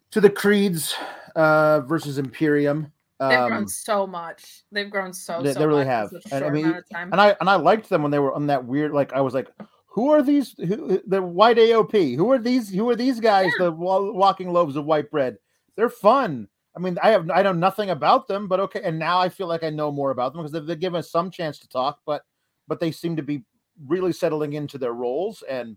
[0.10, 0.96] to the creeds
[1.36, 4.64] uh versus imperium they've um grown so much.
[4.72, 6.12] They've grown so they- so they really have.
[6.32, 7.12] And I mean, amount of time.
[7.12, 9.36] and i and i liked them when they were on that weird like i was
[9.36, 9.50] like
[9.86, 13.70] who are these who the white aop who are these who are these guys the
[13.72, 15.38] walking loaves of white bread?
[15.76, 19.20] They're fun i mean i have i know nothing about them but okay and now
[19.20, 21.60] i feel like i know more about them because they've, they've given us some chance
[21.60, 22.24] to talk but
[22.68, 23.44] but they seem to be
[23.88, 25.76] really settling into their roles and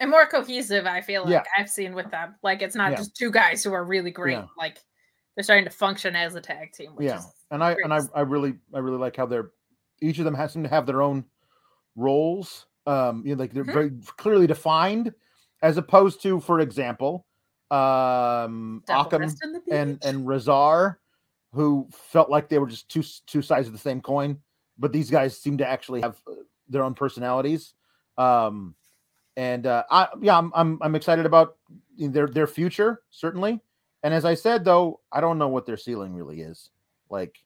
[0.00, 1.42] and more cohesive i feel like Yeah.
[1.56, 2.98] i've seen with them like it's not Yeah.
[2.98, 4.46] just two guys who are really great Yeah.
[4.56, 4.78] like
[5.34, 8.00] they're starting to function as a tag team which yeah and i great and I,
[8.14, 9.50] I really i really like how they're
[10.02, 11.24] each of them has seem to have their own
[11.96, 13.72] roles um you know like they're Mhm.
[13.72, 15.12] very clearly defined
[15.62, 17.26] as opposed to for example
[17.70, 21.00] um Devil Akam Rest in the and and Rezar
[21.52, 24.38] who felt like they were just two two sides of the same coin
[24.78, 26.34] but these guys seem to actually have uh,
[26.68, 27.74] their own personalities.
[28.16, 28.74] Um
[29.36, 31.56] and uh I yeah I'm I'm, I'm excited about
[31.98, 33.60] their their future certainly.
[34.02, 36.70] And as I said though I don't know what their ceiling really is.
[37.10, 37.36] Like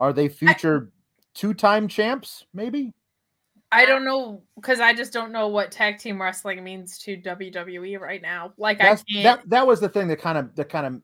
[0.00, 0.90] are they future
[1.34, 2.94] two-time champs maybe
[3.72, 7.98] I don't know because I just don't know what tag team wrestling means to WWE
[7.98, 8.52] right now.
[8.56, 9.24] Like That's, I can't.
[9.24, 11.02] that that was the thing that kind of that kind of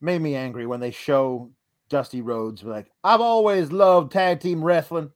[0.00, 1.50] made me angry when they show
[1.88, 5.10] Dusty Rhodes like I've always loved tag team wrestling.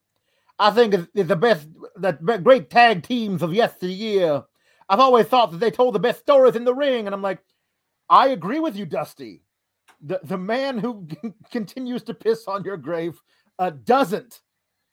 [0.59, 4.45] I think it's, it's the best that great tag teams of yesteryear.
[4.89, 7.39] I've always thought that they told the best stories in the ring, and I'm like,
[8.09, 9.43] I agree with you, Dusty.
[10.01, 11.07] The the man who
[11.53, 13.21] continues to piss on your grave
[13.59, 14.41] uh, doesn't.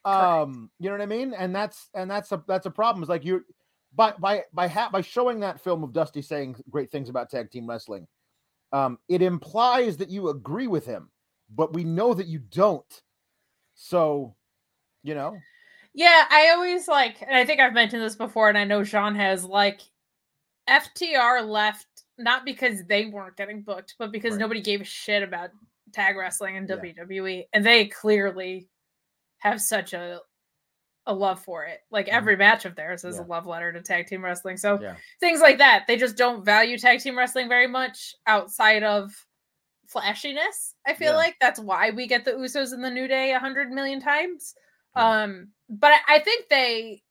[0.10, 1.34] Um, you know what I mean?
[1.34, 3.04] And that's and that's a that's a problem.
[3.04, 3.44] It's like you
[3.96, 7.52] by by by ha- by showing that film of Dusty saying great things about tag
[7.52, 8.08] team wrestling,
[8.72, 11.10] um, it implies that you agree with him,
[11.56, 13.02] but we know that you don't.
[13.76, 14.36] So,
[15.04, 15.38] you know,
[15.94, 19.16] Yeah, I always like, and I think I've mentioned this before, and I know Sean
[19.16, 19.82] has like
[20.68, 21.88] FTR left
[22.18, 24.42] not because they weren't getting booked, but because Right.
[24.42, 25.52] nobody gave a shit about
[25.94, 26.76] tag wrestling and Yeah.
[26.76, 28.70] WWE, and they clearly
[29.40, 30.22] have such a
[31.06, 31.80] a love for it.
[31.90, 32.14] Like Mhm.
[32.14, 33.24] every match of theirs is Yeah.
[33.24, 34.58] a love letter to tag team wrestling.
[34.58, 34.96] So Yeah.
[35.20, 39.26] things like that, they just don't value tag team wrestling very much outside of
[39.88, 40.76] flashiness.
[40.86, 41.18] I feel Yeah.
[41.18, 44.56] like that's why we get the Usos in the New Day a hundred million times.
[44.96, 47.04] Um, but I, I think they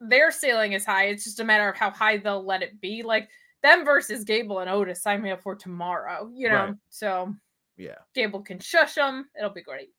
[0.00, 1.06] their ceiling is high.
[1.06, 3.02] It's just a matter of how high they'll let it be.
[3.02, 3.28] Like
[3.62, 6.30] them versus Gable and Otis, sign me up for tomorrow.
[6.34, 6.74] You know, Right.
[6.88, 7.34] so
[7.76, 7.98] yeah.
[8.14, 9.28] Gable can shush them.
[9.36, 9.90] It'll be great.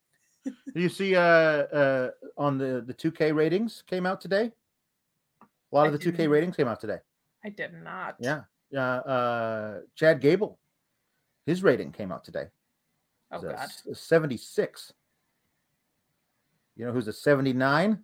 [0.76, 4.52] You see uh uh on the the 2K ratings came out today?
[5.42, 6.30] A lot I of the 2K didn't.
[6.32, 6.98] ratings came out today.
[7.46, 8.16] I did not.
[8.20, 8.42] Yeah.
[8.72, 10.58] Yeah, uh Chad Gable.
[11.46, 12.46] His rating came out today.
[13.32, 13.70] Oh a God.
[13.90, 14.94] a 76.
[16.76, 18.00] You know who's a 79?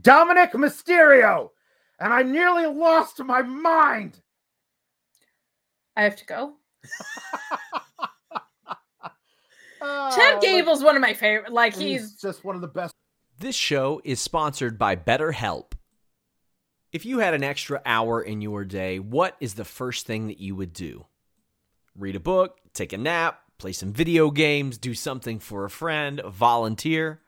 [0.00, 1.50] Dominik Mysterio.
[1.98, 4.20] And I nearly lost my mind.
[5.96, 6.54] I have to go.
[9.82, 11.52] Oh, Chad like, Gable's one of my favorite.
[11.52, 12.94] Like he's he's just one of the best.
[13.38, 15.72] This show is sponsored by BetterHelp.
[16.92, 20.38] If you had an extra hour in your day, what is the first thing that
[20.38, 21.06] you would do?
[21.98, 26.20] Read a book, take a nap, play some video games, do something for a friend,
[26.26, 27.20] volunteer?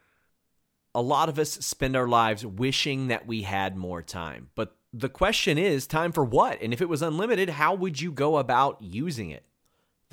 [0.94, 4.50] A lot of us spend our lives wishing that we had more time.
[4.54, 6.60] But the question is time for what?
[6.62, 9.44] And if it was unlimited, how would you go about using it?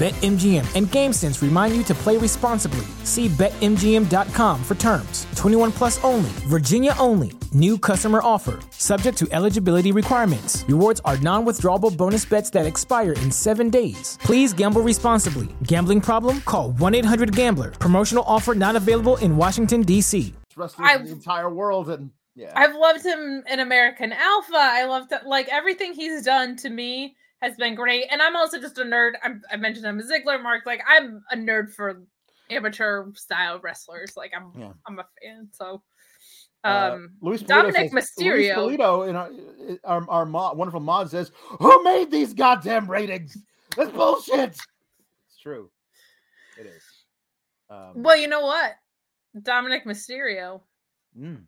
[0.00, 2.86] BetMGM and GameSense remind you to play responsibly.
[3.04, 5.26] See BetMGM.com for terms.
[5.36, 7.32] 21 plus only, Virginia only.
[7.52, 8.60] New customer offer.
[8.70, 10.64] Subject to eligibility requirements.
[10.66, 14.16] Rewards are non withdrawable bonus bets that expire in seven days.
[14.22, 15.48] Please gamble responsibly.
[15.64, 16.40] Gambling problem?
[16.46, 17.72] Call 1 800 Gambler.
[17.72, 20.32] Promotional offer not available in Washington, D.C.
[20.56, 24.54] wrestling I've- the entire world, and yeah, I've loved him in American Alpha.
[24.56, 28.06] I loved like everything he's done to me has been great.
[28.10, 29.12] And I'm also just a nerd.
[29.22, 30.66] I'm, I mentioned I'm a Ziggler mark.
[30.66, 32.02] Like I'm a nerd for
[32.50, 34.16] amateur style wrestlers.
[34.16, 34.72] Like I'm Yeah.
[34.86, 35.48] I'm a fan.
[35.52, 35.82] So
[36.64, 38.56] Uh, um Luis Dominic says, Mysterio.
[38.56, 39.30] Luis Polito in our,
[39.84, 43.36] our, our mod, wonderful mod says, "Who made these goddamn ratings?
[43.76, 45.70] That's bullshit." It's true.
[46.58, 46.82] It is.
[47.70, 48.74] Um, well, you know what?
[49.38, 50.60] Dominik Mysterio.
[51.18, 51.40] mm,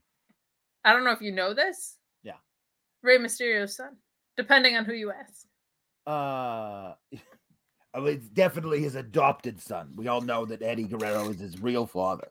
[0.84, 1.98] I don't know if you know this.
[2.22, 2.38] Yeah.
[3.02, 3.96] Rey Mysterio's son.
[4.36, 5.46] Depending on who you ask.
[6.06, 6.94] Uh,
[7.98, 9.92] mean, it's definitely his adopted son.
[9.94, 12.28] We all know that Eddie Guerrero is his real father,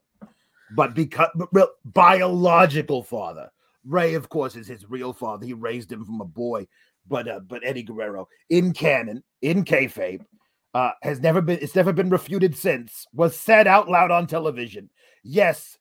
[0.76, 3.52] but because but biological father.
[3.84, 5.46] Rey, of course, is his real father.
[5.46, 6.68] He raised him from a boy.
[7.08, 10.22] But uh, but Eddie Guerrero, in canon, in kayfabe,
[10.74, 11.60] uh, has never been.
[11.62, 13.08] It's never been refuted since.
[13.14, 14.90] Was said out loud on television.
[15.24, 15.78] Yes,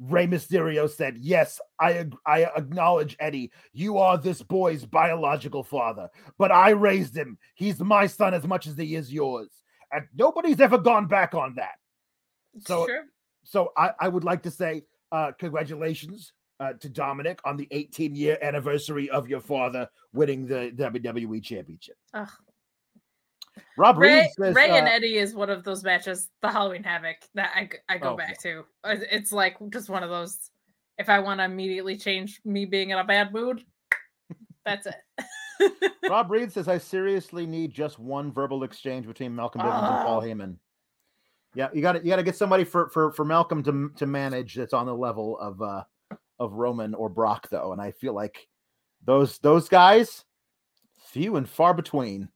[0.00, 3.52] Rey Mysterio said, "Yes, I ag- I acknowledge Eddie.
[3.72, 6.08] You are this boy's biological father,
[6.38, 7.36] but I raised him.
[7.54, 9.50] He's my son as much as he is yours,
[9.92, 11.74] and nobody's ever gone back on that.
[12.66, 13.02] So- true.
[13.42, 18.14] So I, I would like to say, uh, congratulations uh, to Dominik on the 18
[18.14, 21.96] year anniversary of your father winning the WWE Championship.
[23.76, 26.82] Rob Ray, Reed says, Rey and uh, Eddie is one of those matches, the Halloween
[26.82, 28.64] Havoc, that I, I go Oh, back to.
[28.84, 30.50] Uh, It's like just one of those.
[30.98, 33.64] If I want to immediately change me being in a bad mood,
[34.66, 35.92] that's it.
[36.10, 40.18] Rob Reed says, I seriously need just one verbal exchange between Malcolm Bivens and Paul
[40.18, 40.26] Oh.
[40.26, 40.56] Heyman.
[41.54, 44.06] Yeah, you got to you got to get somebody for for for Malcolm to to
[44.06, 45.82] manage that's on the level of uh
[46.38, 48.46] of Roman or Brock though, and I feel like
[49.04, 50.24] those those guys
[51.08, 52.28] few and far between.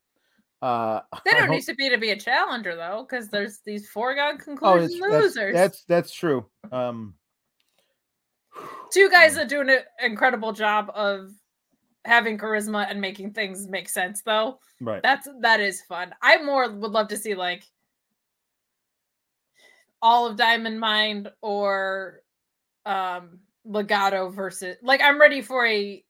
[0.65, 4.39] Uh, they don't need to be to be a challenger though, because there's these foregone
[4.41, 5.55] oh, conclusion that's, losers.
[5.55, 6.47] that's that's true.
[6.73, 7.13] Um,
[8.91, 11.33] Two guys that do an incredible job of
[12.07, 14.59] having charisma and making things make sense though.
[14.81, 15.03] right.
[15.03, 16.15] That's that is fun.
[16.23, 17.65] I more would love to see like
[20.01, 22.23] all of Diamond Mine or
[22.87, 26.03] um Legado versus like I'm ready for a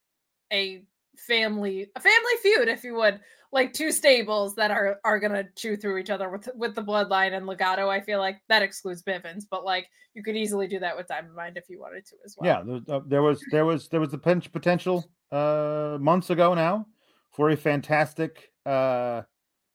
[0.53, 0.85] a
[1.19, 3.21] family a family feud if you would
[3.53, 7.37] like two stables that are are gonna chew through each other with with the bloodline
[7.37, 10.97] and legado i feel like that excludes bivens but like you could easily do that
[10.97, 13.89] with diamond mine if you wanted to as well Yeah, there, uh, was there was
[13.89, 16.87] there was the pinch potential uh months ago now
[17.33, 19.23] for a fantastic uh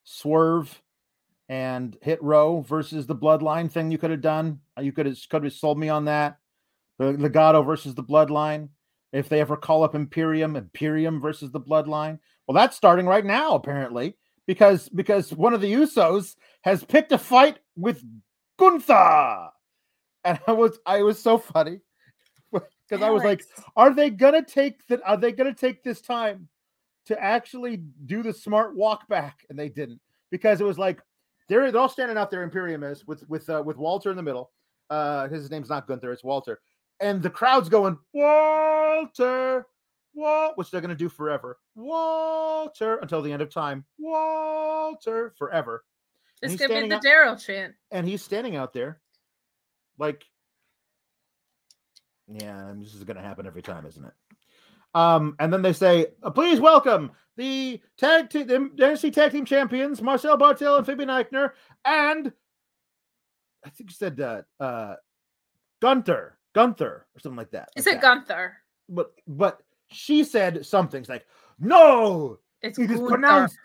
[0.04, 0.82] swerve
[1.50, 4.60] and Hit Row versus the Bloodline thing you could have done.
[4.80, 6.38] You could have could have sold me on that.
[7.00, 8.70] The Legado versus the Bloodline.
[9.12, 12.20] If they ever call up Imperium, Imperium versus the Bloodline.
[12.48, 14.16] Well, that's starting right now, apparently,
[14.46, 18.04] because because one of the Usos has picked a fight with
[18.58, 19.50] Gunther.
[20.26, 21.82] And I was I was so funny.
[22.90, 23.44] Because I was like,
[23.76, 25.00] are they gonna take that?
[25.06, 26.48] Are they gonna take this time
[27.06, 29.46] to actually do the smart walk back?
[29.48, 31.00] And they didn't because it was like
[31.48, 32.42] they're, they're all standing out there.
[32.42, 34.52] Imperium is with with uh, with Walter in the middle.
[34.90, 36.62] Uh, his name's not Gunther, it's Walter,
[37.00, 39.66] and the crowd's going Walter,
[40.14, 41.58] Walt, which they're gonna do forever.
[41.76, 43.86] Walter until the end of time.
[43.98, 45.84] Walter forever,
[46.42, 47.76] This he's could be the Daryl chant.
[47.92, 49.00] and he's standing out there,
[49.98, 50.26] like,
[52.28, 54.14] yeah, this is going to happen every time, isn't it?
[54.94, 59.46] Um, and then they say, uh, "Please welcome the tag team, the NXT Tag Team
[59.46, 61.52] Champions, Marcel Barthel and Fabian Aichner,
[61.86, 62.34] and
[63.64, 64.96] I think you said uh, uh,
[65.82, 67.70] Gunther, Gunther, or something like that.
[67.76, 68.02] Is like it that.
[68.02, 68.58] Gunther?
[68.90, 71.26] But but she said something like,
[71.60, 73.08] "No, It's it is Gunther.
[73.10, 73.58] pronounced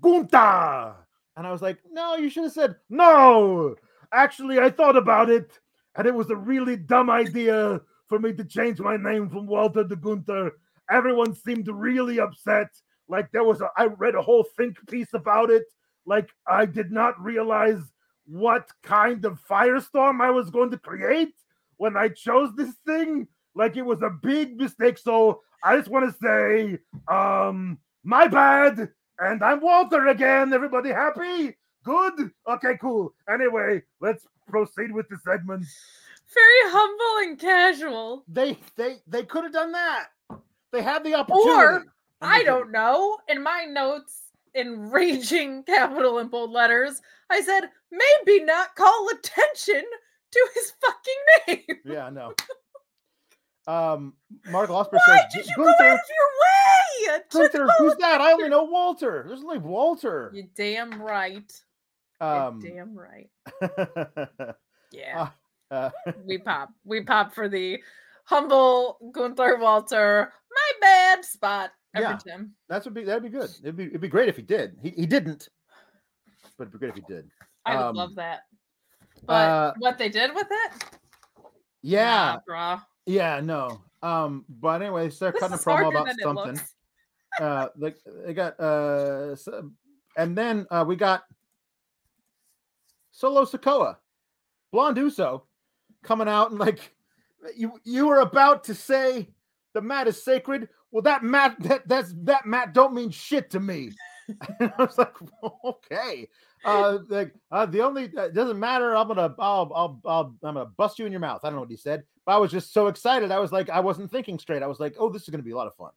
[0.00, 0.96] Gunta.
[1.36, 3.76] And I was like, no, you should have said, no.
[4.12, 5.58] Actually, I thought about it,
[5.96, 9.86] and it was a really dumb idea for me to change my name from Walter
[9.86, 10.52] to Gunther.
[10.90, 12.68] Everyone seemed really upset.
[13.08, 15.64] Like there was a, I read a whole think piece about it.
[16.06, 17.80] Like I did not realize
[18.26, 21.34] what kind of firestorm I was going to create
[21.78, 23.26] when I chose this thing.
[23.54, 24.98] Like it was a big mistake.
[24.98, 26.78] So I just want to say,
[27.12, 28.90] um, my bad.
[29.18, 30.52] And I'm Walter again.
[30.52, 31.56] Everybody happy?
[31.82, 32.30] Good?
[32.48, 33.14] Okay, cool.
[33.28, 35.64] Anyway, let's proceed with the segment.
[36.34, 38.24] Very humble and casual.
[38.28, 40.08] They they they could have done that.
[40.72, 41.86] They had the opportunity.
[41.86, 41.88] and
[42.20, 43.18] I don't know.
[43.28, 44.20] In my notes,
[44.54, 47.00] in raging capital and bold letters,
[47.30, 49.82] I said maybe not call attention
[50.32, 51.14] to his fucking
[51.68, 51.78] name.
[51.84, 51.92] didn't.
[51.94, 52.32] Yeah, no.
[53.66, 54.14] Um,
[54.50, 57.20] Mark Osprey Why says, did you go Gunther, out of your way?
[57.30, 58.20] Gunther, who's that?
[58.20, 59.24] I only know Walter.
[59.26, 60.30] There's only Walter.
[60.34, 61.50] You damn right.
[62.20, 63.30] Um, you damn right.
[63.62, 64.52] uh,
[64.92, 65.28] Yeah.
[65.70, 65.90] uh,
[66.24, 66.70] we pop.
[66.84, 67.78] We pop for the
[68.24, 70.32] humble Gunther Walter.
[70.50, 71.70] My bad spot.
[71.94, 72.16] Every Yeah.
[72.34, 72.52] time.
[72.68, 73.50] that's would be that'd be good.
[73.62, 74.76] It'd be it'd be great if he did.
[74.82, 75.48] He he didn't,
[76.58, 77.30] but it'd be great if he did.
[77.64, 78.40] I would Um, love that.
[79.28, 80.84] But uh, what they did with it?
[81.82, 83.80] Yeah, Nah, yeah, no.
[84.02, 86.60] Um, but anyway, they're This cutting a promo about something.
[87.40, 87.94] uh they,
[88.24, 89.36] they got uh
[90.16, 91.22] and then uh we got
[93.10, 93.96] solo Sikoa
[94.72, 95.44] blonde uso
[96.02, 96.94] coming out and like
[97.56, 99.28] you you were about to say
[99.74, 103.60] the mat is sacred well that mat that that's that mat don't mean shit to
[103.60, 103.90] me
[104.60, 105.14] and i was like
[105.64, 106.28] okay
[106.64, 110.66] uh like uh the only it doesn't matter i'm gonna I'll, I'll i'll i'm gonna
[110.76, 112.72] bust you in your mouth i don't know what he said but i was just
[112.72, 115.28] so excited i was like i wasn't thinking straight i was like oh this is
[115.28, 115.90] gonna be a lot of fun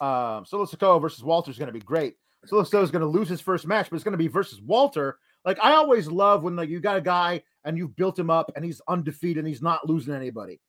[0.00, 2.14] um, Solo Sikoa versus Walter is to be great.
[2.46, 5.18] Solo Sikoa is to lose his first match, but it's to be versus Walter.
[5.44, 8.50] Like I always love when like you got a guy and you've built him up
[8.54, 10.60] and he's undefeated and he's not losing anybody,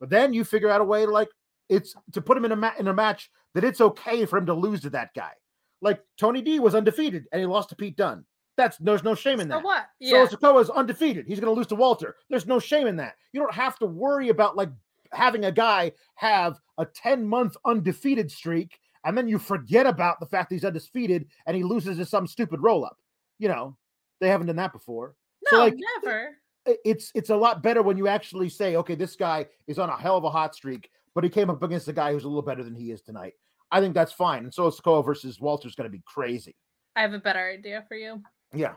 [0.00, 1.28] but then you figure out a way to like
[1.68, 4.46] it's to put him in a ma- in a match that it's okay for him
[4.46, 5.32] to lose to that guy.
[5.80, 8.24] Like Tony D was undefeated and he lost to Pete Dunne.
[8.58, 9.60] That's there's no shame in that.
[9.60, 9.86] So what?
[10.02, 10.26] Solo Yeah.
[10.26, 11.26] Sikoa is undefeated.
[11.28, 12.16] He's going to lose to Walter.
[12.28, 13.14] There's no shame in that.
[13.32, 14.70] You don't have to worry about like
[15.12, 20.26] having a guy have a 10 month undefeated streak and then you forget about the
[20.26, 22.98] fact that he's undefeated and he loses to some stupid roll up.
[23.38, 23.76] You know,
[24.20, 25.14] they haven't done that before.
[25.50, 26.36] No, so, like, never.
[26.84, 29.96] It's it's a lot better when you actually say, okay, this guy is on a
[29.96, 32.42] hell of a hot streak, but he came up against a guy who's a little
[32.42, 33.34] better than he is tonight.
[33.70, 34.42] I think that's fine.
[34.42, 36.56] And so Sikoa versus Walter's going to be crazy.
[36.96, 38.20] I have a better idea for you.
[38.54, 38.74] Yeah.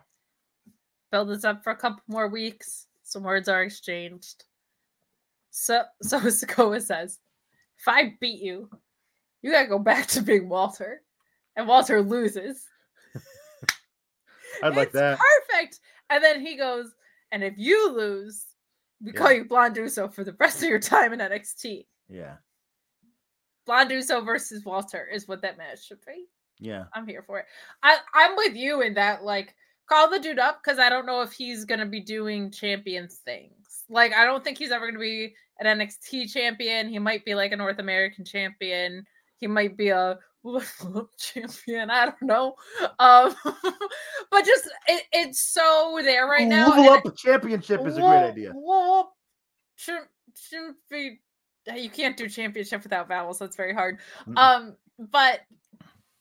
[1.11, 2.88] Build this up for a couple more weeks.
[3.03, 4.45] Some words are exchanged.
[5.52, 7.19] So so Sikoa says,
[7.77, 8.69] if I beat you,
[9.41, 11.02] you gotta go back to being Walter.
[11.56, 12.65] And Walter loses.
[14.64, 15.19] I'd like that.
[15.19, 15.80] Perfect.
[16.10, 16.93] And then he goes,
[17.31, 18.45] and if you lose,
[19.03, 21.85] we call you Blonduso for the rest of your time in NXT.
[22.07, 22.35] Yeah.
[23.68, 26.26] Blonduso versus Walter is what that match should be.
[26.60, 26.85] Yeah.
[26.93, 27.45] I'm here for it.
[27.84, 29.56] I, I'm with you in that, like,
[29.91, 33.84] call the dude up because I don't know if he's gonna be doing champions things.
[33.89, 36.88] Like, I don't think he's ever gonna be an NXT champion.
[36.88, 39.05] He might be like a North American champion.
[39.38, 40.18] He might be a
[41.19, 41.89] champion.
[41.89, 42.55] I don't know.
[42.99, 43.35] Um,
[44.31, 46.69] but just it, it's so there right now.
[46.69, 48.51] Level up championship is a great idea.
[48.53, 49.07] whoop.
[49.76, 50.77] Shouldn't shouldn't.
[51.76, 53.39] You can't do championship without vowels.
[53.39, 53.99] That's very hard.
[54.35, 55.41] Um, but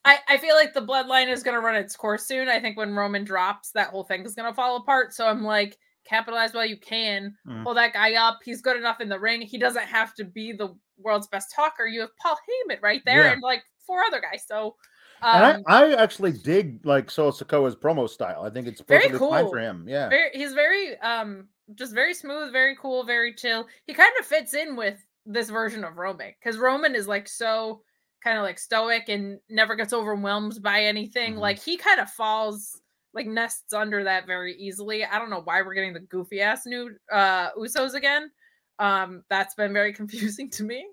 [0.05, 2.49] I, I feel like the bloodline is going to run its course soon.
[2.49, 5.13] I think when Roman drops, that whole thing is going to fall apart.
[5.13, 7.35] So I'm like, capitalize while you can.
[7.47, 7.65] Mm.
[7.65, 8.39] Pull that guy up.
[8.45, 9.43] He's good enough in the ring.
[9.43, 11.87] He doesn't have to be the world's best talker.
[11.87, 13.33] You have Paul Heyman right there Yeah.
[13.33, 14.45] and like four other guys.
[14.49, 14.77] So
[15.23, 18.43] um, I, I actually dig like Solo Sikoa's promo style.
[18.43, 19.49] I think it's Very fine cool.
[19.51, 19.85] for him.
[19.87, 20.09] Yeah.
[20.09, 23.67] very, he's very um just very smooth, very cool, very chill.
[23.87, 27.83] He kind of fits in with this version of Roman because Roman is like so
[28.23, 31.35] kind of like stoic and never gets overwhelmed by anything.
[31.37, 31.39] Mhm.
[31.39, 32.81] Like he kind of falls
[33.13, 35.05] like nests under that very easily.
[35.05, 38.31] I don't know why we're getting the goofy ass new uh Usos again.
[38.79, 40.87] Um that's been very confusing to me.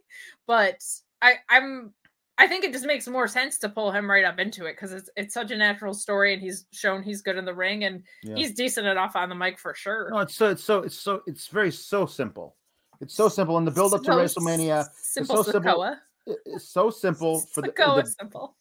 [0.48, 0.84] But
[1.22, 1.94] I I'm
[2.40, 4.94] I think it just makes more sense to pull him right up into it because
[4.94, 8.04] it's it's such a natural story and he's shown he's good in the ring and
[8.24, 8.36] Yeah.
[8.36, 10.10] he's decent enough on the mic for sure.
[10.12, 12.56] No, it's so it's so it's so it's very so simple.
[13.02, 14.80] It's so simple in the build up to So WrestleMania.
[14.80, 15.98] s- Simple so simple Sokoa.
[16.28, 18.56] It- It's so simple for the, Sokoa the simple.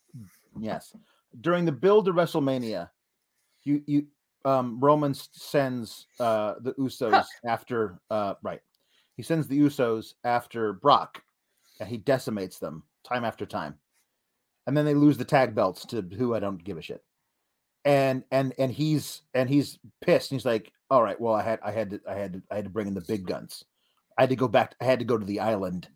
[0.59, 0.94] yes
[1.43, 2.88] during the build to WrestleMania.
[3.64, 4.06] You you
[4.44, 7.26] um Roman sends uh the Usos Hook.
[7.47, 8.60] after uh right.
[9.16, 11.22] He sends the Usos after Brock,
[11.80, 13.74] and he decimates them time after time,
[14.66, 17.02] and then they lose the tag belts to who I don't give a shit.
[17.84, 20.30] And and and he's and he's pissed.
[20.30, 22.56] And he's like, "All right, well, I had I had to I had to I
[22.56, 23.64] had to bring in the big guns.
[24.18, 24.74] I had to go back.
[24.80, 25.88] I had to go to the island,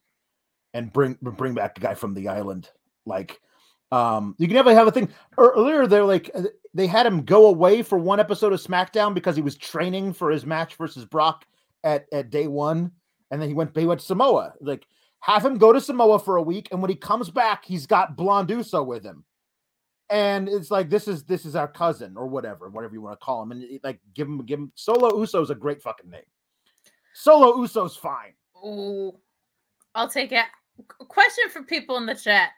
[0.74, 2.70] and bring bring back the guy from the island.
[3.06, 3.40] Like,
[3.92, 5.10] um, you can never have a thing.
[5.38, 6.44] Earlier, they're like uh,
[6.74, 10.30] they had him go away for one episode of SmackDown because he was training for
[10.30, 11.44] his match versus Brock
[11.84, 12.92] at at day one,
[13.30, 14.54] and then he went he went to Samoa.
[14.60, 14.86] Like,
[15.20, 18.16] have him go to Samoa for a week, and when he comes back, he's got
[18.16, 19.24] Blonde Uso with him.
[20.08, 23.24] And it's like this is this is our cousin or whatever, whatever you want to
[23.24, 26.10] call him, and it- like give him give him Solo Uso is a great fucking
[26.10, 26.22] name.
[27.14, 28.34] Solo Uso's fine.
[28.64, 29.12] Ooh,
[29.94, 30.46] I'll take it.
[30.88, 32.50] Qu- Question for people in the chat: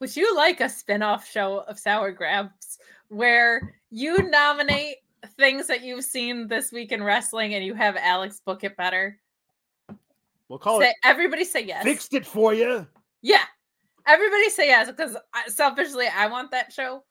[0.00, 4.96] Would you like a spin-off show of Sour Graps where you nominate
[5.38, 9.18] things that you've seen this week in wrestling and you have Alex book it better?
[10.48, 11.82] We'll call Say, it everybody say yes.
[11.82, 12.86] fixed it for you.
[13.22, 13.44] Yeah,
[14.06, 17.04] everybody say yes because I, selfishly I want that show,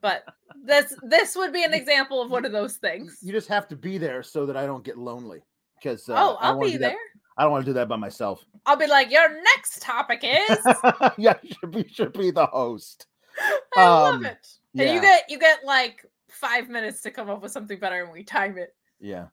[0.00, 0.24] but
[0.64, 3.18] this this would be an example of one of those things.
[3.22, 5.42] You just have to be there so that I don't get lonely.
[5.76, 6.96] Because uh, oh, I'll be there.
[7.36, 8.44] I don't want to do that by myself.
[8.66, 10.58] I'll be like, your next topic is.
[11.18, 13.06] yeah, you should be should be the host.
[13.76, 14.46] I Um, love it.
[14.78, 18.12] And you get you get like five minutes to come up with something better, and
[18.12, 18.74] we time it.
[19.00, 19.26] Yeah.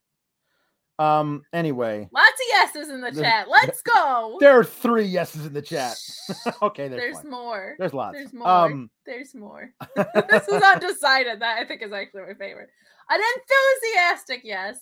[0.97, 1.43] Um.
[1.53, 2.45] Anyway, Lots of
[2.75, 3.47] yeses in the The- chat.
[3.49, 4.35] Let's go.
[4.41, 5.97] there are three yeses in the chat.
[6.61, 7.75] okay, there's, There's more.
[7.79, 8.17] There's lots.
[8.17, 8.47] There's more.
[8.47, 8.89] Um.
[9.05, 9.71] There's more.
[9.95, 11.39] this is undecided.
[11.41, 12.69] That I think is actually my favorite.
[13.09, 14.79] An enthusiastic yes.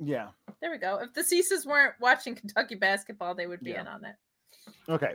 [0.00, 0.28] Yeah.
[0.60, 0.98] There we go.
[1.02, 3.82] If the Ceases weren't watching Kentucky basketball, they would be Yeah.
[3.82, 4.14] in on it.
[4.88, 5.14] Okay.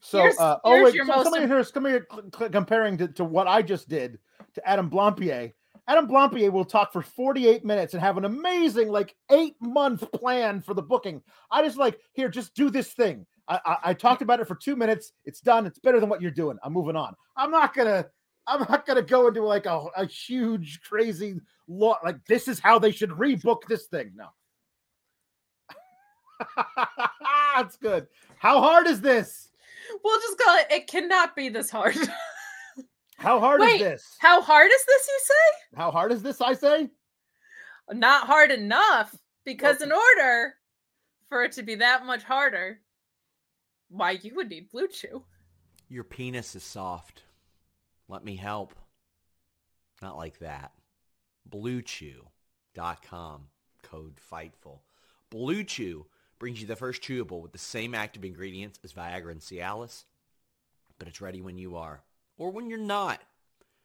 [0.00, 3.24] So, Here's- uh, oh wait, so, most come im- here, cl- cl- comparing to, to
[3.24, 4.18] what I just did
[4.54, 5.52] to Adam Blampied.
[5.88, 10.60] Adam Blampied will talk for 48 minutes and have an amazing, like, eight month plan
[10.60, 11.22] for the booking.
[11.50, 13.26] I just like, here, just do this thing.
[13.48, 15.12] I, I, I talked about it for two minutes.
[15.24, 15.66] It's done.
[15.66, 16.58] It's better than what you're doing.
[16.62, 17.14] I'm moving on.
[17.36, 18.06] I'm not gonna,
[18.50, 21.98] I'm not gonna go into like a, a huge, crazy law.
[22.04, 24.12] Like, this is how they should rebook this thing.
[24.16, 24.26] No.
[27.56, 28.08] That's good.
[28.38, 29.50] How hard is this?
[30.02, 30.66] We'll just call it.
[30.70, 31.96] It cannot be this hard.
[33.16, 34.16] How hard Wait, is this?
[34.18, 35.06] How hard is this?
[35.06, 35.76] You say?
[35.76, 36.40] How hard is this?
[36.40, 36.88] I say.
[37.92, 39.14] Not hard enough
[39.44, 40.54] because Well- in order
[41.28, 42.80] for it to be that much harder,
[43.90, 45.22] why you would need Blue Chew.
[45.88, 47.24] Your penis is soft.
[48.10, 48.74] Let me help.
[50.02, 50.72] Not like that.
[51.48, 53.42] BlueChew.com.
[53.84, 54.80] Code FIGHTFUL.
[55.30, 56.06] Blue Chew
[56.38, 60.04] brings you the first chewable with the same active ingredients as Viagra and Cialis,
[60.98, 62.02] but it's ready when you are
[62.36, 63.20] or when you're not.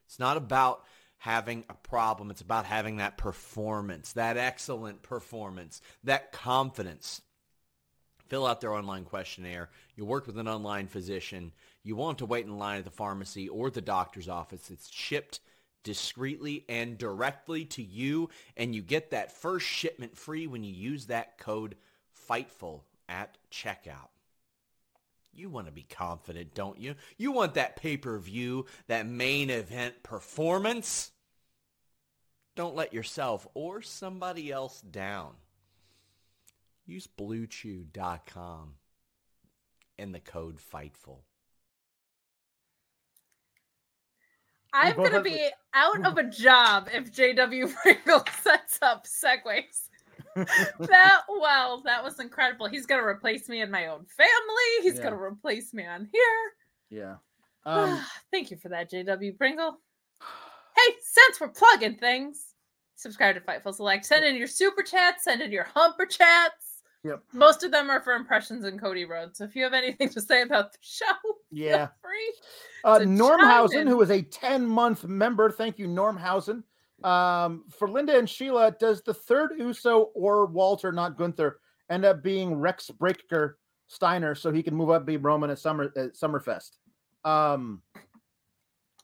[0.08, 0.84] It's not about
[1.18, 2.32] having a problem.
[2.32, 7.22] It's about having that performance, that excellent performance, that confidence.
[8.28, 9.70] Fill out their online questionnaire.
[9.96, 11.52] You work with an online physician.
[11.86, 14.72] You want to wait in line at the pharmacy or the doctor's office.
[14.72, 15.40] It's shipped
[15.84, 21.06] discreetly and directly to you, and you get that first shipment free when you use
[21.06, 21.76] that code
[22.28, 24.10] FIGHTFUL at checkout.
[25.32, 26.96] You want to be confident, don't you?
[27.18, 31.12] You want that pay-per-view, that main event performance.
[32.56, 35.34] Don't let yourself or somebody else down.
[36.88, 38.74] Use bluechew.com
[40.00, 41.20] and the code FIGHTFUL.
[44.76, 49.90] I'm gonna be out of a job if JW Pringle sets up segues.
[50.36, 52.68] that well, that was incredible.
[52.68, 54.82] He's gonna replace me in my own family.
[54.82, 55.04] He's Yeah.
[55.04, 56.52] gonna replace me on here.
[56.90, 57.16] Yeah.
[57.68, 58.00] Um,
[58.32, 59.80] Thank you for that, JW Pringle.
[60.78, 62.48] Hey, since we're plugging things,
[62.98, 64.06] subscribe to Fightful Select.
[64.06, 66.65] Send in your super chats, send in your humper chats.
[67.06, 67.22] Yep.
[67.34, 69.38] Most of them are for impressions in Cody Rhodes.
[69.38, 71.06] So if you have anything to say about the show,
[71.52, 71.86] yeah.
[71.86, 72.34] feel free.
[72.84, 75.52] Uh, Normhausen, who is a 10 month member.
[75.52, 76.64] Thank you, Normhausen.
[77.04, 81.60] Um, for Linda and Sheila, does the third Uso or Walter, not Gunther,
[81.92, 85.92] end up being Rex Breaker Steiner so he can move up be Roman at Summer
[85.96, 86.72] at Summerfest?
[87.24, 87.84] Um,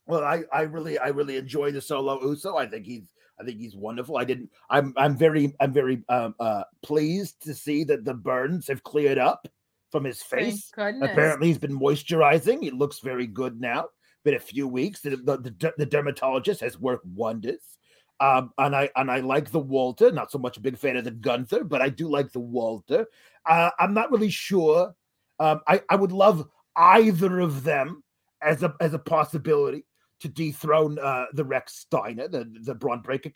[0.07, 2.57] Well, I, I really I really enjoy the solo Uso.
[2.57, 4.17] I think he's I think he's wonderful.
[4.17, 8.67] I didn't I'm I'm very I'm very um, uh pleased to see that the burns
[8.67, 9.47] have cleared up
[9.91, 10.71] from his face.
[11.03, 12.63] Apparently, he's been moisturizing.
[12.63, 13.87] He looks very good now.
[14.23, 15.01] Been a few weeks.
[15.01, 17.77] The, the, the, the dermatologist has worked wonders.
[18.19, 20.11] Um, and I and I like the Walter.
[20.11, 23.07] Not so much a big fan of the Gunther, but I do like the Walter.
[23.45, 24.93] Uh, I'm not really sure.
[25.39, 28.03] Um, I I would love either of them
[28.41, 29.85] as a as a possibility
[30.21, 33.31] to dethrone uh, the Rechsteiner, the the Bron Breakker.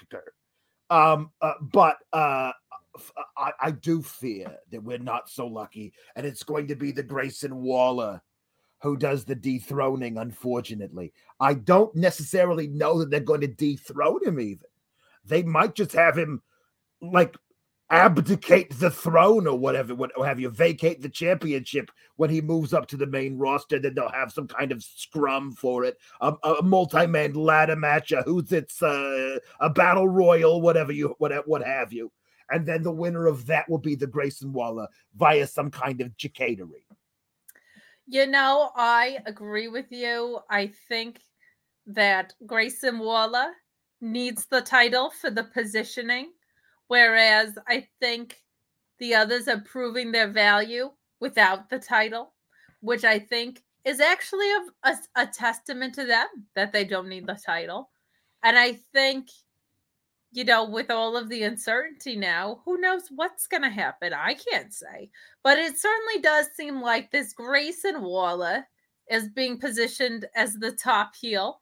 [0.90, 2.52] Um, uh, but uh,
[3.38, 7.03] I, I do fear that we're not so lucky, and it's going to be the
[7.03, 8.22] Grayson Waller
[8.82, 10.18] who does the dethroning.
[10.18, 14.40] Unfortunately, I don't necessarily know that they're going to dethrone him.
[14.40, 14.68] Even
[15.26, 16.41] they might just have him
[17.02, 17.36] like
[17.90, 22.88] abdicate the throne or whatever, what have you vacate the championship when he moves up
[22.88, 23.80] to the main roster.
[23.80, 28.22] Then they'll have some kind of scrum for it, a, a multi-man ladder match, a
[28.24, 32.12] who's it's uh, a battle royal, whatever you what what have you.
[32.49, 36.12] And then the winner of that will be the Grayson Waller via some kind of
[36.18, 36.86] chicanery.
[38.07, 40.40] You know, I agree with you.
[40.49, 41.22] I think
[41.88, 43.48] that Grayson Waller
[43.99, 46.32] needs the title for the positioning,
[46.88, 48.41] whereas I think
[48.99, 52.34] the others are proving their value without the title,
[52.82, 57.28] which I think is actually a, a, a testament to them that they don't need
[57.28, 57.90] the title.
[58.44, 59.30] And I think,
[60.32, 64.14] you know, with all of the uncertainty now, who knows what's going to happen?
[64.14, 65.10] I can't say.
[65.44, 68.66] But it certainly does seem like this Grayson Waller
[69.10, 71.62] is being positioned as the top heel.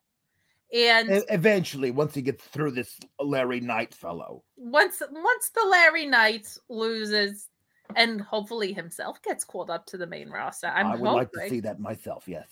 [0.74, 6.58] And Eventually, once he gets through this Larry Knight fellow, once once the Larry Knight
[6.68, 7.50] loses
[7.96, 11.32] and hopefully himself gets called up to the main roster, I'm I would hoping like
[11.34, 12.24] to see that myself.
[12.28, 12.48] Yes.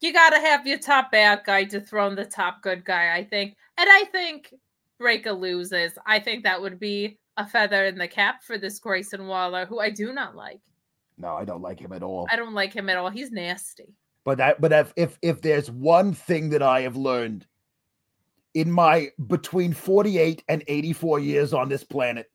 [0.00, 3.56] you got to have your top bad guy dethrone the top good guy, I think.
[3.78, 4.52] And I think
[4.98, 5.92] Breakker loses.
[6.06, 9.80] I think that would be a feather in the cap for this Grayson Waller, who
[9.80, 10.60] I do not like.
[11.16, 12.26] No, I don't like him at all.
[12.30, 13.08] I don't like him at all.
[13.08, 13.94] He's nasty.
[14.26, 17.46] But that, but if if if there's one thing that I have learned
[18.54, 22.28] in my between 48 and 84 years on this planet,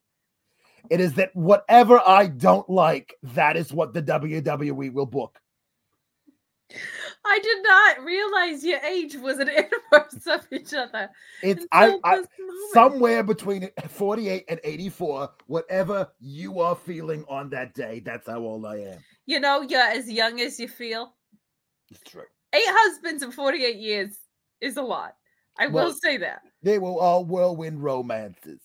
[0.90, 5.38] it is that whatever I don't like, that is what the WWE will book.
[7.26, 9.50] I did not realize your age was an
[9.94, 11.10] inverse of each other.
[11.44, 12.24] It's I, I
[12.72, 18.66] somewhere between 48 and 84, whatever you are feeling on that day, that's how old
[18.66, 19.00] I am.
[19.26, 21.16] You know, you're as young as you feel.
[21.92, 22.24] It's true.
[22.54, 24.18] Eight husbands in 48 years
[24.62, 25.16] is a lot.
[25.60, 26.42] I will say that.
[26.64, 28.62] They were all whirlwind romances.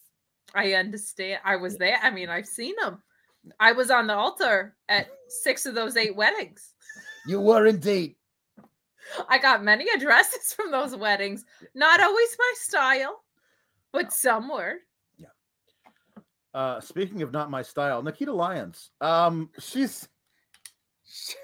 [0.55, 1.41] I understand.
[1.45, 1.99] I was there.
[2.03, 3.03] I mean, I've seen them.
[3.61, 6.73] I was on the altar at six of those eight weddings.
[7.27, 8.17] You were indeed.
[9.29, 11.45] I got many addresses from those weddings.
[11.75, 13.23] Not always my style,
[13.93, 14.77] but some were.
[15.19, 15.27] Yeah.
[16.55, 18.91] Uh, speaking of not my style, Nikita Lyons.
[19.01, 20.09] Um, she's.
[21.05, 21.35] she-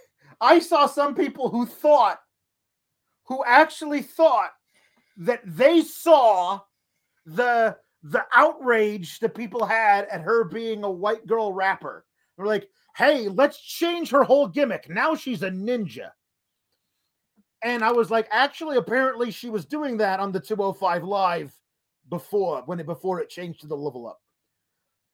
[0.43, 2.21] I saw some people who thought,
[3.25, 4.51] who actually thought
[5.17, 6.61] that they saw
[7.25, 12.05] the the outrage that people had at her being a white girl rapper.
[12.37, 14.89] They're like, "Hey, let's change her whole gimmick.
[14.91, 16.11] Now she's a ninja."
[17.63, 21.57] And I was like, actually, apparently she was doing that on the 205 live
[22.09, 24.21] before when it before it changed to the level up.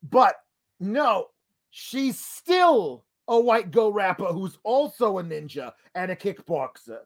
[0.02, 0.36] But
[0.80, 1.26] no,
[1.68, 7.00] she's still a white go rapper who's also a ninja and a kickboxer,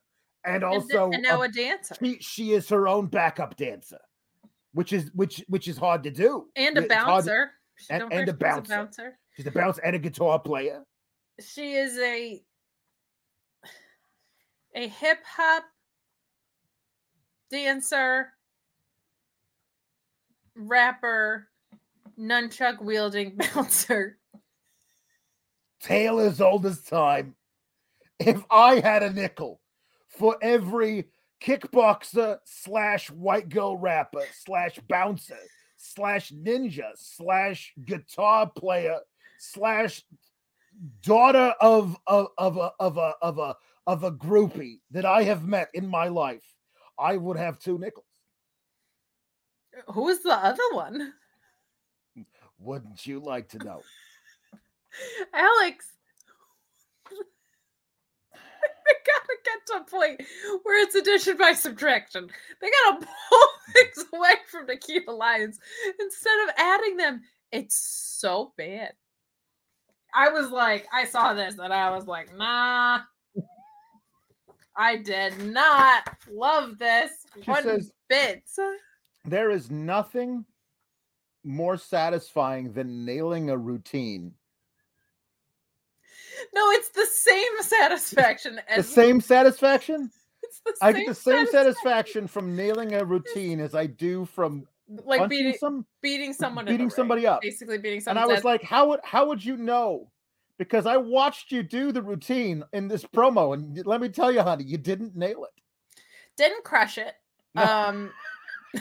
[0.45, 4.01] and also and now a- a dancer She, she is her own backup dancer,
[4.73, 6.49] which is which which is hard to do.
[6.57, 7.51] and a hard to- bouncer.
[7.91, 9.19] And- and forget a bouncer.
[9.37, 10.85] She's a bouncer and a guitar player.
[11.41, 12.43] She is a
[14.75, 15.65] a hip hop
[17.51, 18.29] dancer,
[20.55, 21.49] rapper,
[22.19, 24.19] nunchuck wielding bouncer.
[25.83, 27.35] Tale as old as time.
[28.19, 29.61] If I had a nickel
[30.09, 31.09] for every
[31.43, 35.39] kickboxer slash white girl rapper slash bouncer
[35.77, 39.01] slash ninja slash guitar player
[39.39, 40.05] slash
[41.03, 43.57] daughter of of of a of a of a
[43.87, 46.45] of a groupie that I have met in my life,
[46.99, 48.07] I would have two nickels.
[49.89, 51.13] Who is the other one?
[52.59, 53.83] Wouldn't you like to know?
[55.35, 55.87] Alex.
[57.11, 57.17] they
[59.07, 60.23] gotta get to a point
[60.63, 62.29] where it's addition by subtraction.
[62.61, 65.59] They gotta pull things away from the key alliance
[66.01, 67.23] instead of adding them.
[67.51, 68.93] It's so bad.
[70.15, 73.01] I was like, I saw this and I was like, nah.
[74.77, 78.43] I did not love this She one says- bit.
[79.25, 80.45] There is nothing
[81.45, 84.33] more satisfying than nailing a routine.
[86.55, 90.11] No, it's the same satisfaction as The same satisfaction?
[90.43, 91.75] It's the I get the same satisfaction.
[91.75, 94.67] satisfaction from nailing a routine as I do from
[95.07, 95.87] like beating some.
[96.03, 97.41] beating someone, in beating the ring, somebody up.
[97.41, 98.25] basically beating somebody.
[98.25, 98.33] And.
[98.33, 100.11] I was like, how would how would you know?
[100.59, 104.43] Because I watched you do the routine in this promo, and let me tell you,
[104.43, 105.51] honey, you didn't nail it.
[106.37, 107.15] didn't crush it.
[107.55, 107.65] No.
[107.65, 108.11] Um,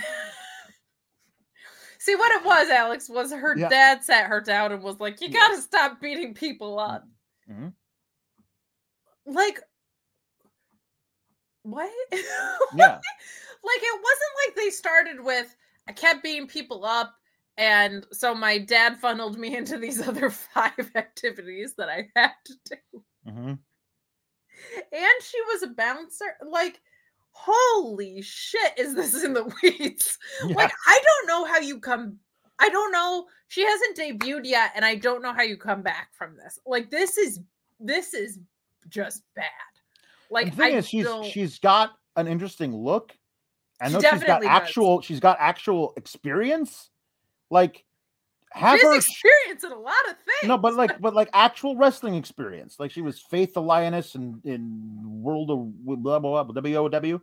[1.99, 3.69] see what it was, Alex, was her Yeah.
[3.69, 5.39] dad sat her down and was like, "You Yeah.
[5.39, 7.07] got to stop beating people up."
[7.49, 7.73] Mhm.
[9.25, 9.59] Like,
[11.63, 11.89] what?
[12.11, 12.95] Yeah.
[13.63, 15.55] like it wasn't like they started with
[15.87, 17.13] I kept beating people up,
[17.57, 22.53] and so my dad funneled me into these other five activities that I had to
[22.65, 23.03] do.
[23.27, 23.59] Mhm.
[24.91, 26.37] And she was a bouncer.
[26.45, 26.81] Like,
[27.31, 30.17] holy shit, is this in the weeds?
[30.45, 30.55] Yeah.
[30.55, 32.19] Like, I don't know how you come.
[32.61, 33.25] I don't know.
[33.47, 36.59] She hasn't debuted yet, and I don't know how you come back from this.
[36.65, 37.39] Like, this is
[37.79, 38.39] this is
[38.89, 39.45] just bad.
[40.29, 43.11] Like, the thing I is, she's don't- she's got an interesting look.
[43.81, 44.61] I She know she's got definitely does.
[44.61, 46.89] actual she's got actual experience.
[47.49, 47.83] Like
[48.51, 50.47] have she her has experience in a lot of things.
[50.47, 52.75] no, but like but like actual wrestling experience.
[52.79, 55.73] Like she was Faith the Lioness in in World of
[56.03, 57.21] blah blah blah WOW.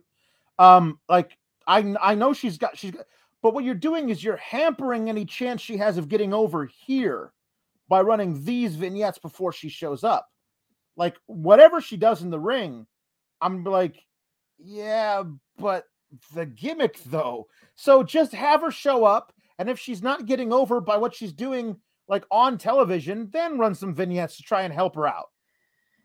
[0.59, 3.05] Um, like I I know she's got she's got,
[3.41, 7.33] but what you're doing is you're hampering any chance she has of getting over here
[7.87, 10.27] by running these vignettes before she shows up.
[10.95, 12.85] Like whatever she does in the ring,
[13.41, 14.03] I'm like,
[14.57, 15.23] yeah,
[15.57, 15.85] but
[16.33, 17.47] the gimmick though.
[17.75, 21.33] So just have her show up, and if she's not getting over by what she's
[21.33, 21.77] doing,
[22.09, 25.29] like on television, then run some vignettes to try and help her out.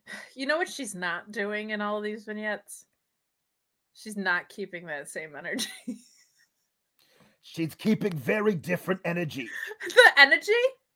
[0.37, 2.85] You know what she's not doing in all of these vignettes?
[3.95, 5.69] She's not keeping that same energy.
[7.47, 9.49] She's keeping very different energy.
[9.87, 10.53] the energy,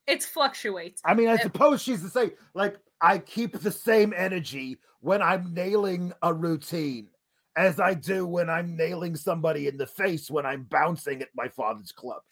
[0.07, 1.03] it fluctuates.
[1.05, 2.33] I mean, I If- suppose she's the same.
[2.55, 7.09] Like, I keep the same energy when I'm nailing a routine
[7.55, 11.49] as I do when I'm nailing somebody in the face when I'm bouncing at my
[11.49, 12.23] father's club,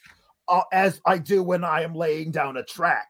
[0.48, 3.08] uh, as I do when I am laying down a track.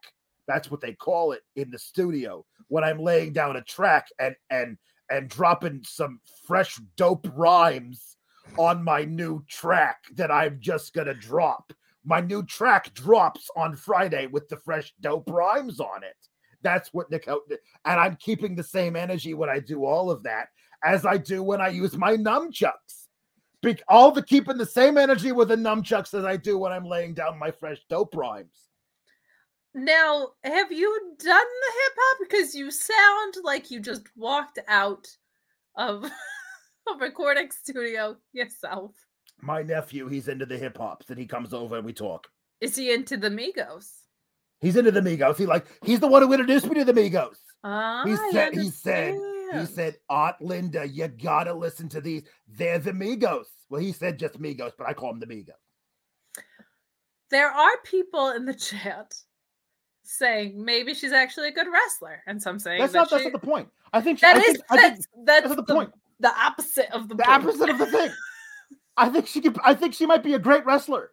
[0.48, 2.44] That's what they call it in the studio.
[2.68, 4.76] When I'm laying down a track and and
[5.08, 8.15] and dropping some fresh dope rhymes
[8.58, 11.72] on my new track that I'm just gonna drop.
[12.04, 16.16] My new track drops on Friday with the fresh dope rhymes on it.
[16.62, 17.40] That's what Nick and
[17.84, 20.48] I'm keeping the same energy when I do all of that
[20.84, 23.06] as I do when I use my nunchucks.
[23.62, 26.84] Be- all the keeping the same energy with the nunchucks as I do when I'm
[26.84, 28.68] laying down my fresh dope rhymes.
[29.74, 32.18] Now, have you done the hip hop?
[32.20, 35.06] Because you sound like you just walked out
[35.76, 36.02] of
[36.94, 38.92] a recording studio yourself.
[39.40, 42.26] My nephew, he's into the hip hops, and he comes over and we talk.
[42.60, 43.90] Is he into the Migos?
[44.60, 45.36] He's into the Migos.
[45.36, 47.36] He like he's the one who introduced me to the Migos.
[47.62, 49.14] Ah, He said he said
[49.52, 52.22] he said, Aunt Linda, you gotta listen to these.
[52.48, 53.44] They're the Migos.
[53.68, 55.50] Well, he said just Migos, but I call them the Migos.
[57.30, 59.14] there are people in the chat
[60.02, 63.32] saying maybe she's actually a good wrestler, and some saying That's that not that's not
[63.32, 63.68] the point.
[63.92, 65.92] I think that I is think, I think that's, that's that's the, the point.
[66.20, 68.10] The opposite of the, the opposite of the thing.
[68.96, 69.58] I think she could.
[69.64, 71.10] I think she might be a great wrestler.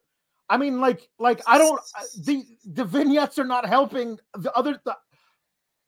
[0.49, 1.79] I mean, like, like I don't.
[1.79, 4.19] uh, The the vignettes are not helping.
[4.37, 4.79] The other.
[4.85, 4.95] The,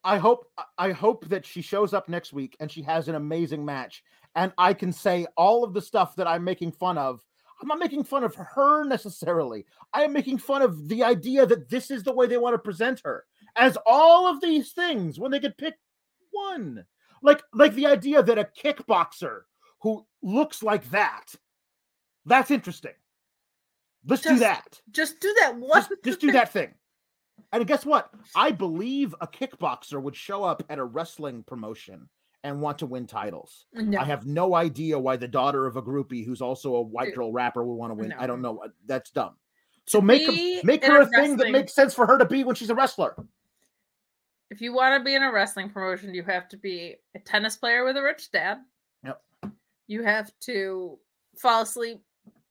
[0.04, 0.48] I hope.
[0.78, 4.04] I hope that she shows up next week and she has an amazing match,
[4.36, 7.24] and I can say all of the stuff that I'm making fun of.
[7.62, 9.66] I'm not making fun of her necessarily.
[9.94, 12.60] I am making fun of the idea that this is the way they want to
[12.60, 13.24] present her.
[13.56, 15.76] As all of these things, when they could pick
[16.32, 16.84] one,
[17.26, 19.42] like like the idea that a kickboxer
[19.82, 21.36] who looks like that.
[22.26, 22.94] That's interesting.
[24.08, 24.80] Let's do that.
[24.92, 25.82] Just do that one.
[25.82, 26.74] Just, just do that thing.
[27.52, 28.10] And guess what?
[28.36, 32.08] I believe a kickboxer would show up at a wrestling promotion
[32.44, 33.66] and want to win titles.
[33.74, 34.00] No.
[34.00, 37.32] I have no idea why the daughter of a groupie who's also a white girl
[37.32, 38.14] rapper would want to win.
[38.14, 38.62] I don't know.
[38.86, 39.36] That's dumb.
[39.88, 42.44] So make be her, make her a thing that makes sense for her to be
[42.44, 43.16] when she's a wrestler.
[44.56, 47.58] If you want to be in a wrestling promotion, you have to be a tennis
[47.58, 48.60] player with a rich dad.
[49.04, 49.22] Yep.
[49.88, 50.98] You have to
[51.38, 52.02] fall asleep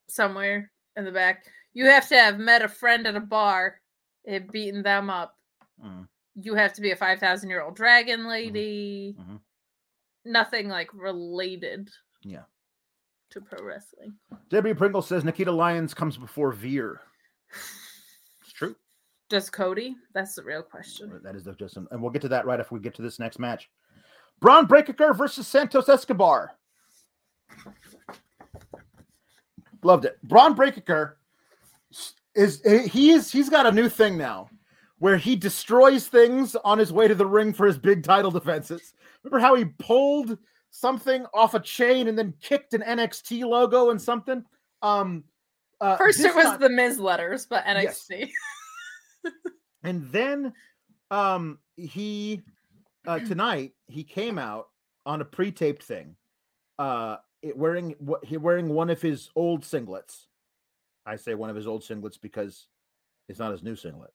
[0.08, 1.46] somewhere in the back.
[1.72, 3.80] You have to have met a friend at a bar
[4.26, 5.38] and beaten them up.
[5.82, 6.06] Mm.
[6.34, 9.16] You have to be a 5,000 year old dragon lady.
[9.18, 9.40] Mhm.
[10.26, 11.88] Nothing like related
[12.20, 12.44] Yeah.
[13.30, 14.18] to pro wrestling.
[14.50, 17.00] Debbie Pringle says Nikita Lyons comes before Veer.
[19.34, 19.96] Does Cody?
[20.12, 21.20] That's the real question.
[21.24, 23.40] That is just, and we'll get to that right after we get to this next
[23.40, 23.68] match.
[24.38, 26.52] Bron Breakker versus Santos Escobar.
[29.82, 30.22] Loved it.
[30.22, 31.18] Bron Breakker
[32.36, 34.48] is he is he's got a new thing now
[35.00, 38.94] where he destroys things on his way to the ring for his big title defenses.
[39.24, 40.38] Remember how he pulled
[40.70, 44.44] something off a chain and then kicked an NXT logo and something?
[44.80, 45.24] Um
[45.80, 48.08] uh, First, it was time- the Miz letters, but Yes.
[49.82, 50.52] And then
[51.10, 52.42] um he
[53.06, 54.68] uh tonight he came out
[55.04, 56.16] on a pre-taped thing
[56.78, 60.26] uh it, wearing what he wearing one of his old singlets.
[61.06, 62.66] I say one of his old singlets because
[63.28, 64.12] it's not his new singlet.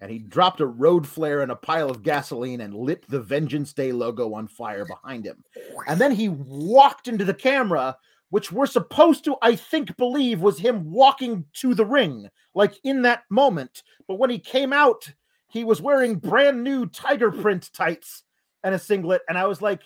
[0.00, 3.72] And he dropped a road flare in a pile of gasoline and lit the vengeance
[3.72, 5.42] day logo on fire behind him.
[5.86, 7.96] And then he walked into the camera
[8.30, 13.02] which we're supposed to i think believe was him walking to the ring like in
[13.02, 15.12] that moment but when he came out,
[15.48, 18.24] he was wearing brand new tiger print tights
[18.62, 19.22] and a singlet.
[19.28, 19.82] And I was like,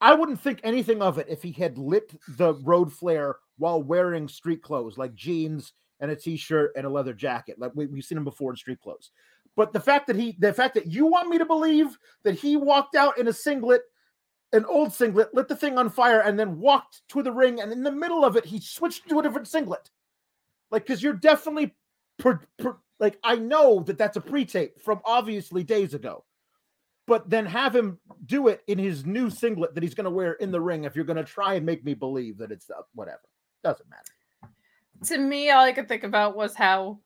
[0.00, 4.28] I wouldn't think anything of it if he had lit the road flare while wearing
[4.28, 7.58] street clothes, like jeans and a t-shirt and a leather jacket.
[7.58, 9.10] Like we, we've seen him before in street clothes.
[9.56, 12.56] But the fact that he, the fact that you want me to believe that he
[12.56, 13.82] walked out in a singlet,
[14.52, 17.72] an old singlet, lit the thing on fire, and then walked to the ring, and
[17.72, 19.90] in the middle of it, he switched to a different singlet.
[20.70, 21.74] Like, because you're definitely
[22.18, 26.24] per, per, like I know that that's a pre-tape from obviously days ago,
[27.06, 30.34] but then have him do it in his new singlet that he's going to wear
[30.34, 30.84] in the ring.
[30.84, 33.22] If you're going to try and make me believe that it's uh, whatever,
[33.64, 34.52] doesn't matter.
[35.06, 36.98] to me, all I could think about was how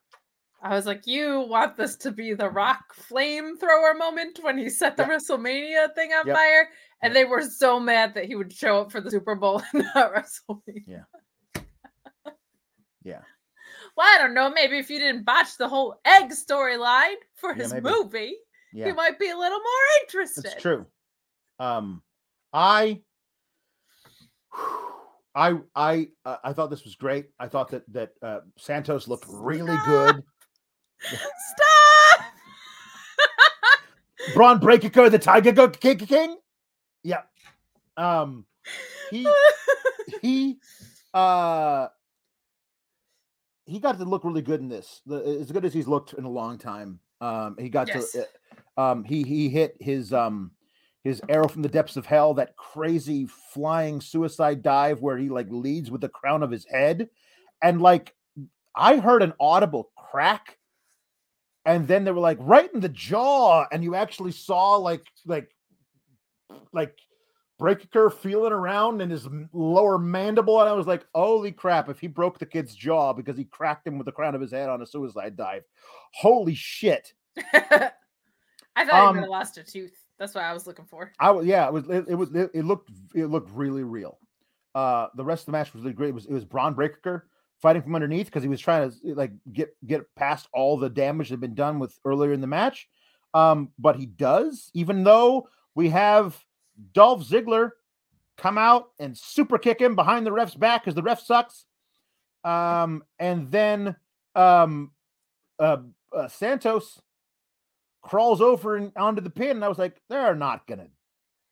[0.63, 4.97] I was like, you want this to be the rock flamethrower moment when he set
[4.97, 5.11] the Yeah.
[5.11, 6.37] WrestleMania thing on Yep.
[6.37, 6.69] fire.
[7.05, 9.85] And they were so mad that he would show up for the Super Bowl and
[9.95, 10.85] not WrestleMania.
[10.87, 11.03] Yeah.
[13.05, 13.21] Yeah.
[13.99, 14.49] Well, I don't know.
[14.51, 17.91] Maybe if you didn't botch the whole egg storyline for Yeah, his maybe.
[17.91, 18.37] movie,
[18.73, 20.47] Yeah, you might be a little more interested.
[20.47, 20.87] it's true.
[21.59, 22.03] Um,
[22.53, 23.03] I.
[25.37, 27.27] I I uh, I thought this was great.
[27.41, 30.23] I thought that that uh, Santos looked really good.
[31.03, 32.25] Stop!
[34.35, 36.37] Bron Breakker, the Tiger King.
[37.05, 37.23] Yeah.
[37.97, 38.45] Um,
[39.11, 39.27] he
[40.23, 40.59] he
[41.13, 41.89] uh
[43.67, 46.25] he got to look really good in this the, as good as he's looked in
[46.25, 48.13] a long time um he got Yes.
[48.13, 48.27] to
[48.79, 50.51] uh, um he he hit his um
[51.05, 55.47] his arrow from the depths of hell that crazy flying suicide dive where he like
[55.51, 57.09] leads with the crown of his head
[57.63, 58.15] and like
[58.75, 60.59] i heard an audible crack
[61.65, 65.55] and then they were like right in the jaw and you actually saw like like
[66.73, 66.99] like
[67.59, 72.09] Breakker feeling around in his lower mandible, and I was like, "Holy crap!" If he
[72.09, 74.83] broke the kid's jaw because he cracked him with the crown of his head on
[74.83, 75.63] a suicide dive,
[76.13, 77.13] holy shit!
[77.55, 79.97] I thought Um, he would have lost a tooth.
[80.19, 81.13] That's what I was looking for.
[81.19, 84.19] I was yeah, it was it, it was it, it looked it looked really real.
[84.75, 86.09] Uh, the rest of the match was really great.
[86.09, 87.29] It was it was Bron Breakker
[87.63, 91.29] fighting from underneath because he was trying to like get get past all the damage
[91.29, 92.89] that had been done with earlier in the match.
[93.33, 96.43] Um, but he does, even though we have
[96.93, 97.71] Dolph Ziggler
[98.37, 101.65] come out and super kick him behind the ref's back because the ref sucks.
[102.43, 103.97] Um, and then
[104.35, 104.91] um,
[105.59, 105.79] uh,
[106.15, 107.01] uh, Santos
[108.03, 110.89] crawls over and onto the pin, and I was like, they're not gonna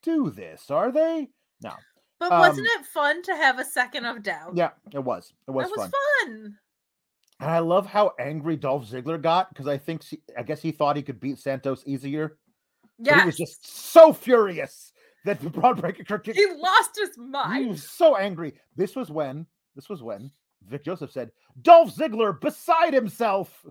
[0.03, 1.29] do this, are they?
[1.61, 1.73] No.
[2.19, 4.53] But wasn't um, it fun to have a second of doubt?
[4.55, 5.33] Yeah, it was.
[5.47, 5.91] It was, that was fun.
[6.25, 6.57] fun.
[7.39, 10.71] And I love how angry Dolph Ziggler got because I think she, I guess he
[10.71, 12.37] thought he could beat Santos easier.
[12.99, 14.91] Yeah, he was just so furious
[15.25, 16.37] that the Bron Breakker kicked.
[16.37, 17.63] he lost his mind.
[17.63, 18.53] He was so angry.
[18.75, 19.45] This was when
[19.75, 20.31] this was when
[20.67, 23.65] Vic Joseph said, Dolph Ziggler beside himself.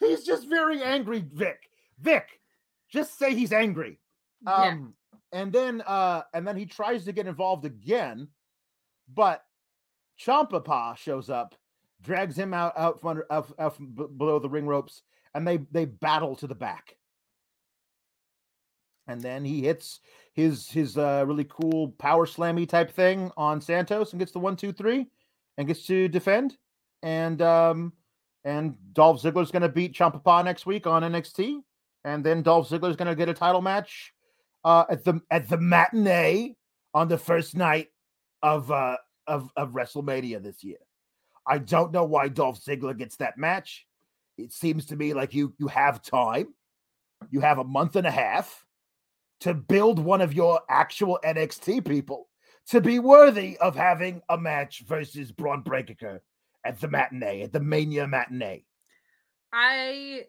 [0.00, 1.70] He's just very angry, Vic.
[2.00, 2.40] Vic,
[2.90, 4.00] just say he's angry.
[4.44, 4.54] Yeah.
[4.54, 4.94] Um,
[5.32, 8.28] and then uh, and then he tries to get involved again,
[9.12, 9.44] but
[10.20, 11.54] Champapa shows up,
[12.02, 15.02] drags him out out from under out, out from below the ring ropes,
[15.34, 16.96] and they they battle to the back.
[19.08, 20.00] And then he hits
[20.32, 24.56] his his uh, really cool power slammy type thing on Santos and gets the one
[24.56, 25.06] two three,
[25.58, 26.56] and gets to defend.
[27.02, 27.92] And um
[28.44, 31.60] and Dolph Ziggler's going to beat Champapa next week on NXT,
[32.04, 34.12] and then Dolph Ziggler's going to get a title match
[34.64, 36.56] uh, at the at the matinee
[36.94, 37.88] on the first night
[38.42, 38.96] of uh
[39.26, 40.78] of of WrestleMania this year.
[41.46, 43.86] I don't know why Dolph Ziggler gets that match.
[44.38, 46.54] It seems to me like you you have time.
[47.30, 48.64] You have a month and a half
[49.42, 52.28] to build one of your actual NXT people
[52.68, 56.22] to be worthy of having a match versus Bron Breakker
[56.64, 58.64] at the matinee, at the Mania matinee.
[59.52, 60.26] I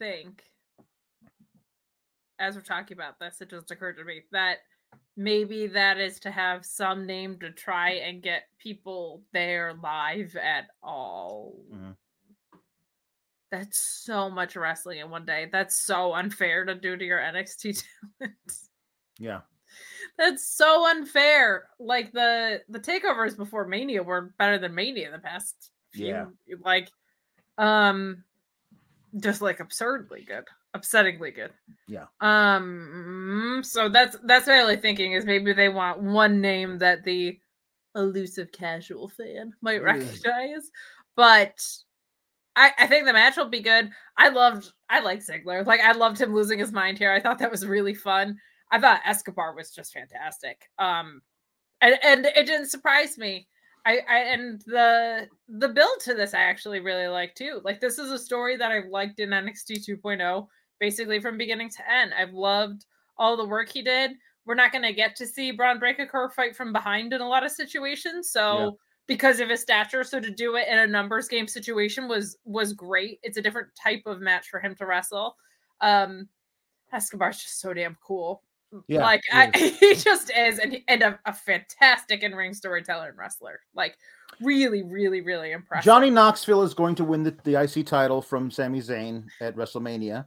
[0.00, 0.42] think,
[2.40, 4.58] as we're talking about this, it just occurred to me that
[5.16, 10.66] maybe that is to have some name to try and get people there live at
[10.82, 11.54] all.
[11.70, 11.96] Mhm.
[13.50, 15.48] That's so much wrestling in one day.
[15.50, 17.82] That's so unfair to do to your NXT
[18.20, 18.36] talent.
[19.18, 19.40] Yeah.
[20.18, 21.68] That's so unfair.
[21.78, 26.06] Like the the takeovers before Mania were better than Mania the past few.
[26.06, 26.26] Yeah.
[26.64, 26.90] Like,
[27.56, 28.24] um,
[29.20, 30.44] just like absurdly good,
[30.76, 31.52] upsettingly good.
[31.86, 32.06] Yeah.
[32.20, 33.62] Um.
[33.64, 37.38] So that's that's my only thinking is maybe they want one name that the
[37.94, 40.70] elusive casual fan might recognize,
[41.16, 41.58] but.
[42.58, 43.88] I, I think the match will be good.
[44.16, 45.64] I loved, I like Ziggler.
[45.64, 47.12] Like I loved him losing his mind here.
[47.12, 48.36] I thought that was really fun.
[48.72, 50.68] I thought Escobar was just fantastic.
[50.78, 51.22] Um,
[51.80, 53.46] and and it didn't surprise me.
[53.86, 57.60] I, I and the the build to this I actually really like too.
[57.64, 60.46] Like this is a story that I've liked in NXT 2.0,
[60.80, 62.12] basically from beginning to end.
[62.18, 62.84] I've loved
[63.16, 64.12] all the work he did.
[64.44, 67.44] We're not going to get to see Bron Breakker fight from behind in a lot
[67.44, 68.78] of situations, so.
[69.08, 72.72] Because of his stature, so to do it in a numbers game situation was was
[72.72, 73.18] great.
[73.24, 75.34] It's a different type of match for him to wrestle.
[75.80, 76.28] Um,
[76.92, 78.42] Escobar's just so damn cool.
[78.86, 83.08] Yeah, like he I, he just is, and and a, a fantastic in ring storyteller
[83.08, 83.60] and wrestler.
[83.74, 83.96] Like
[84.42, 85.86] really, really, really impressive.
[85.86, 90.26] Johnny Knoxville is going to win the, the IC title from Sami Zayn at WrestleMania,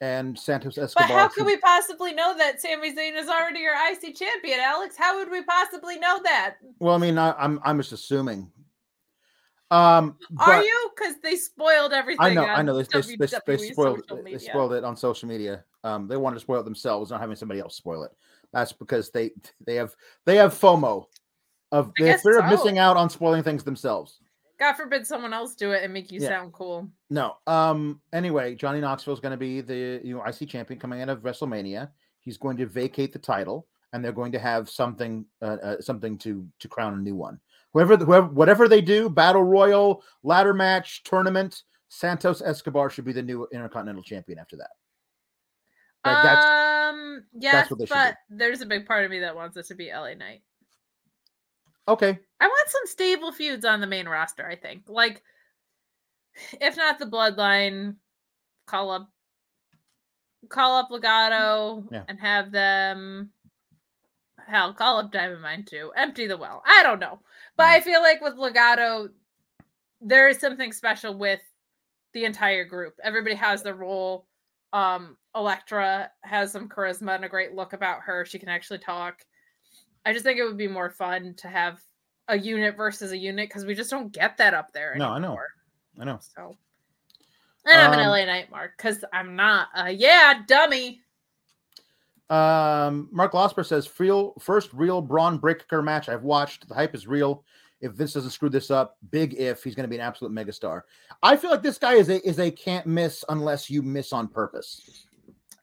[0.00, 1.08] and Santos Escobar.
[1.08, 4.96] But how could we possibly know that Sami Zayn is already your IC champion, Alex?
[4.96, 6.56] How would we possibly know that?
[6.78, 8.50] Well, I mean, I, I'm I'm just assuming.
[9.70, 10.90] Um, Are you?
[10.96, 12.18] Because they spoiled everything.
[12.20, 12.76] I know, I know.
[12.76, 15.64] They, they, they, they spoiled they spoiled it on social media.
[15.84, 18.10] Um, they wanted to spoil it themselves, not having somebody else spoil it.
[18.52, 19.30] That's because they
[19.64, 19.94] they have
[20.26, 21.06] they have FOMO
[21.70, 24.18] of the fear of missing out on spoiling things themselves.
[24.60, 26.28] God forbid someone else do it and make you Yeah.
[26.28, 26.88] sound cool.
[27.08, 27.38] No.
[27.46, 28.00] Um.
[28.12, 31.20] Anyway, Johnny Knoxville is going to be the you know IC champion coming out of
[31.22, 31.90] WrestleMania.
[32.20, 36.18] He's going to vacate the title, and they're going to have something uh, uh, something
[36.18, 37.40] to to crown a new one.
[37.72, 41.62] Whoever whoever whatever they do, battle royal, ladder match, tournament.
[41.88, 44.70] Santos Escobar should be the new Intercontinental Champion after that.
[46.04, 46.46] That- that's
[46.94, 49.90] um, yes, should but there's a big part of me that wants it to be
[49.90, 50.42] LA Knight.
[51.90, 52.18] Okay.
[52.40, 54.46] I want some stable feuds on the main roster.
[54.46, 55.22] I think, like,
[56.60, 57.96] if not the Bloodline,
[58.66, 59.10] call up,
[60.48, 62.04] call up Legado Yeah.
[62.08, 63.30] and have them.
[64.46, 65.92] Hell, call up Diamond Mine too.
[65.96, 66.62] Empty the well.
[66.66, 67.20] I don't know,
[67.56, 67.70] but Mm.
[67.70, 69.10] I feel like with Legado,
[70.00, 71.40] there is something special with
[72.14, 72.94] the entire group.
[73.04, 74.26] Everybody has their role.
[74.72, 78.24] Um, Elektra has some charisma and a great look about her.
[78.24, 79.24] She can actually talk.
[80.04, 81.80] I just think it would be more fun to have
[82.28, 85.18] a unit versus a unit because we just don't get that up there No, I
[85.18, 85.36] know.
[85.98, 86.18] I know.
[86.36, 86.56] So,
[87.66, 89.68] and I'm an LA Knight Mark because I'm not.
[89.74, 91.00] a yeah, dummy.
[92.30, 96.68] Um, Mark Losper says, real first real Bron Breakker match I've watched.
[96.68, 97.44] The hype is real.
[97.80, 100.82] If Vince doesn't screw this up, big if he's going to be an absolute megastar.
[101.22, 104.28] I feel like this guy is a is a can't miss unless you miss on
[104.28, 105.06] purpose.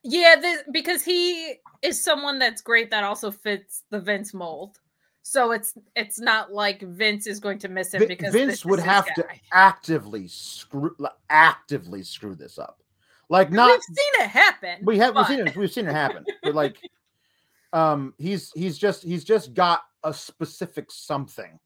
[0.08, 4.78] Yeah, this, because he is someone that's great that also fits the Vince mold.
[5.22, 9.12] So it's it's not like Vince is going to miss him because Vince would have
[9.14, 10.96] to actively screw
[11.28, 12.82] actively screw this up.
[13.28, 14.78] Like not We've seen it happen.
[14.84, 16.24] we have we've seen it we've seen it happen.
[16.42, 16.78] But like
[17.74, 21.58] um he's he's just he's just got a specific something.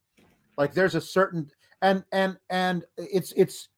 [0.58, 1.48] Like there's a certain
[1.80, 3.68] and and and it's it's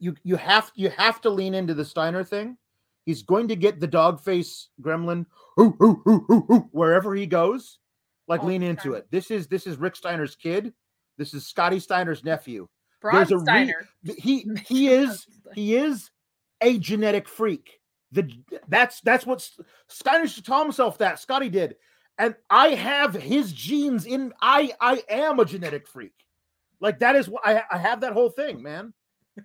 [0.00, 2.56] you you have you have to lean into the Steiner thing.
[3.04, 5.26] He's going to get the dog face gremlin
[5.56, 7.78] hoo, hoo, hoo, hoo, hoo, wherever he goes.
[8.26, 8.94] Like All lean into time.
[8.94, 9.06] it.
[9.10, 10.72] This is this is Rick Steiner's kid.
[11.18, 12.66] This is Scotty Steiner's nephew.
[13.02, 13.74] There's a re-
[14.16, 16.10] He he is he is
[16.62, 17.80] a genetic freak.
[18.12, 18.30] The
[18.68, 21.76] that's that's what S- Steiner should tell himself that Scotty did,
[22.16, 24.32] and I have his genes in.
[24.40, 26.14] I I am a genetic freak.
[26.80, 28.94] Like that is what I I have that whole thing, man.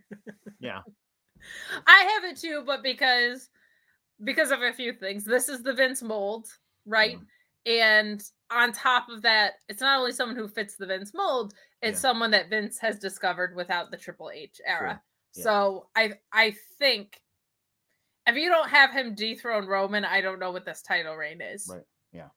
[0.61, 0.81] Yeah,
[1.87, 3.49] I have it too, but because
[4.23, 5.23] because of a few things.
[5.23, 6.47] This is the Vince mold,
[6.85, 7.17] right?
[7.65, 8.21] And
[8.51, 11.99] on top of that, it's not only someone who fits the Vince mold, it's Yeah.
[12.01, 15.01] someone that Vince has discovered without the Triple H era.
[15.35, 15.43] Yeah.
[15.43, 17.21] So I I think
[18.27, 21.67] If you don't have him dethrone Roman, I don't know what this title reign is.
[21.67, 21.85] Right.
[22.11, 22.27] Yeah.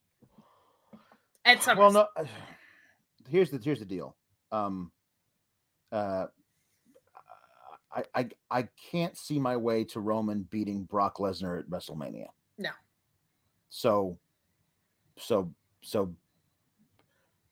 [1.44, 2.06] At some Well, no.
[3.28, 4.16] Here's the here's the deal.
[4.51, 4.90] Um.
[5.90, 6.26] Uh.
[7.94, 12.28] I, I I can't see my way to Roman beating Brock Lesnar at WrestleMania.
[12.59, 12.70] No.
[13.70, 14.19] So,
[15.19, 15.52] so
[15.82, 16.14] so.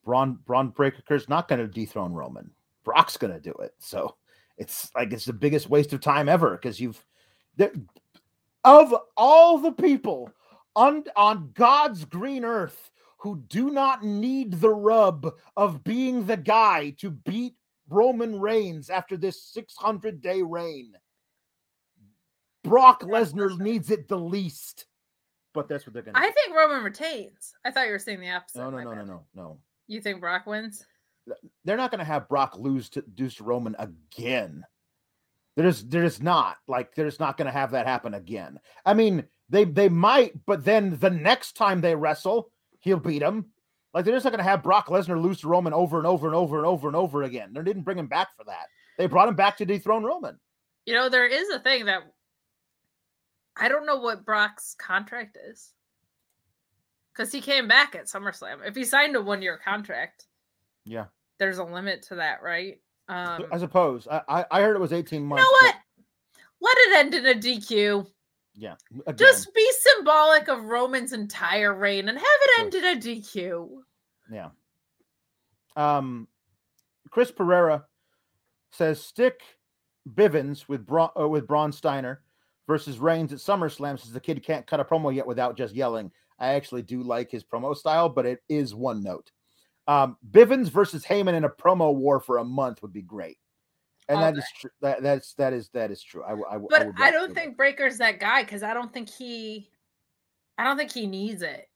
[0.03, 2.51] Braun Bron Breakker's not going to dethrone Roman.
[2.85, 3.75] Brock's going to do it.
[3.79, 4.17] So
[4.57, 7.05] it's like it's the biggest waste of time ever because you've
[8.65, 10.33] of all the people
[10.75, 16.91] on on God's green earth who do not need the rub of being the guy
[16.99, 17.55] to beat
[17.91, 20.93] Roman Reigns after this 600 day reign.
[22.63, 24.87] Brock Lesnar needs it the least.
[25.53, 27.53] But that's what they're going to I think Roman retains.
[27.65, 28.59] I thought you were saying the opposite.
[28.59, 29.59] No, no, no, no, no, no.
[29.89, 30.85] You think Brock wins?
[31.65, 34.65] They're not going to have Brock lose to lose to Roman again.
[35.57, 38.61] They're just they're just not like they're just not going to have that happen again.
[38.87, 43.47] I mean, they they might, but then the next time they wrestle, he'll beat him.
[43.93, 46.27] Like they're just not going to have Brock Lesnar lose to Roman over and over
[46.27, 47.53] and over and over and over again.
[47.53, 48.67] They didn't bring him back for that.
[48.99, 50.39] They brought him back to dethrone Roman.
[50.87, 52.03] You know, there is a thing that
[53.57, 55.73] I don't know what Brock's contract is.
[57.13, 58.59] Because he came back at SummerSlam.
[58.65, 60.27] If he signed a one year contract,
[60.85, 61.07] Yeah,
[61.39, 62.81] there's a limit to that, right?
[63.09, 64.07] Um, I suppose.
[64.09, 65.43] I I, I heard it was eighteen months.
[65.45, 65.75] you know but
[66.61, 66.77] what?
[66.77, 68.07] Let it end in a DQ.
[68.61, 68.75] Yeah,
[69.07, 73.69] again, Just be symbolic of Roman's entire reign and have it end in a DQ.
[74.31, 74.51] Yeah.
[75.77, 76.29] Um,
[77.11, 77.87] Chris Pereira
[78.71, 79.41] says stick
[80.15, 82.21] Bivens with Bra- uh, with Braun Steiner
[82.67, 86.13] versus Reigns at SummerSlam since the kid can't cut a promo yet without just yelling.
[86.39, 89.33] I actually do like his promo style, but it is one note.
[89.87, 93.39] Um, Bivens versus Heyman in a promo war for a month would be great,
[94.11, 94.71] and All that is true.
[94.81, 96.25] That that's that is that is true.
[96.25, 99.09] I, I But would I don't do think Breakker's that guy because I don't think
[99.09, 99.71] he,
[100.59, 101.69] I don't think he needs it.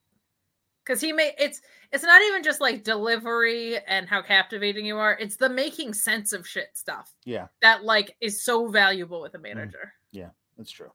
[0.85, 1.63] Because he may, it's
[1.93, 5.17] it's not even just like delivery and how captivating you are.
[5.19, 7.15] It's the making sense of shit stuff.
[7.25, 9.23] Yeah, that like is so valuable Mm.
[9.23, 9.93] with a manager.
[10.11, 10.91] Yeah, that's true.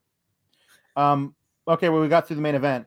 [0.98, 1.34] Um,
[1.68, 2.86] okay, well, we got through the main event.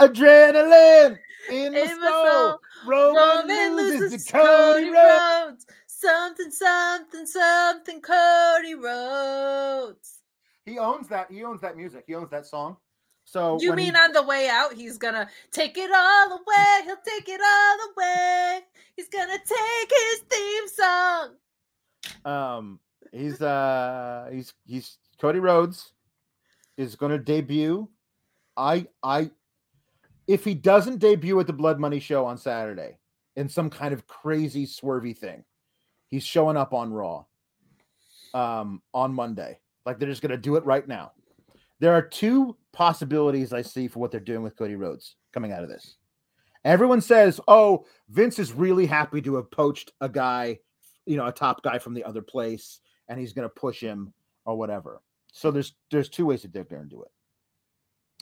[0.00, 1.18] Adrenaline
[1.50, 2.00] in the In soul.
[2.02, 5.22] soul, Roman, Roman loses, loses to Cody Rhodes.
[5.48, 5.66] Rhodes.
[5.86, 8.00] Something, something, something.
[8.00, 10.18] Cody Rhodes.
[10.64, 11.30] He owns that.
[11.30, 12.04] He owns that music.
[12.06, 12.76] He owns that song.
[13.24, 16.84] So You mean he- on the way out, he's gonna take it all away.
[16.84, 18.60] He'll take it all away.
[18.96, 21.34] He's gonna take his theme song.
[22.24, 22.80] um
[23.12, 25.92] he's uh he's he's Cody Rhodes
[26.76, 27.88] is going to debut.
[28.56, 29.30] I I
[30.28, 32.98] if he doesn't debut at the Blood Money show on Saturday
[33.34, 35.42] in some kind of crazy swervy thing,
[36.06, 37.24] he's showing up on Raw
[38.34, 39.58] um on Monday.
[39.86, 41.12] Like they're just going to do it right now.
[41.80, 45.62] There are two possibilities I see for what they're doing with Cody Rhodes coming out
[45.62, 45.96] of this.
[46.64, 50.58] Everyone says, "Oh, Vince is really happy to have poached a guy,
[51.06, 54.12] you know, a top guy from the other place, and he's going to push him
[54.44, 55.00] or whatever."
[55.32, 57.10] So there's there's two ways that they're going to do it.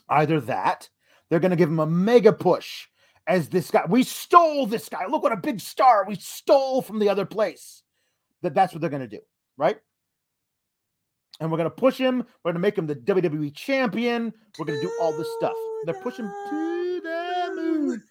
[0.08, 0.88] Either that,
[1.30, 2.86] they're going to give him a mega push
[3.26, 3.84] as this guy.
[3.88, 5.06] We stole this guy.
[5.06, 7.82] Look what a big star we stole from the other place.
[8.42, 9.20] That that's what they're going to do,
[9.56, 9.78] right?
[11.40, 12.18] And we're going to push him.
[12.18, 14.32] We're going to make him the WWE champion.
[14.58, 15.54] We're going to do all this stuff.
[15.84, 18.02] They're pushing to the moon.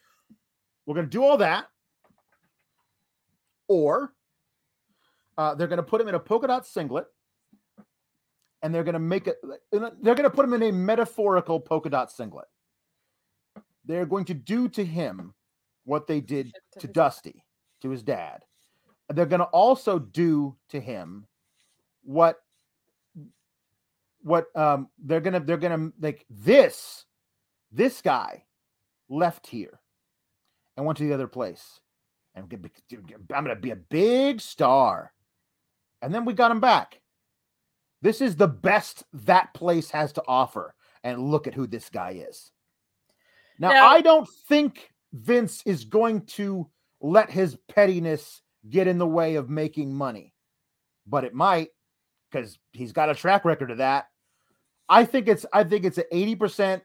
[0.86, 1.68] We're going to do all that.
[3.68, 4.14] Or
[5.38, 7.06] uh, they're going to put him in a polka dot singlet
[8.62, 9.38] and they're going to make it,
[9.72, 12.46] they're going to put him in a metaphorical polka dot singlet.
[13.86, 15.34] They're going to do to him
[15.84, 17.44] what they did to Dusty,
[17.82, 18.44] to his dad.
[19.08, 21.28] And They're going to also do to him
[22.04, 22.40] what
[24.22, 27.06] what um they're gonna they're gonna like this
[27.72, 28.44] this guy
[29.08, 29.80] left here
[30.76, 31.80] and went to the other place
[32.36, 35.14] and i'm gonna be a big star.
[36.02, 37.02] And then we got him back.
[38.02, 40.76] This is the best that place has to offer.
[41.04, 42.52] And look at who this guy is
[43.60, 46.70] now, Now- i don't think vince is going to
[47.02, 50.34] let his pettiness get in the way of making money
[51.08, 51.70] but it might
[52.32, 54.08] because he's got a track record of that
[54.90, 56.82] I think it's I think it's an 80%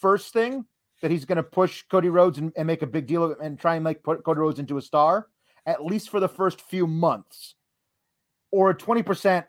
[0.00, 0.64] first thing
[1.02, 3.38] that he's going to push Cody Rhodes and, and make a big deal of it
[3.42, 5.28] and try and make put Cody Rhodes into a star,
[5.66, 7.54] at least for the first few months.
[8.50, 9.44] Or 20%,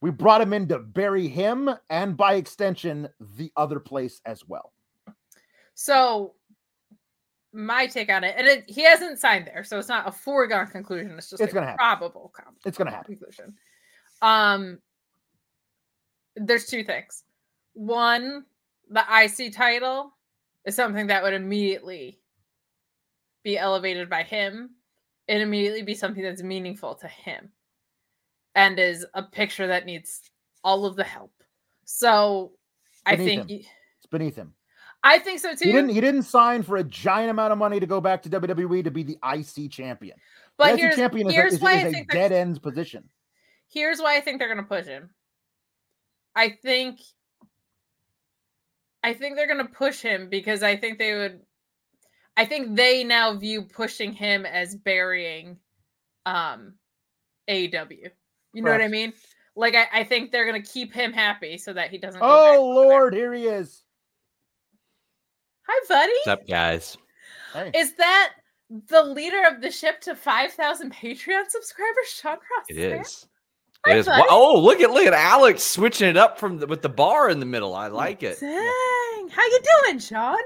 [0.00, 4.72] we brought him in to bury him and by extension, the other place as well.
[5.80, 6.34] So
[7.52, 10.66] my take on it, and it, he hasn't signed there, so it's not a foregone
[10.66, 11.12] conclusion.
[11.16, 11.78] It's just It's a gonna happen.
[11.78, 13.14] probable com- It's going to happen.
[13.14, 13.54] conclusion.
[14.20, 14.80] Um,
[16.34, 17.22] there's two things.
[17.74, 18.44] One,
[18.90, 20.12] the IC title
[20.64, 22.18] is something that would immediately
[23.44, 24.70] be elevated by him
[25.28, 27.52] and immediately be something that's meaningful to him
[28.56, 30.22] and is a picture that needs
[30.64, 31.32] all of the help.
[31.84, 32.54] So
[33.06, 33.60] I think him.
[33.60, 34.54] It's beneath him.
[35.02, 35.66] I think so too.
[35.66, 35.90] He didn't.
[35.90, 38.90] He didn't sign for a giant amount of money to go back to WWE to
[38.90, 40.16] be the IC champion.
[40.56, 42.32] but the IC here's, champion is a, here's is, why is I a think dead
[42.32, 43.08] ends position.
[43.68, 45.10] here's why I think they're gonna push him.
[46.34, 47.00] I think
[49.02, 51.40] I think they're gonna push him because I think they would
[52.36, 55.58] I think they now view pushing him as burying
[56.26, 56.74] um
[57.48, 58.10] AEW.
[58.52, 59.12] You know what I mean?
[59.54, 62.58] Like I, I think they're gonna keep him happy so that he doesn't Oh back
[62.58, 62.88] over there.
[62.88, 63.84] Lord, here he is.
[65.68, 66.12] Hi buddy.
[66.24, 66.96] What's up, guys?
[67.52, 68.32] Hey, Is that
[68.88, 72.66] the leader of the ship to 5,000 Patreon subscribers, Sean Ross?
[72.68, 73.00] It Sapp?
[73.02, 73.26] is.
[73.86, 74.06] Hi, It is.
[74.06, 74.24] buddy.
[74.30, 77.40] Oh, look at look at Alex switching it up from the, with the bar in
[77.40, 77.74] the middle.
[77.74, 78.40] I like it.
[78.40, 79.28] Dang.
[79.30, 80.38] How you doing, Sean?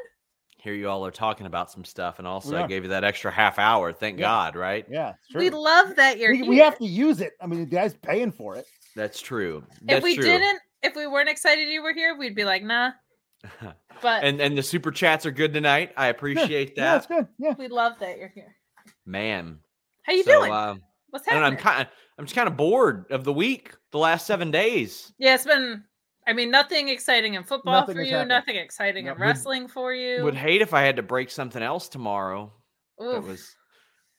[0.59, 3.03] Here you all are talking about some stuff, and also We I gave you that
[3.03, 3.93] extra half hour.
[3.93, 4.27] Thank Yeah.
[4.27, 4.85] God, right?
[4.89, 5.41] yeah, true.
[5.41, 6.49] We love that you're we, here.
[6.49, 7.33] we have to use it.
[7.41, 8.67] I mean, the guy's paying for it.
[8.95, 9.65] That's true.
[9.83, 10.25] That's if we true.
[10.25, 12.93] didn't, if we weren't excited you were here, we'd be like, nah.
[14.01, 15.93] But and and the super chats are good tonight.
[15.97, 17.29] I appreciate Yeah, it's that, good.
[17.39, 17.55] Yeah.
[17.57, 18.57] we love that you're here.
[19.07, 19.59] man.
[20.03, 20.51] How you so, doing?
[20.53, 21.63] Um, What's I don't I'm happening?
[21.65, 21.89] kind of
[22.19, 25.13] I'm just kind of bored of the week, the last seven days.
[25.19, 25.85] yeah, it's been.
[26.27, 28.13] I mean, nothing exciting in football Nothing for you.
[28.13, 28.29] happened.
[28.31, 29.13] Nothing exciting No.
[29.13, 30.23] in Would- wrestling for you.
[30.25, 32.53] Would hate if I had to break something else tomorrow.
[32.99, 33.55] That was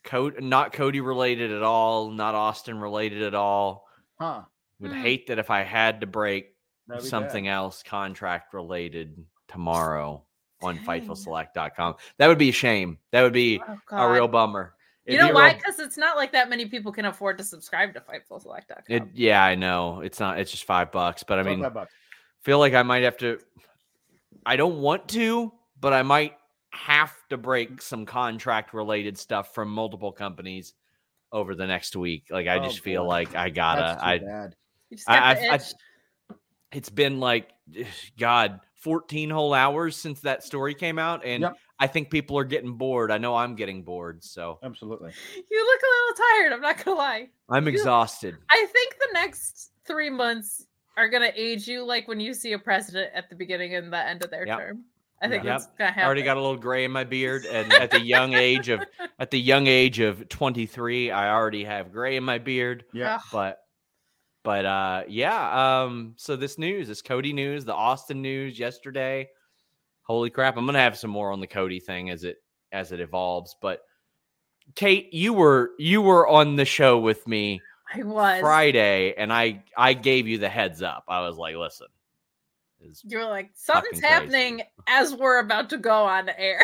[0.06, 3.86] Cody, not Cody related at all, not Austin related at all.
[4.20, 4.44] Huh.
[4.80, 5.02] Would Hmm.
[5.02, 6.53] hate that if I had to break
[7.00, 10.24] Something else contract related tomorrow
[10.62, 10.86] on Dang.
[10.86, 11.96] fightfulselect.com.
[12.18, 12.98] That would be a shame.
[13.12, 13.62] That would be
[13.92, 14.76] Oh, a real bummer.
[15.06, 15.48] You It'd know be a why?
[15.50, 18.84] real- Because it's not like that many people can afford to subscribe to FightfulSelect.com.
[18.88, 20.00] It, yeah, I know.
[20.02, 20.40] It's not.
[20.40, 21.24] It's just five bucks.
[21.24, 21.66] But I mean,
[22.44, 23.40] feel like I might have to.
[24.46, 26.36] I don't want to, but I might
[26.72, 27.80] have to break mm-hmm.
[27.80, 30.74] some contract related stuff from multiple companies
[31.32, 32.26] over the next week.
[32.30, 33.98] Like I Oh, just feel like I gotta.
[34.02, 34.56] I bad.
[34.90, 35.60] You I- I-.
[36.74, 37.50] it's been like
[38.18, 41.54] God, 14 whole hours since that story came out, and Yep.
[41.80, 43.12] I think people are getting bored.
[43.12, 45.12] I know I'm getting bored, so Absolutely.
[45.52, 46.54] You look a little tired.
[46.54, 47.30] I'm not gonna lie.
[47.50, 48.36] I'm You- exhausted.
[48.50, 52.60] I think the next three months are gonna age you like when you see a
[52.60, 54.60] president at the beginning and the end of their Yep.
[54.60, 54.86] term.
[55.22, 55.54] I think Yep.
[55.54, 56.04] that's gonna happen.
[56.04, 58.84] I already got a little gray in my beard, and at the young age of
[59.20, 62.84] at the young age of 23, I already have gray in my beard.
[62.94, 63.20] Yeah.
[63.32, 63.63] But
[64.44, 69.28] but uh yeah um so this news this cody news the austin news yesterday
[70.04, 73.00] holy crap i'm gonna have some more on the cody thing as it as it
[73.00, 73.82] evolves but
[74.76, 77.62] kate you were you were on the show with me
[77.94, 78.42] I was.
[78.42, 81.88] friday and i i gave you the heads up i was like listen
[83.06, 84.08] You were like, something's crazy.
[84.14, 86.60] happening as we're about to go on air.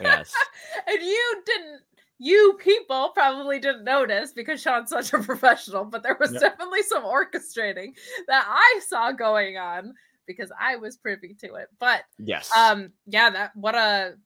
[0.00, 0.32] yes
[0.86, 1.82] and you didn't
[2.22, 6.40] you people probably didn't notice because Sean's such a professional, but there was Yep.
[6.42, 7.94] definitely some orchestrating
[8.28, 9.94] that I saw going on
[10.26, 11.68] because I was privy to it.
[11.78, 14.16] But yes um yeah, that what a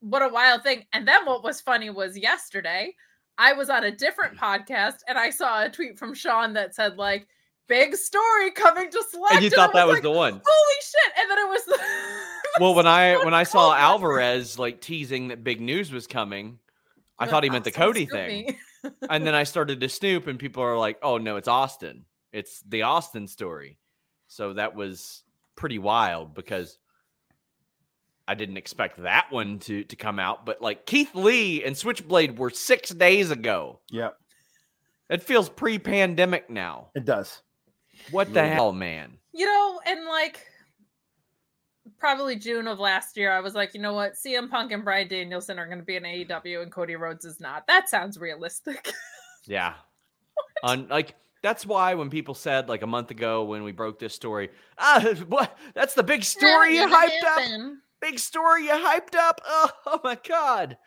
[0.00, 0.84] what a wild thing.
[0.94, 2.94] And then what was funny was yesterday
[3.38, 6.96] I was on a different podcast and I saw a tweet from Sean that said
[6.96, 7.28] like
[7.68, 9.34] big story coming to select.
[9.34, 11.78] and you thought that was like, the one holy shit and then it was
[12.60, 16.58] well when i when i saw alvarez like teasing that big news was coming
[17.18, 18.56] i thought he meant the cody thing
[19.10, 22.04] and then I started to snoop, and people are like, "Oh no, it's Austin.
[22.32, 23.78] It's the Austin story."
[24.26, 25.22] So that was
[25.54, 26.78] pretty wild because
[28.26, 30.44] I didn't expect that one to to come out.
[30.44, 33.78] But like Keith Lee and Switchblade were six days ago.
[33.88, 34.10] Yeah.
[35.08, 36.88] It feels pre-pandemic now.
[36.96, 37.42] It does.
[38.10, 38.54] What the Really does.
[38.56, 39.18] hell, man?
[39.32, 40.44] you know, and like
[41.98, 45.08] probably June of last year, I was like, you know what, CM Punk and Bryan
[45.08, 47.66] Danielson are going to be in AEW, and Cody Rhodes is not.
[47.66, 48.90] That sounds realistic.
[49.46, 49.74] Yeah.
[50.62, 54.14] On like that's why when people said like a month ago when we broke this
[54.14, 55.58] story, ah, what?
[55.74, 57.72] That's the big story you hyped up.
[58.00, 59.40] big story you hyped up.
[59.44, 60.78] Oh, oh my god.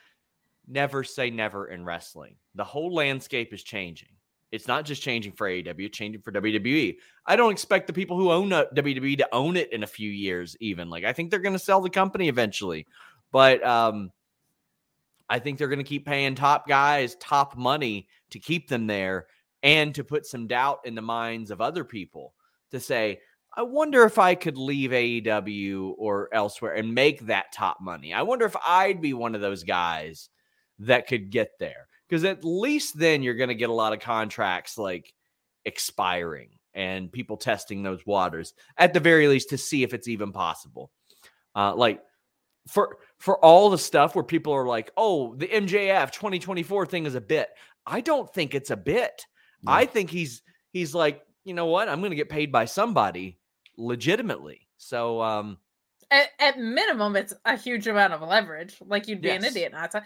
[0.67, 2.37] Never say never in wrestling.
[2.55, 4.14] The whole landscape is changing.
[4.51, 6.95] It's not just changing for AEW, changing for WWE.
[7.25, 10.55] I don't expect the people who own WWE to own it in a few years,
[10.59, 10.89] even.
[10.89, 12.87] Like I think they're gonna sell the company eventually.
[13.31, 14.11] But um
[15.27, 19.27] I think they're gonna keep paying top guys top money to keep them there
[19.63, 22.33] and to put some doubt in the minds of other people
[22.71, 23.19] to say,
[23.57, 28.13] I wonder if I could leave AEW or elsewhere and make that top money.
[28.13, 30.29] I wonder if I'd be one of those guys
[30.79, 31.87] that could get there.
[32.07, 35.13] Because at least then you're going to get a lot of contracts like
[35.65, 40.31] expiring and people testing those waters at the very least to see if it's even
[40.31, 40.91] possible.
[41.55, 42.01] Uh, like
[42.67, 47.15] for for all the stuff where people are like, "Oh, the MJF 2024 thing is
[47.15, 47.49] a bit."
[47.85, 49.25] I don't think it's a bit.
[49.63, 49.71] Yeah.
[49.73, 50.41] I think he's
[50.71, 51.87] he's like, you know what?
[51.87, 53.39] I'm going to get paid by somebody
[53.77, 54.67] legitimately.
[54.77, 55.57] So, um,
[56.11, 58.75] At, at minimum, it's a huge amount of leverage.
[58.85, 59.55] Like you'd be an Yes.
[59.55, 60.03] idiot not to.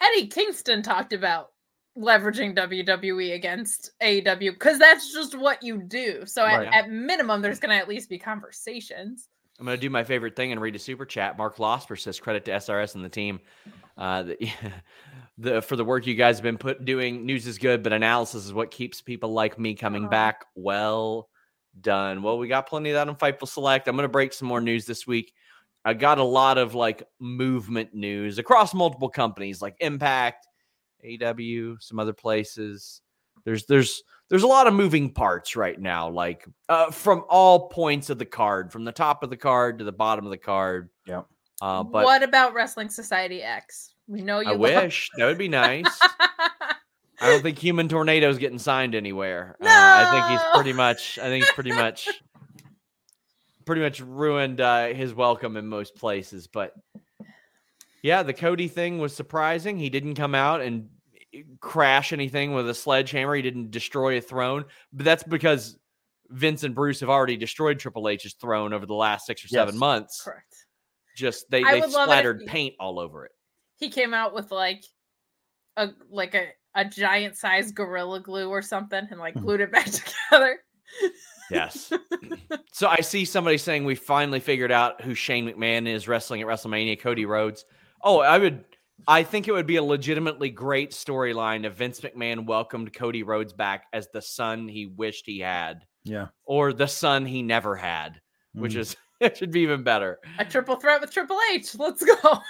[0.00, 1.50] Eddie Kingston talked about
[1.96, 6.24] leveraging WWE against AEW because that's just what you do.
[6.26, 6.68] So at, Right.
[6.72, 9.28] at minimum, there's going to at least be conversations.
[9.58, 11.38] I'm going to do my favorite thing and read a super chat.
[11.38, 13.40] Mark Losper says credit to SRS and the team.
[13.96, 14.50] Uh, the,
[15.38, 17.24] the for the work you guys have been put doing.
[17.24, 20.08] News is good, but analysis is what keeps people like me coming Aw.
[20.08, 20.44] back.
[20.54, 21.30] Well
[21.80, 22.22] done.
[22.22, 23.88] Well, we got plenty of that on Fightful Select.
[23.88, 25.32] I'm going to break some more news this week.
[25.86, 30.48] I got a lot of like movement news across multiple companies like Impact,
[31.04, 33.00] AEW, some other places.
[33.44, 38.10] There's there's there's a lot of moving parts right now, like uh, from all points
[38.10, 40.90] of the card, from the top of the card to the bottom of the card.
[41.06, 41.26] Yep.
[41.62, 43.94] Uh, but what about Wrestling Society X?
[44.08, 45.86] We know you I love- wish that would be nice.
[47.18, 49.56] I don't think Human Tornado's getting signed anywhere.
[49.62, 51.18] Uh, I think he's pretty much.
[51.18, 52.08] I think he's pretty much,
[53.66, 56.46] pretty much ruined uh, his welcome in most places.
[56.46, 56.72] But
[58.02, 59.76] yeah, the Cody thing was surprising.
[59.76, 60.88] He didn't come out and
[61.34, 63.34] eh, crash anything with a sledgehammer.
[63.34, 65.76] He didn't destroy a throne, but that's because
[66.30, 69.76] Vince and Bruce have already destroyed Triple H's throne over the last six or seven
[69.76, 70.22] months.
[70.22, 70.54] Correct.
[71.16, 73.32] Just they I they would love it if splattered he- paint all over it.
[73.78, 74.84] He came out with like
[75.76, 79.40] a like a, a giant size gorilla glue or something and like Hmm.
[79.40, 79.84] glued it back
[80.30, 80.58] together.
[81.50, 81.92] Yes.
[82.72, 86.46] so I see somebody saying we finally figured out who Shane McMahon is wrestling at
[86.46, 87.64] WrestleMania, Cody Rhodes.
[88.02, 88.64] Oh, I would
[89.06, 93.52] I think it would be a legitimately great storyline if Vince McMahon welcomed Cody Rhodes
[93.52, 96.28] back as the son he wished he had Yeah.
[96.44, 98.20] or the son he never had,
[98.54, 98.78] which Mhm.
[98.78, 100.18] is it should be even better.
[100.38, 101.74] A triple threat with Triple H.
[101.78, 102.38] Let's go.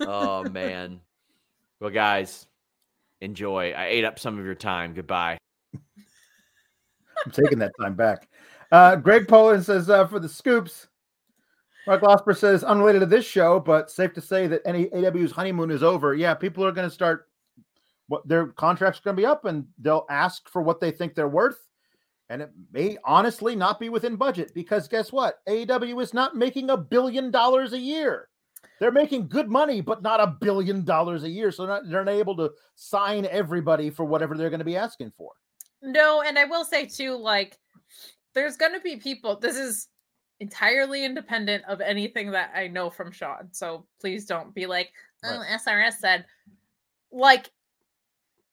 [0.00, 0.98] Oh man.
[1.78, 2.46] Well guys,
[3.20, 3.72] enjoy.
[3.72, 4.94] I ate up some of your time.
[4.94, 5.38] Goodbye.
[7.24, 8.28] I'm taking that time back.
[8.70, 10.88] Uh, Greg Poland says uh, for the scoops.
[11.86, 15.70] Mark Losper says unrelated to this show, but safe to say that any AEW's honeymoon
[15.70, 16.14] is over.
[16.14, 17.28] Yeah, people are going to start.
[18.08, 21.28] What their contracts going to be up, and they'll ask for what they think they're
[21.28, 21.66] worth,
[22.28, 25.38] and it may honestly not be within budget because guess what?
[25.48, 28.28] AEW is not making a billion dollars a year.
[28.80, 32.14] They're making good money, but not a billion dollars a year, so not, they're not
[32.14, 35.32] able to sign everybody for whatever they're going to be asking for.
[35.82, 37.58] No, and I will say too, like,
[38.34, 39.36] there's gonna be people.
[39.36, 39.88] This is
[40.40, 43.48] entirely independent of anything that I know from Sean.
[43.52, 44.92] So please don't be like,
[45.24, 46.24] oh, SRS said.
[47.10, 47.50] Like,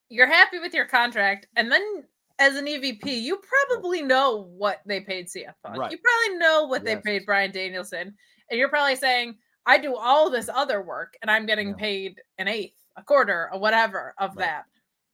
[0.10, 2.04] you're happy with your contract, and then
[2.40, 5.78] as an EVP, you probably know what they paid CM Punk.
[5.78, 5.92] Right.
[5.92, 8.16] You probably know what they paid Bryan Danielson,
[8.50, 11.76] and you're probably saying, I do all this other work, and I'm getting Yeah.
[11.76, 14.46] paid an eighth, a quarter, or whatever of Right.
[14.46, 14.66] that.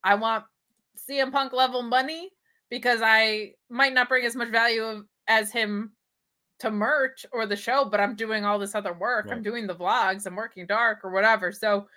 [0.04, 0.46] I want
[1.10, 2.30] CM Punk level money
[2.70, 5.92] because I might not bring as much value of, as him
[6.60, 9.28] to merch or the show, but I'm doing all this other work.
[9.30, 11.52] I'm doing the vlogs, I'm working dark or whatever.
[11.52, 11.88] So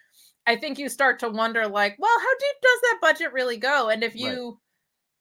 [0.46, 3.88] I think you start to wonder like, well, how deep does that budget really go?
[3.90, 4.22] And if Right.
[4.22, 4.58] you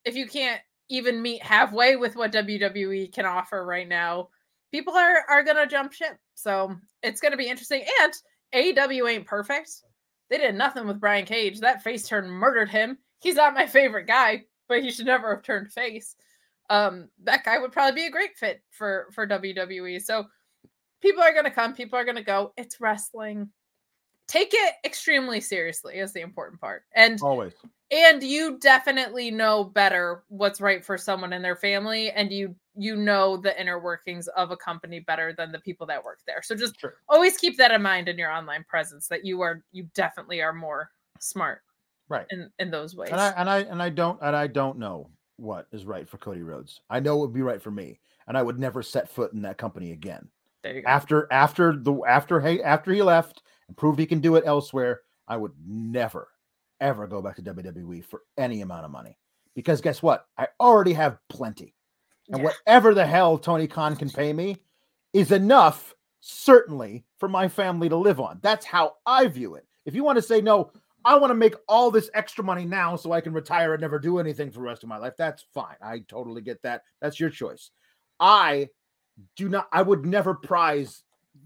[0.05, 4.30] if you can't even meet halfway with what WWE can offer right now,
[4.72, 6.18] people are are going to jump ship.
[6.34, 8.14] So it's going to be interesting and
[8.55, 9.69] AEW ain't perfect.
[10.30, 11.59] They did nothing with Brian Cage.
[11.59, 12.97] That face turn murdered him.
[13.19, 16.15] He's not my favorite guy, but he should never have turned face.
[16.69, 19.99] Um, that guy would probably be a great fit for for WWE.
[20.02, 20.26] So
[21.02, 22.53] people are gonna come, people are gonna go.
[22.57, 23.49] It's wrestling.
[24.27, 26.84] Take it extremely seriously is the important part.
[26.94, 27.53] And Always.
[27.91, 32.95] and you definitely know better what's right for someone in their family and you you
[32.98, 36.53] know the inner workings of a company better than the people that work there so
[36.56, 36.95] just Sure.
[37.07, 40.53] always keep that in mind in your online presence that you are you definitely are
[40.53, 41.61] more smart
[42.09, 42.25] Right.
[42.31, 45.09] in in those ways and I and I and I don't and I don't know
[45.38, 46.81] what is right for Cody Rhodes.
[46.89, 49.41] I know it would be right for me, and I would never set foot in
[49.43, 50.27] that company again.
[50.63, 54.19] there you go After after the after he after he left and proved he can
[54.19, 56.29] do it elsewhere, I would never
[56.79, 59.17] ever go back to WWE for any amount of money.
[59.55, 60.27] Because guess what?
[60.38, 61.73] I already have plenty.
[62.29, 62.45] And Yeah.
[62.45, 64.57] whatever the hell Tony Khan can pay me
[65.13, 68.39] is enough, certainly, for my family to live on.
[68.43, 69.65] That's how I view it.
[69.85, 70.71] If you want to say, no,
[71.06, 73.99] I want to make all this extra money now so I can retire and never
[73.99, 75.76] do anything for the rest of my life, that's fine.
[75.82, 76.82] I totally get that.
[77.02, 77.72] That's your choice.
[78.19, 78.69] I
[79.36, 81.03] do not, I would never prize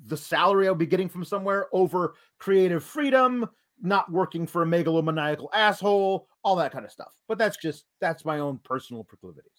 [0.07, 3.49] the salary I'll be getting from somewhere over creative freedom,
[3.81, 7.13] not working for a megalomaniacal asshole, all that kind of stuff.
[7.27, 9.51] But that's just, that's my own personal proclivities.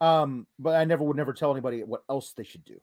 [0.00, 2.80] Um, but I never would never tell anybody what else they should do.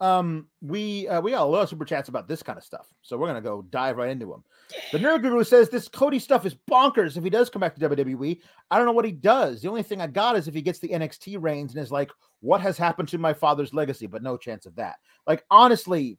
[0.00, 2.86] Um, we uh, we got a lot of super chats about this kind of stuff,
[3.02, 4.44] so we're gonna go dive right into them.
[4.92, 7.16] The Nerd Guru says this Cody stuff is bonkers.
[7.16, 9.60] If he does come back to WWE, I don't know what he does.
[9.60, 12.12] The only thing I got is if he gets the NXT reigns and is like,
[12.40, 14.98] "What has happened to my father's legacy?" But no chance of that.
[15.26, 16.18] Like honestly,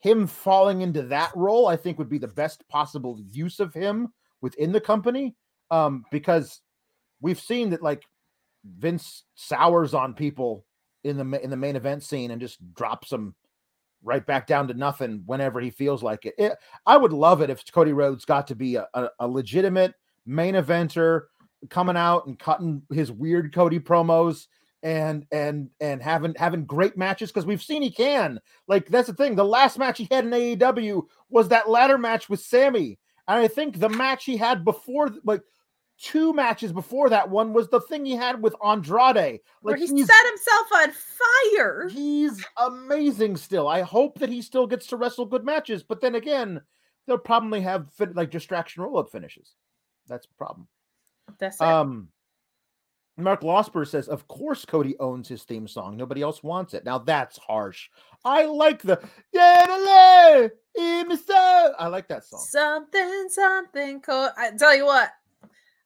[0.00, 4.08] him falling into that role, I think would be the best possible use of him
[4.40, 5.36] within the company.
[5.70, 6.62] Um, because
[7.20, 8.04] we've seen that like
[8.64, 10.64] Vince sours on people
[11.08, 13.34] in the in the main event scene and just drops them
[14.02, 16.34] right back down to nothing whenever he feels like it.
[16.38, 16.56] it
[16.86, 19.94] I would love it if Cody Rhodes got to be a, a, a legitimate
[20.24, 21.22] main eventer
[21.68, 24.46] coming out and cutting his weird Cody promos
[24.82, 28.40] and and and having having great matches because we've seen he can.
[28.68, 29.34] Like that's the thing.
[29.34, 33.48] The last match he had in AEW was that ladder match with Sammy, and I
[33.48, 35.42] think the match he had before, like
[36.00, 39.40] two matches before that one, was the thing he had with Andrade.
[39.62, 41.88] Where Like he set himself on fire.
[41.88, 43.68] he's amazing still.
[43.68, 46.60] I hope that he still gets to wrestle good matches, but then again,
[47.06, 49.54] they'll probably have like distraction roll up finishes.
[50.06, 50.68] That's the problem.
[51.38, 51.66] That's it.
[51.66, 52.08] Um,
[53.16, 55.96] Mark Losper says, "Of course, Cody owns his theme song.
[55.96, 56.84] Nobody else wants it.
[56.84, 57.90] Now that's harsh.
[58.24, 59.00] I like the
[59.32, 60.52] yeah, the.
[61.78, 62.40] I like that song.
[62.40, 64.00] Something, something.
[64.00, 65.10] Co- I tell you what,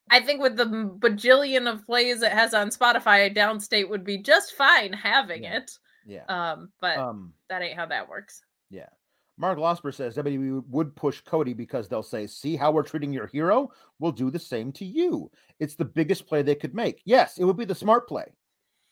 [0.09, 4.53] I think with the bajillion of plays it has on Spotify, Downstait would be just
[4.53, 5.57] fine having Yeah.
[5.57, 5.71] it.
[6.05, 6.25] Yeah.
[6.27, 8.43] Um, but Um, that ain't how that works.
[8.69, 8.89] yeah.
[9.37, 13.25] Mark Losper says WWE would push Cody because they'll say, "See how we're treating your
[13.25, 13.71] hero?
[13.97, 17.01] We'll do the same to you." It's the biggest play they could make.
[17.05, 18.35] Yes, it would be the smart play,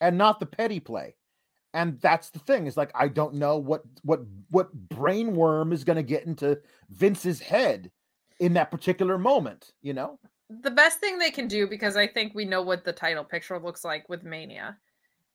[0.00, 1.14] and not the petty play.
[1.74, 5.84] And that's the thing is like I don't know what what what brain worm is
[5.84, 6.60] going to get into
[6.90, 7.92] Vince's head
[8.40, 9.72] in that particular moment.
[9.80, 10.18] You know?
[10.60, 13.58] The best thing they can do, because I think we know what the title picture
[13.58, 14.76] looks like with Mania.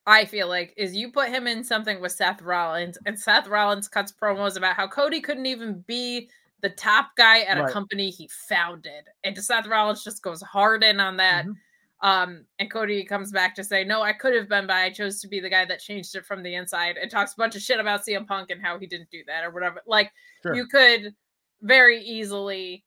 [0.06, 3.88] I feel like is you put him in something with Seth Rollins, and Seth Rollins
[3.88, 6.30] cuts promos about how Cody couldn't even be
[6.62, 7.70] the top guy at Right.
[7.70, 11.46] a company he founded, and Seth Rollins just goes hard in on that.
[11.46, 11.56] Mhm.
[12.02, 15.20] Um, and Cody comes back to say, "No, I could have been, but I chose
[15.22, 17.62] to be the guy that changed it from the inside." And talks a bunch of
[17.62, 19.82] shit about CM Punk and how he didn't do that or whatever.
[19.88, 20.12] Like
[20.44, 20.54] Sure.
[20.56, 21.16] you could
[21.62, 22.86] very easily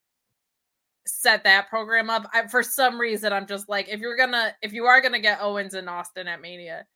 [1.06, 2.28] set that program up.
[2.32, 5.40] I, for some reason, I'm just like, if you're gonna, if you are gonna get
[5.40, 6.86] Owens and Austin at Mania,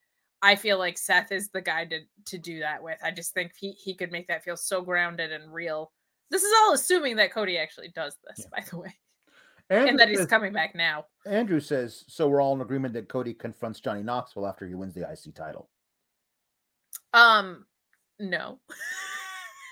[0.43, 2.99] I feel like Seth is the guy to to do that with.
[3.03, 5.93] I just think he he could make that feel so grounded and real.
[6.31, 8.95] This is all assuming that Cody actually does this, by the way,
[9.71, 11.07] Andrew and that he's says- coming back now.
[11.27, 14.95] Andrew says, "So we're all in agreement that Cody confronts Johnny Knoxville after he wins
[14.95, 15.71] the IC title."
[17.13, 17.65] Um,
[18.19, 18.59] no.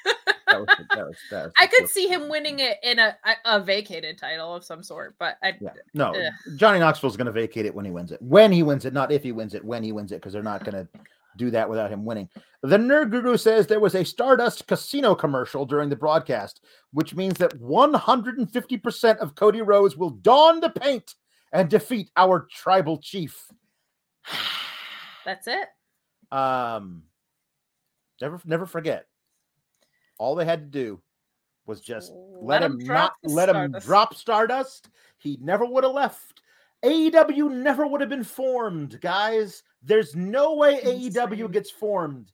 [0.05, 3.17] That was, that was, that was I could see him winning it in a,
[3.47, 5.71] a vacated title of some sort, but I Yeah.
[5.95, 6.57] No, Ugh.
[6.57, 8.21] Johnny Knoxville's going to vacate it when he wins it.
[8.21, 10.43] When he wins it, not if he wins it, when he wins it, because they're
[10.43, 10.89] not going to
[11.37, 12.29] do that without him winning.
[12.63, 16.61] The Nerd Guru says there was a Stardust casino commercial during the broadcast,
[16.93, 21.15] which means that 150% of Cody Rhodes will don the paint
[21.53, 23.47] and defeat our tribal chief.
[25.25, 25.69] that's it.
[26.31, 27.05] Um,
[28.21, 29.07] never, never forget.
[30.23, 31.03] All they had to do
[31.67, 33.87] was just let, him, drop not let him Stardust.
[33.87, 34.89] drop Stardust.
[35.19, 36.43] He never would have left.
[36.85, 39.65] AEW never would have been formed, guys.
[39.83, 41.51] There's no way AEW Insane.
[41.51, 42.31] gets formed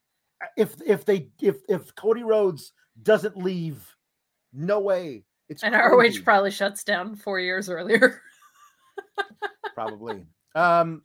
[0.58, 3.97] if if they if if Cody Rhodes doesn't leave.
[4.52, 5.25] No way.
[5.49, 6.20] It's And ROH crazy.
[6.20, 8.20] probably shuts down four years earlier.
[9.75, 10.26] probably.
[10.55, 11.00] Um,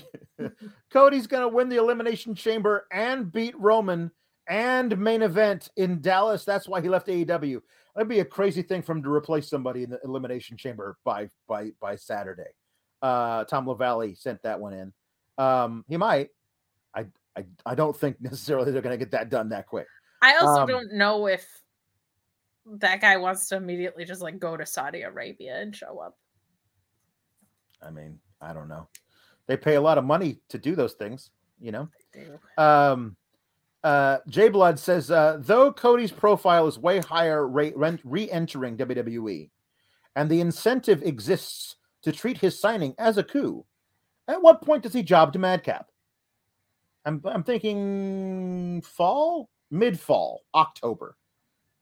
[0.92, 4.10] Cody's gonna win the Elimination Chamber and beat Roman
[4.50, 6.44] and main event in Dallas.
[6.44, 7.62] That's why he left AEW.
[7.94, 11.30] That'd be a crazy thing for him to replace somebody in the Elimination Chamber by
[11.48, 12.50] by by Saturday.
[13.00, 14.92] Uh, Tom Lavalley sent that one in.
[15.38, 16.30] Um, he might.
[16.94, 17.06] I
[17.36, 19.86] I I don't think necessarily they're gonna get that done that quick.
[20.20, 21.48] I also Um, don't know if
[22.66, 26.18] that guy wants to immediately just like go to Saudi Arabia and show up.
[27.82, 28.88] I mean, I don't know.
[29.46, 31.30] They pay a lot of money to do those things,
[31.60, 31.88] you know.
[32.58, 33.16] Um,
[33.82, 37.72] uh, J Blood says, uh, though Cody's profile is way higher re-
[38.04, 39.50] re-entering WWE,
[40.16, 43.64] and the incentive exists to treat his signing as a coup,
[44.28, 45.90] at what point does he job to Madcap?
[47.04, 51.16] I'm I'm thinking fall, mid fall, October.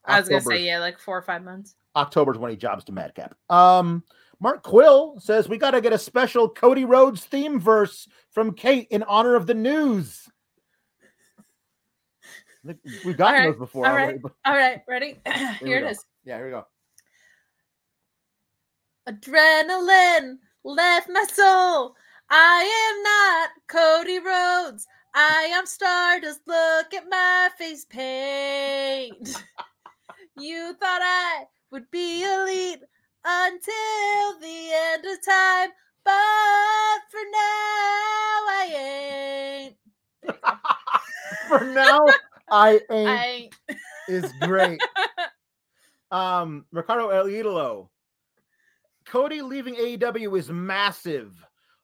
[0.04, 1.74] I was gonna say yeah, like four or five months.
[1.96, 3.34] October is when he jobs to Madcap.
[3.50, 4.04] Um,
[4.40, 8.86] Mark Quill says we got to get a special Cody Rhodes theme verse from Kate
[8.90, 10.28] in honor of the news.
[12.64, 14.20] We've gotten right, those before all right.
[14.20, 15.18] but All right, ready?
[15.60, 16.04] we Here it is.
[16.24, 16.66] yeah, here we go.
[19.08, 21.94] Adrenaline left my soul.
[22.30, 24.86] I am not Cody Rhodes.
[25.14, 26.40] I am Stardust.
[26.46, 29.16] Look at my face paint.
[30.36, 32.82] you thought I would be elite
[33.24, 35.70] until the end of time,
[36.04, 39.76] but for now I ain't.
[41.48, 42.04] For now,
[42.50, 43.76] I ain't I
[44.08, 44.80] is great.
[46.10, 47.88] Um, Ricardo El Idolo.
[49.04, 51.34] Cody leaving AEW is massive.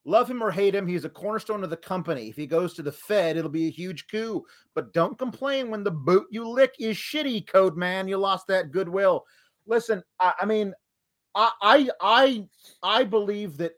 [0.06, 2.28] Love him or hate him, he's a cornerstone of the company.
[2.28, 4.44] If he goes to the Fed, it'll be a huge coup.
[4.74, 8.06] But don't complain when the boot you lick is shitty, Code Man.
[8.06, 9.24] You lost that goodwill.
[9.66, 10.74] Listen, I, I mean,
[11.34, 12.48] I, I I
[12.82, 13.72] I believe that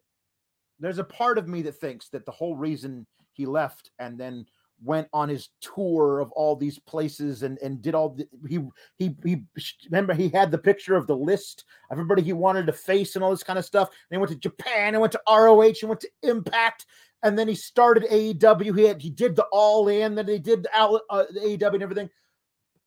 [0.80, 4.46] there's a part of me that thinks that the whole reason he left and then
[4.82, 8.60] went on his tour of all these places and and did all the, he
[8.98, 9.42] he he
[9.86, 13.24] remember he had the picture of the list of everybody he wanted to face and
[13.24, 13.88] all this kind of stuff.
[13.88, 16.86] And he went to Japan and went to ROH and went to Impact
[17.22, 18.78] and then he started AEW.
[18.78, 21.82] He had he did the All In, then he did the, uh, the AEW and
[21.82, 22.10] everything.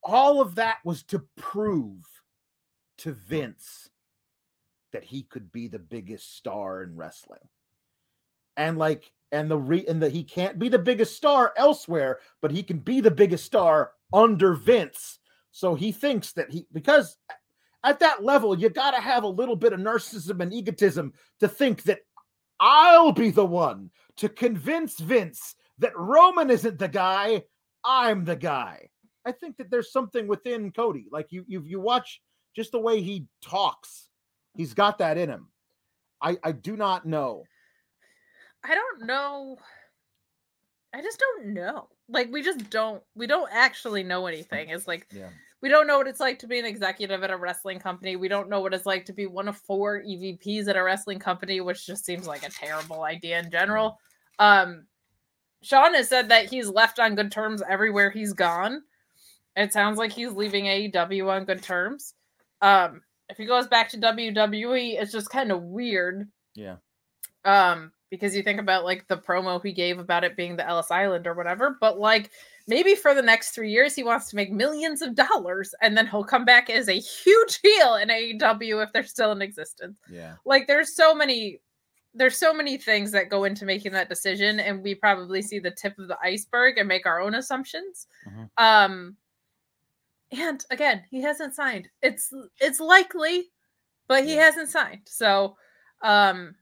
[0.04, 2.06] All of that was to prove
[3.00, 3.90] to Vince
[4.92, 7.48] that he could be the biggest star in wrestling.
[8.60, 12.52] And like and the re and that he can't be the biggest star elsewhere, but
[12.52, 15.20] he can be the biggest star under Vince.
[15.52, 17.18] So he thinks that he because
[17.84, 21.48] at that level, you got to have a little bit of narcissism and egotism to
[21.48, 22.00] think that
[22.60, 27.44] I'll be the one to convince Vince that Roman isn't the guy,
[27.86, 28.90] I'm the guy.
[29.26, 31.08] I think that there's something within Cody.
[31.12, 32.22] Like you you you watch
[32.56, 34.10] just the way he talks.
[34.56, 35.48] He's got that in him.
[36.22, 37.44] I I do not know.
[38.64, 39.58] I don't know.
[40.94, 41.88] I just don't know.
[42.08, 44.70] Like we just don't we don't actually know anything.
[44.70, 45.30] It's like Yeah.
[45.62, 48.16] we don't know what it's like to be an executive at a wrestling company.
[48.16, 51.20] We don't know what it's like to be one of four EVPs at a wrestling
[51.20, 54.00] company, which just seems like a terrible idea in general.
[54.40, 54.88] Um
[55.62, 58.82] Sean has said that he's left on good terms everywhere he's gone.
[59.56, 62.16] It sounds like he's leaving AEW on good terms.
[62.62, 66.78] Um if he goes back to WWE, it's just kind of weird Yeah.
[67.46, 70.92] um because you think about like the promo he gave about it being the Ellis
[70.92, 72.32] Island or whatever but like
[72.68, 76.08] maybe for the next 3 years he wants to make millions of dollars and then
[76.08, 80.36] he'll come back as a huge heel in AEW if they're still in existence Yeah.
[80.46, 81.62] like there's so many
[82.16, 85.70] there's so many things that go into making that decision and we probably see the
[85.72, 88.50] tip of the iceberg and make our own assumptions Mhm.
[88.58, 89.18] um
[90.32, 93.50] and again he hasn't signed it's it's likely
[94.08, 94.46] but he Yeah.
[94.46, 95.56] hasn't signed so
[96.02, 96.56] um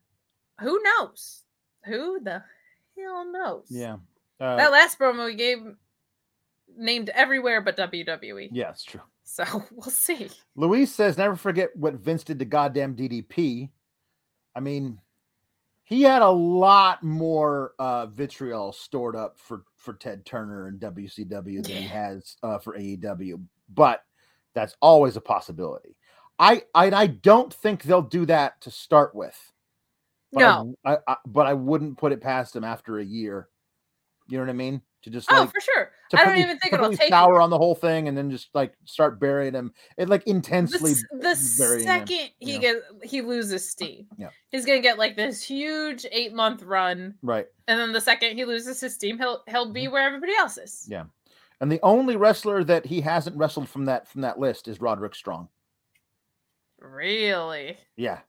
[0.60, 1.44] who knows
[1.86, 2.44] who the
[2.98, 3.98] hell knows Yeah.
[4.40, 5.60] Uh, that last promo we gave
[6.78, 9.02] named everywhere but wwe yeah, it's true.
[9.24, 13.70] so we'll see Luis says, never forget what Vince did to goddamn DDP.
[14.56, 15.00] I mean,
[15.84, 21.64] he had a lot more uh, vitriol stored up for, for Ted Turner and WCW
[21.64, 23.40] than he has uh, for AEW,
[23.74, 24.04] but
[24.54, 25.96] that's always a possibility.
[26.40, 29.40] I, I I don't think they'll do that to start with.
[30.34, 33.48] But no I, I, but I wouldn't put it past him after a year.
[34.30, 34.82] You know what I mean?
[35.04, 37.50] To just oh like for sure to i don't even think it'll take sour on
[37.52, 39.72] the whole thing and then just like start burying him.
[39.96, 42.00] It like intensely s- the burying him.
[42.08, 42.58] second he Yeah.
[42.58, 44.30] gets he loses steam Yeah.
[44.50, 47.46] he's gonna get like this huge eight month run Right.
[47.68, 50.82] and then the second he loses his steam he'll he'll be where everybody else is
[50.86, 50.92] Mm-hmm.
[50.94, 51.04] Yeah.
[51.62, 55.16] And the only wrestler that he hasn't wrestled from that from that list is Roderick
[55.16, 55.48] Strong.
[56.80, 58.20] really Yeah.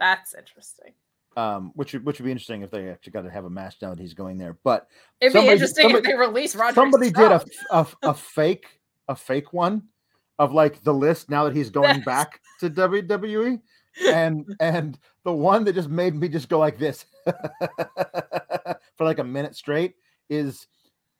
[0.00, 0.94] that's interesting
[1.36, 3.76] Um, which would which would be interesting if they actually got to have a match
[3.82, 4.56] now that he's going there.
[4.62, 4.86] But
[5.20, 8.80] it'd Somebody- be interesting somebody- if they release Roger somebody did a, a a fake
[9.08, 9.82] a fake one
[10.38, 13.60] of like the list now that he's going back to WWE.
[14.08, 17.04] And and the one that just made me just go like this
[18.96, 19.94] for like a minute straight
[20.28, 20.66] is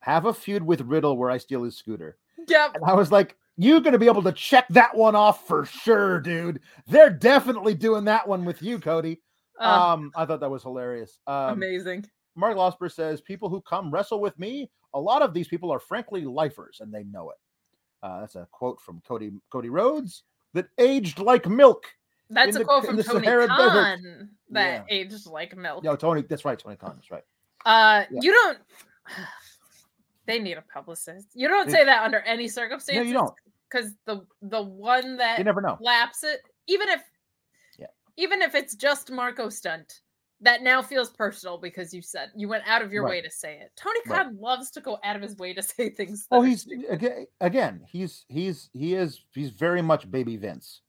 [0.01, 2.17] have a feud with Riddle where I steal his scooter.
[2.49, 5.47] yep And I was like, you're going to be able to check that one off
[5.47, 6.61] for sure, dude.
[6.87, 9.21] They're definitely doing that one with you, Cody.
[9.61, 11.19] Oh, Um, I thought that was hilarious.
[11.27, 12.05] Um, amazing
[12.37, 15.79] Mark Losper says, people who come wrestle with me, a lot of these people are
[15.79, 17.37] frankly lifers and they know it.
[18.03, 21.87] Uh, that's a quote from Cody Cody Rhodes that aged like milk.
[22.31, 23.71] that's a the- quote from Tony Sahara Desert.
[23.71, 24.97] Khan that Yeah.
[24.97, 26.59] aged like milk No, Tony, that's right.
[26.59, 27.25] Tony Khan, that's right.
[27.67, 28.21] uh Yeah.
[28.21, 28.59] you don't
[30.27, 33.35] they need a publicist you don't say that under any circumstances you don't.
[33.71, 35.77] because the the one that You never know.
[35.81, 37.01] laps it, even if.
[38.17, 40.01] Even if it's just Marko Stunt,
[40.41, 43.59] that now feels personal because you said you went out of your way to say
[43.61, 43.73] it.
[43.77, 44.25] Tony Right.
[44.25, 46.27] Khan loves to go out of his way to say things.
[46.31, 50.81] Oh, he's again, again, he's he's he is he's very much baby Vince.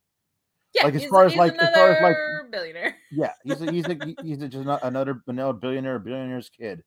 [0.73, 2.95] Yeah, Like, as far as, like- as far as, like- billionaire.
[3.11, 6.83] Yeah, he's a, he's a, he's a, just ano- another vanilla billionaire, billionaire's kid.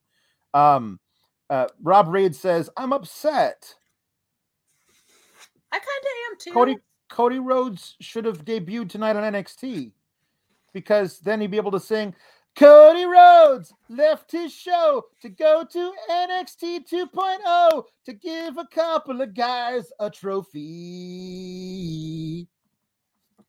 [0.53, 1.01] Um,
[1.49, 3.75] uh, Rob Reed says, "I'm upset.
[5.73, 6.53] I kind of am too.
[6.53, 6.77] Cody
[7.09, 9.93] Cody Rhodes should have debuted tonight on NXT
[10.73, 12.15] because then he'd be able to sing."
[12.57, 19.33] Cody Rhodes left his show to go to NXT 2.0 to give a couple of
[19.33, 20.59] guys a trophy.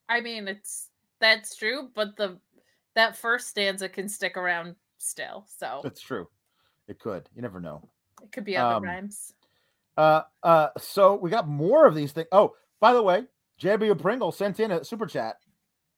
[0.08, 0.90] I mean, it's
[1.20, 2.38] that's true, but the
[2.96, 6.28] that first stanza can stick around still, so That's true.
[6.88, 7.28] It could.
[7.36, 7.90] You never know.
[8.22, 9.34] it could be other um, rhymes.
[9.98, 12.28] Uh, uh, so we got more of these things.
[12.32, 13.24] Oh, by the way,
[13.62, 15.38] JB Pringle sent in a super chat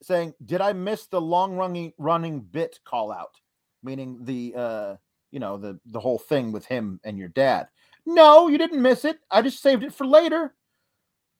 [0.01, 3.35] saying, "Did I miss the long running running bit call out?"
[3.83, 4.95] Meaning the uh,
[5.31, 7.67] you know, the the whole thing with him and your dad.
[8.05, 9.19] No, you didn't miss it.
[9.29, 10.55] I just saved it for later.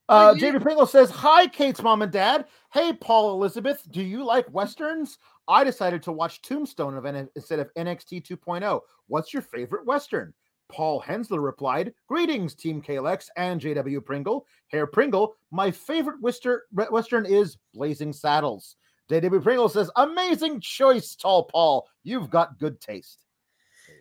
[0.09, 2.45] Uh, you- JW Pringle says, "Hi, Kate's mom and dad.
[2.73, 5.17] Hey, Paul Elizabeth, do you like westerns?
[5.48, 8.64] I decided to watch Tombstone of N- instead of NXT 2.0.
[8.64, 8.83] oh.
[9.07, 10.33] What's your favorite western?"
[10.72, 14.45] Paul Hensler replied, Greetings, Team Kalex and JW Pringle.
[14.67, 18.75] Herr Pringle, my favorite Western, Western is Blazing Saddles.
[19.09, 21.88] JW Pringle says, Amazing choice, Tall Paul.
[22.03, 23.25] You've got good taste.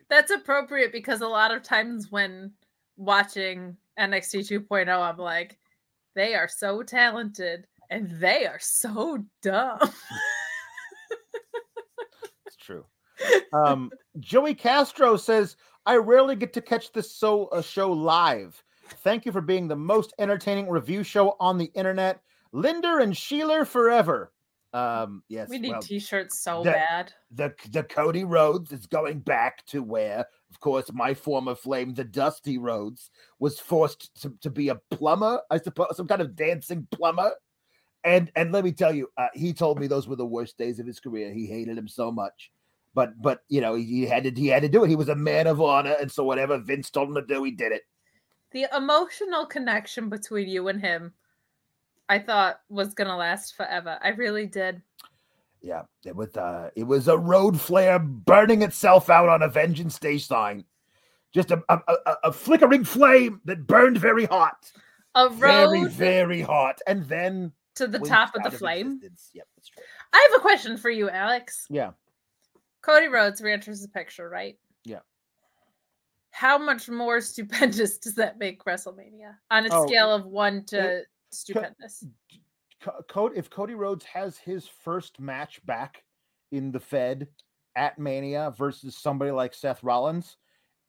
[0.09, 2.53] That's appropriate because a lot of times when
[2.97, 5.57] watching NXT 2.0, I'm like,
[6.15, 9.79] they are so talented and they are so dumb.
[12.45, 12.85] It's true.
[13.53, 18.63] Um, Joey Castro says, I rarely get to catch this so uh, show live.
[19.03, 22.21] Thank you for being the most entertaining review show on the internet.
[22.51, 24.31] Linder and Sheeler forever.
[24.73, 27.13] Um, yes, we need well, t-shirts so that- bad.
[27.31, 32.05] the the Cody Rhodes is going back to where, of course, my former flame, the
[32.05, 36.87] Dusty Rhodes, was forced to, to be a plumber, I suppose, some kind of dancing
[36.91, 37.33] plumber.
[38.05, 40.79] And and let me tell you, uh, he told me those were the worst days
[40.79, 41.33] of his career.
[41.33, 42.51] He hated him so much,
[42.93, 44.89] but but you know he, he had to he had to do it.
[44.89, 47.51] He was a man of honor, and so whatever Vince told him to do, he
[47.51, 47.83] did it.
[48.51, 51.13] The emotional connection between you and him,
[52.09, 53.97] I thought was gonna last forever.
[54.01, 54.81] I really did.
[55.61, 59.99] Yeah, it was uh it was a road flare burning itself out on a vengeance
[59.99, 60.65] day sign.
[61.33, 64.69] Just a, a, a, a flickering flame that burned very hot.
[65.15, 66.79] A Very, road very very hot.
[66.87, 68.87] And then to the top of the flame.
[68.87, 69.29] existence.
[69.33, 69.83] Yep, that's true.
[70.11, 71.67] I have a question for you, Alex.
[71.69, 71.91] Yeah.
[72.81, 74.57] Cody Rhodes re-enters the picture, right?
[74.85, 74.99] Yeah.
[76.31, 81.03] How much more stupendous does that make WrestleMania on a Oh, scale of one to
[81.31, 82.05] stupendous?
[82.81, 86.03] Co- Cody, if Cody Rhodes has his first match back
[86.51, 87.27] in the Fed
[87.75, 90.37] at Mania versus somebody like Seth Rollins,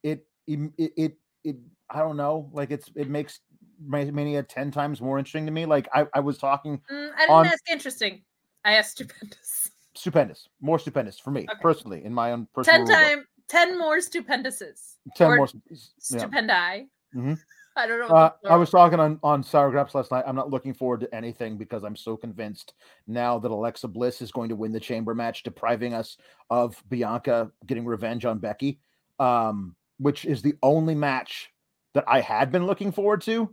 [0.01, 1.55] it it it, it, it
[1.89, 3.41] I don't know, like it's it makes
[3.85, 5.65] Mania ten times more interesting to me.
[5.65, 8.23] Like I, I was talking Mm, I didn't on- ask interesting.
[8.65, 9.69] I asked stupendous.
[9.95, 11.59] Stupendous, more stupendous for me Okay.
[11.61, 12.95] personally in my own personal Ten book.
[12.95, 14.97] time, ten more stupenduses.
[15.15, 15.47] ten or more.
[15.47, 15.77] stu- yeah.
[16.25, 16.87] Stupendi.
[17.15, 17.39] Mhm.
[17.75, 18.15] I don't know.
[18.15, 20.23] Uh, I was talking on on Sour Graps last night.
[20.27, 22.75] I'm not looking forward to anything because I'm so convinced
[23.07, 26.17] now that Alexa Bliss is going to win the chamber match, depriving us
[26.51, 28.79] of Bianca getting revenge on Becky,
[29.19, 31.51] um, which is the only match
[31.95, 33.51] that I had been looking forward to.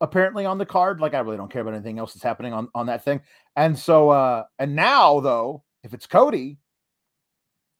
[0.00, 2.68] Apparently on the card, like I really don't care about anything else that's happening on
[2.76, 3.20] on that thing.
[3.56, 6.58] And so, uh, and now though, if it's Cody,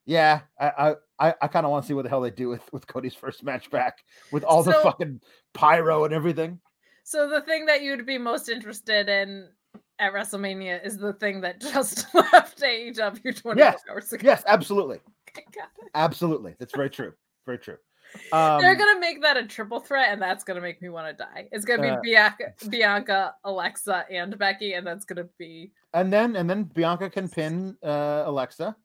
[0.06, 2.62] yeah, I I I, kind of want to see what the hell they do with
[2.72, 3.98] with Cody's first match back
[4.32, 5.20] with all the fucking
[5.54, 6.60] pyro and everything.
[7.04, 9.48] So the thing that you'd be most interested in
[9.98, 14.22] at WrestleMania is the thing that just left AEW 24 Yes, hours ago.
[14.24, 15.00] Yes, absolutely.
[15.30, 15.90] Okay, got it.
[15.94, 16.54] Absolutely.
[16.58, 17.12] That's very true.
[17.44, 17.76] Very true.
[18.32, 21.12] Um, They're gonna make that a triple threat, and that's gonna make me want to
[21.24, 21.48] die.
[21.52, 26.36] It's gonna be Uh, Bianca, Bianca, Alexa, and Becky, and that's gonna be and then
[26.36, 28.76] and then Bianca can pin uh, Alexa.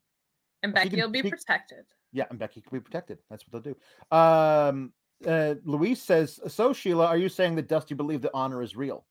[0.62, 1.84] and Becky can will be peek- protected.
[2.12, 3.18] Yeah, and Becky can be protected.
[3.28, 4.16] That's what they'll do.
[4.16, 4.92] Um,
[5.26, 9.04] uh, Luis says, "So Sheila, are you saying that Dusty believe that honor is real?"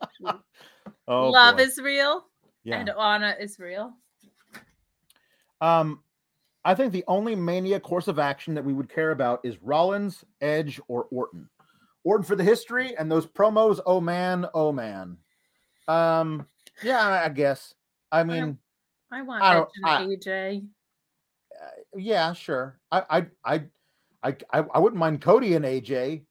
[1.08, 1.62] oh, Love boy.
[1.62, 2.24] is real,
[2.64, 2.78] yeah.
[2.80, 3.94] and honor is real.
[5.60, 6.02] Um,
[6.64, 10.24] I think the only Mania course of action that we would care about is Rollins,
[10.40, 11.48] Edge, or Orton.
[12.04, 13.80] Orton for the history and those promos.
[13.86, 15.16] Oh man, oh man.
[15.88, 16.46] Um,
[16.82, 17.74] yeah, I- I guess.
[18.12, 18.58] I mean,
[19.10, 20.66] I want I Edge I- and AJ.
[21.60, 22.78] uh, yeah, sure.
[22.90, 23.62] I, I, I,
[24.22, 26.22] I, I, I wouldn't mind Cody and AJ.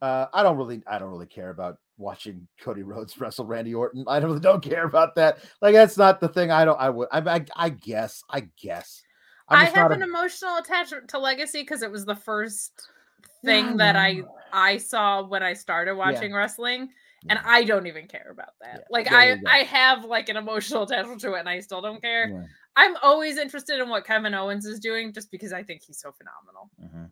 [0.00, 4.04] Uh, I don't really, I don't really care about watching Cody Rhodes wrestle Randy Orton.
[4.06, 5.38] I don't, don't care about that.
[5.62, 6.50] Like that's not the thing.
[6.50, 6.78] I don't.
[6.78, 7.08] I would.
[7.10, 8.22] I, I, I guess.
[8.28, 9.02] I guess.
[9.48, 12.72] I'm have an a- emotional attachment to Legacy because it was the first
[13.44, 14.22] thing that I
[14.52, 16.88] I saw when I started watching wrestling,
[17.28, 17.42] and Yeah.
[17.44, 18.80] I don't even care about that.
[18.80, 19.38] Yeah, Like I.
[19.46, 22.28] I have like an emotional attachment to it, and I still don't care.
[22.28, 22.44] Yeah.
[22.74, 26.10] I'm always interested in what Kevin Owens is doing, just because I think he's so
[26.12, 26.70] phenomenal.
[26.82, 27.10] Mhm.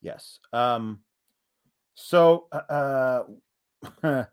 [0.00, 0.40] Yes.
[0.52, 1.00] Um.
[1.94, 3.22] So, uh,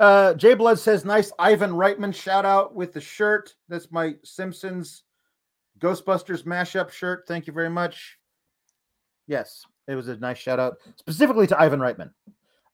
[0.00, 3.54] uh, Jay Blood says, "Nice Ivan Reitman shout out with the shirt.
[3.68, 5.04] That's my Simpsons
[5.78, 7.24] Ghostbusters mashup shirt.
[7.26, 8.18] Thank you very much.
[9.26, 12.10] Yes, it was a nice shout out specifically to Ivan Reitman.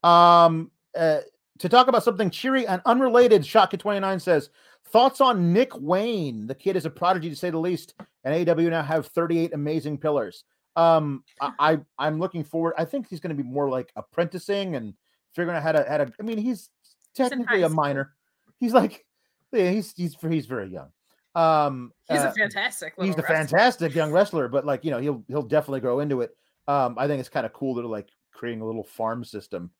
[0.08, 1.20] Um, uh,
[1.58, 4.50] to talk about something cheery and unrelated, Shotkin29 says,
[4.88, 6.46] thoughts on Nick Wayne?
[6.46, 7.94] The kid is a prodigy to say the least,
[8.24, 10.44] and AEW now have 38 amazing pillars.
[10.76, 12.74] Um, I, I I'm looking forward.
[12.76, 14.94] I think he's going to be more like apprenticing and
[15.34, 16.12] figuring out how to how to.
[16.18, 16.70] I mean, he's
[17.14, 18.12] technically a minor.
[18.58, 19.04] He's like,
[19.52, 20.88] yeah, he's he's he's very young.
[21.34, 22.94] Um, He's uh, a fantastic.
[23.00, 26.30] he's a fantastic young wrestler, but like you know, he'll he'll definitely grow into it.
[26.68, 29.70] Um, I think it's kind of cool that they're like creating a little farm system.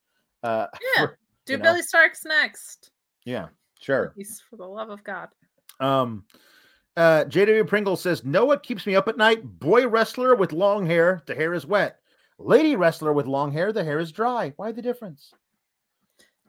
[0.43, 0.67] Uh,
[0.97, 1.05] Yeah.
[1.05, 1.63] for- Do you know.
[1.63, 2.91] Billy Starks next.
[3.23, 3.47] yeah,
[3.79, 4.13] sure.
[4.17, 5.29] He's for the love of God.
[5.79, 6.25] Um,
[6.97, 9.41] uh, JW Pringle says, "Know what keeps me up at night?
[9.59, 11.99] Boy wrestler with long hair, the hair is wet.
[12.37, 14.51] Lady wrestler with long hair, the hair is dry.
[14.57, 15.33] Why the difference?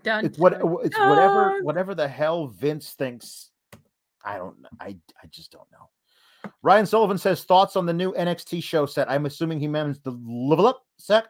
[0.06, 0.24] Done.
[0.24, 1.64] It's what it's whatever dun.
[1.64, 3.50] whatever the hell Vince thinks.
[4.24, 4.54] I don't.
[4.80, 5.90] I I just don't know."
[6.62, 9.10] Ryan Sullivan says thoughts on the new NXT show set.
[9.10, 11.26] I'm assuming he means the level up set.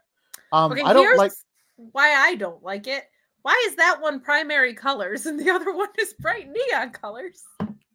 [0.52, 1.32] Um, Okay, I don't here's like.
[1.76, 3.05] why I don't like it.
[3.40, 7.42] Why is that one primary colors and the other one is bright neon colors?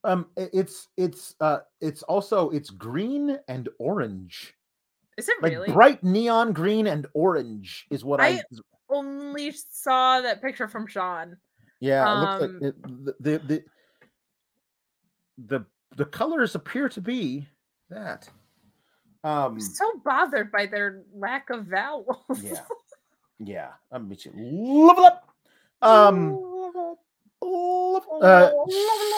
[0.04, 4.56] Um, it's it's uh it's also it's green and orange.
[5.18, 5.72] Is it like really?
[5.72, 8.44] bright neon green and orange is what I, I-
[8.92, 11.38] Only saw that picture from Sean.
[11.80, 13.64] yeah it looks um, like it, the, the the
[15.48, 17.48] the the colors appear to be
[17.90, 18.30] that
[19.24, 22.18] um I'm so bothered by their lack of vowels.
[22.42, 22.62] yeah
[23.40, 25.28] yeah i'm level up
[25.82, 26.38] um
[27.42, 28.52] uh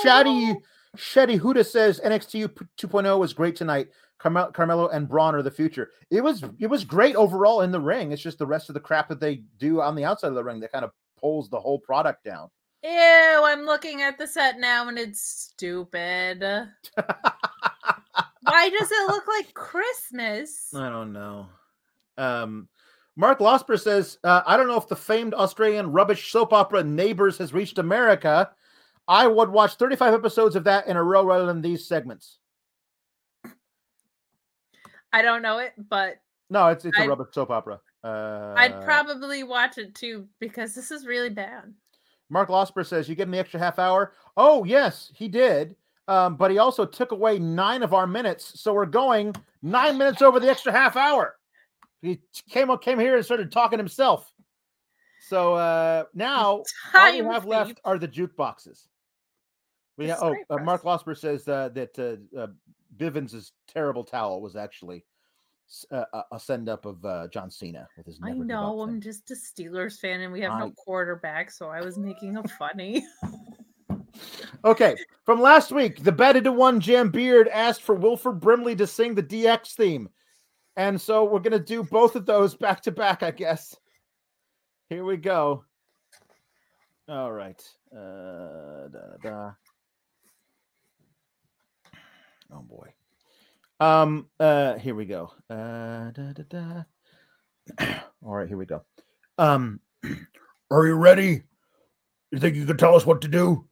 [0.03, 0.55] Shaddy
[0.95, 3.89] Shaddy Huda says NXT 2.0 was great tonight.
[4.23, 5.91] Carmel, Carmelo and Bron are the future.
[6.09, 8.13] It was it was great overall in the ring.
[8.13, 10.43] It's just the rest of the crap that they do on the outside of the
[10.43, 12.49] ring that kind of pulls the whole product down.
[12.83, 16.41] Ew, I'm looking at the set now and it's stupid.
[18.43, 20.73] Why does it look like Christmas?
[20.73, 21.47] I don't know.
[22.17, 22.69] Um,
[23.17, 27.37] Mark Losper says, uh, I don't know if the famed Australian rubbish soap opera Neighbors
[27.39, 28.51] has reached America.
[29.05, 32.39] I would watch 35 episodes of that in a row rather than these segments.
[35.13, 36.17] I don't know it, but
[36.49, 37.79] No, it's it's a I'd- rubbish soap opera.
[38.03, 41.73] Uh, I'd probably watch it too because this is really bad.
[42.29, 44.13] Mark Losper says, You give him the extra half hour.
[44.35, 45.75] Oh, yes, he did.
[46.09, 48.59] Um, but he also took away nine of our minutes.
[48.59, 51.37] So we're going nine minutes over the extra half hour.
[52.01, 52.19] He
[52.49, 54.29] came up, came here and started talking himself.
[55.29, 58.87] So uh, now all we have left are the jukeboxes.
[59.97, 60.83] We This ha- oh, uh, Mark.
[60.83, 62.47] Losper says uh, that uh, uh,
[62.97, 65.03] Bivens' terrible towel was actually
[65.91, 68.19] uh, a- send up of uh, John Cena with his.
[68.23, 68.81] I know.
[68.81, 72.37] I'm just a Steelers fan and we have I- no quarterback, so I was making
[72.37, 73.05] a funny.
[74.63, 78.87] Okay, from last week, the batted to one Jam Beard asked for Wilford Brimley to
[78.87, 80.07] sing the DX theme.
[80.75, 83.75] And so we're going to do both of those back to back, I guess.
[84.89, 85.65] Here we go.
[87.09, 87.61] All right.
[87.91, 89.51] Uh, da, da, da.
[92.53, 92.93] Oh boy.
[93.79, 94.27] Um.
[94.39, 94.75] Uh.
[94.75, 95.31] Here we go.
[95.49, 96.11] Uh.
[96.11, 97.95] Da, da, da.
[98.25, 98.47] All right.
[98.47, 98.83] Here we go.
[99.37, 99.79] Um.
[100.71, 101.43] Are you ready?
[102.31, 103.67] You think you can tell us what to do?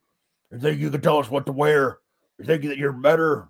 [0.52, 2.00] You think you can tell us what to wear?
[2.38, 3.50] You think that you're better?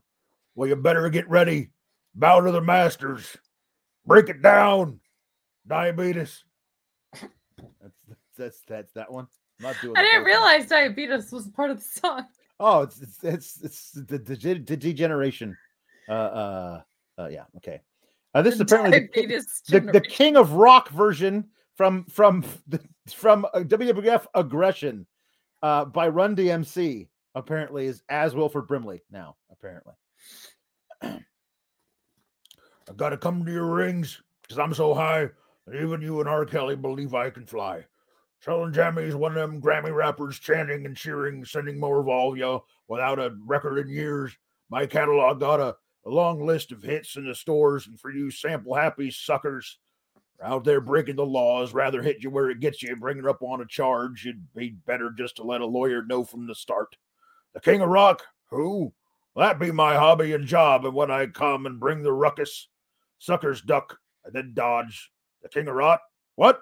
[0.55, 1.71] Well, you better get ready.
[2.15, 3.37] Bow to the masters.
[4.05, 4.99] Break it down.
[5.67, 6.43] Diabetes.
[7.81, 7.95] That's
[8.37, 9.27] that's that's that one.
[9.59, 9.95] I'm not doing.
[9.95, 12.25] I didn't realize diabetes was part of the song.
[12.61, 15.57] Oh, it's it's it's, it's the, the, the degeneration.
[16.07, 16.81] Uh, uh,
[17.17, 17.45] uh, yeah.
[17.57, 17.81] Okay.
[18.35, 19.99] Uh, this is apparently the, the, the.
[19.99, 25.07] King of Rock version from from the, from uh, WWF Aggression
[25.63, 27.07] uh, by Run DMC.
[27.33, 29.37] Apparently, is as Wilford Brimley now.
[29.51, 29.93] Apparently,
[31.01, 31.19] I
[32.95, 35.29] gotta come to your rings because I'm so high
[35.65, 36.45] that even you and R.
[36.45, 37.85] Kelly believe I can fly.
[38.41, 43.37] Selling Jammy's one of them Grammy rappers chanting and cheering, sending more Volvia without a
[43.45, 44.35] record in years.
[44.69, 48.31] My catalog got a, a long list of hits in the stores, and for you
[48.31, 49.77] sample happy suckers
[50.43, 53.27] out there breaking the laws, rather hit you where it gets you, and bring it
[53.27, 54.25] up on a charge.
[54.25, 56.95] It'd be better just to let a lawyer know from the start.
[57.53, 58.91] The King of Rock, who?
[59.35, 62.67] That be my hobby and job, and when I come and bring the ruckus,
[63.19, 65.11] suckers duck and then dodge.
[65.43, 66.01] The king of Rock,
[66.35, 66.61] What?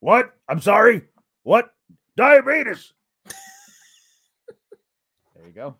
[0.00, 0.34] What?
[0.48, 1.02] I'm sorry.
[1.42, 1.72] What?
[2.16, 2.92] Diabetes.
[5.36, 5.76] There you go.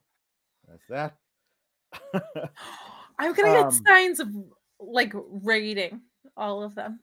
[0.69, 1.17] That's that.
[3.19, 4.29] I'm gonna get Um, signs of
[4.79, 6.01] like rating
[6.37, 7.01] all of them.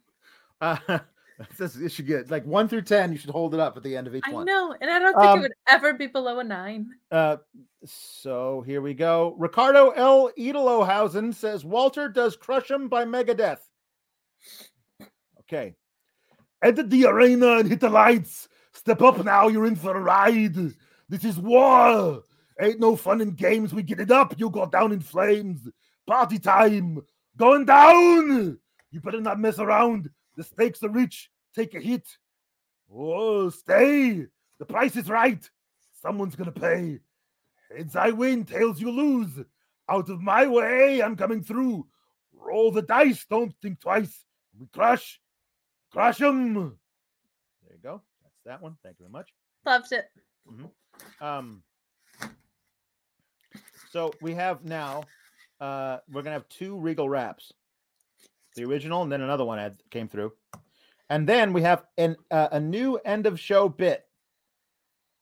[0.61, 0.77] uh,
[1.57, 3.11] this, this should get like one through ten.
[3.11, 4.45] You should hold it up at the end of each I one.
[4.45, 6.87] know, and I don't think Um, it would ever be below a nine.
[7.11, 7.37] Uh,
[7.83, 9.35] so here we go.
[9.37, 10.31] Ricardo L.
[10.39, 13.59] Edelohausen says Walter does Crush 'Em by Megadeth.
[15.41, 15.75] Okay.
[16.65, 18.49] Enter the arena and hit the lights.
[18.73, 20.55] Step up now, you're in for a ride.
[21.07, 22.23] This is war.
[22.59, 23.71] Ain't no fun in games.
[23.71, 25.69] We get it up, you go down in flames.
[26.07, 27.03] Party time.
[27.37, 28.57] Going down.
[28.89, 30.09] You better not mess around.
[30.37, 31.29] The stakes are rich.
[31.53, 32.07] Take a hit.
[32.91, 34.25] Oh, stay.
[34.57, 35.47] The price is right.
[36.01, 36.97] Someone's gonna pay.
[37.77, 39.29] Heads I win, tails you lose.
[39.87, 41.85] Out of my way, I'm coming through.
[42.33, 44.25] Roll the dice, don't think twice.
[44.59, 45.19] We crush.
[45.95, 46.53] Crush 'em.
[46.53, 48.01] There you go.
[48.21, 48.75] That's that one.
[48.83, 49.33] Thank you very much.
[49.65, 50.11] Loved it.
[51.21, 51.63] Um,
[53.89, 55.03] so we have now,
[55.61, 57.53] uh, we're gonna have two Regal raps,
[58.55, 60.33] the original, and then another one had came through,
[61.09, 64.05] and then we have an uh, a new end of show bit,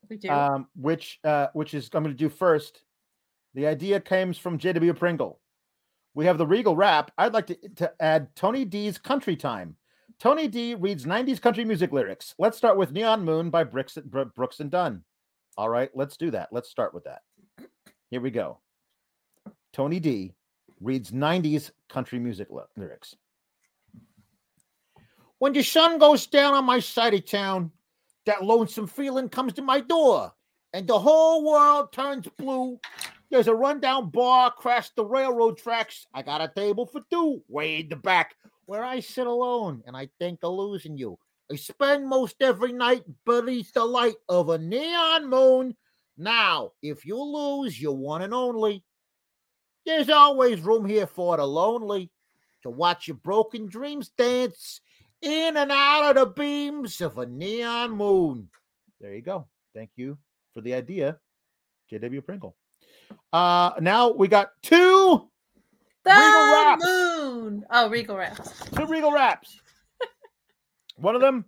[0.09, 0.29] We do.
[0.29, 2.83] um, which uh, which is I'm gonna do first.
[3.53, 5.39] The idea comes from JW Pringle.
[6.15, 7.11] We have the Regal rap.
[7.19, 9.75] I'd like to, to add Tony D's Country Time.
[10.19, 12.33] Tony D reads 90s country music lyrics.
[12.37, 13.97] Let's start with Neon Moon by Brooks,
[14.35, 15.03] Brooks and Dunn.
[15.57, 16.49] All right, let's do that.
[16.51, 17.21] Let's start with that.
[18.09, 18.59] Here we go.
[19.73, 20.33] Tony D
[20.79, 23.15] reads 90s country music lyrics.
[25.39, 27.71] When the sun goes down on my side of town,
[28.25, 30.31] that lonesome feeling comes to my door,
[30.71, 32.79] and the whole world turns blue.
[33.29, 36.05] There's a rundown bar across the railroad tracks.
[36.13, 38.35] I got a table for two way in the back
[38.73, 41.19] where I sit alone and I think of losing you.
[41.51, 45.75] I spend most every night beneath the light of a neon moon.
[46.17, 48.83] Now, if you lose, you're one and only.
[49.85, 52.09] There's always room here for the lonely
[52.63, 54.81] to watch your broken dreams dance
[55.21, 58.49] in and out of the beams of a neon moon.
[58.99, 59.45] There you go.
[59.75, 60.17] Thank you
[60.51, 61.19] for the idea,
[61.91, 62.55] JW Pringle.
[63.31, 65.29] Uh now we got two
[66.03, 66.83] the Raps.
[66.85, 67.63] moon.
[67.69, 68.69] Oh, Regal Raps.
[68.75, 69.59] two Regal Raps.
[70.97, 71.45] One of them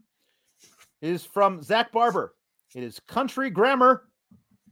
[1.01, 2.33] is from Zach Barber.
[2.73, 4.03] It is Country Grammar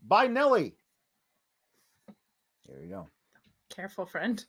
[0.07, 0.75] by Nelly.
[2.67, 3.07] Here you go.
[3.69, 4.43] Careful, friend.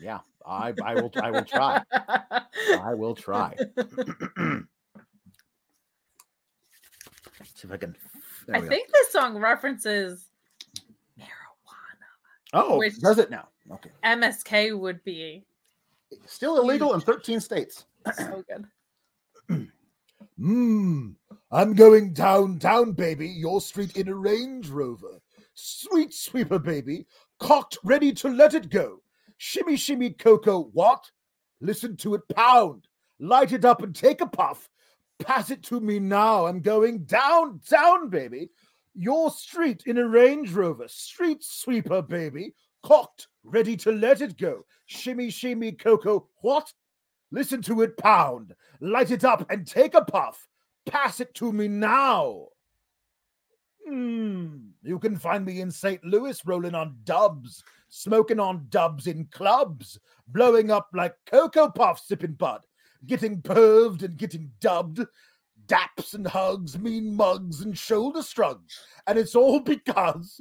[0.00, 1.80] Yeah, I, I will I will try.
[1.90, 3.54] I will try.
[7.54, 7.96] See if I can.
[8.52, 8.68] I go.
[8.68, 10.26] think this song references
[11.18, 11.24] marijuana.
[12.52, 13.48] Oh, which- does it now?
[13.72, 13.90] Okay.
[14.04, 15.44] MSK would be
[16.26, 17.86] Still illegal in 13 states.
[18.16, 19.70] so good.
[20.40, 21.14] Mmm,
[21.50, 23.28] I'm going downtown, baby.
[23.28, 25.20] Your street in a Range Rover.
[25.54, 27.06] Sweet sweeper, baby.
[27.38, 29.00] Cocked, ready to let it go.
[29.38, 30.64] Shimmy, shimmy, cocoa.
[30.72, 31.10] What?
[31.60, 32.86] Listen to it pound.
[33.18, 34.68] Light it up and take a puff.
[35.18, 36.46] Pass it to me now.
[36.46, 38.50] I'm going down, down, baby.
[38.94, 40.88] Your street in a Range Rover.
[40.88, 42.54] Street sweeper, baby.
[42.86, 44.64] Cocked, ready to let it go.
[44.84, 46.28] Shimmy, shimmy, cocoa.
[46.42, 46.72] What?
[47.32, 48.54] Listen to it pound.
[48.78, 50.46] Light it up and take a puff.
[50.86, 52.46] Pass it to me now.
[53.88, 54.68] Hmm.
[54.84, 56.04] You can find me in St.
[56.04, 59.98] Louis rolling on dubs, smoking on dubs in clubs,
[60.28, 62.60] blowing up like Cocoa Puffs sipping bud,
[63.04, 65.04] getting perved and getting dubbed,
[65.66, 68.78] daps and hugs, mean mugs and shoulder shrugs.
[69.08, 70.40] And it's all because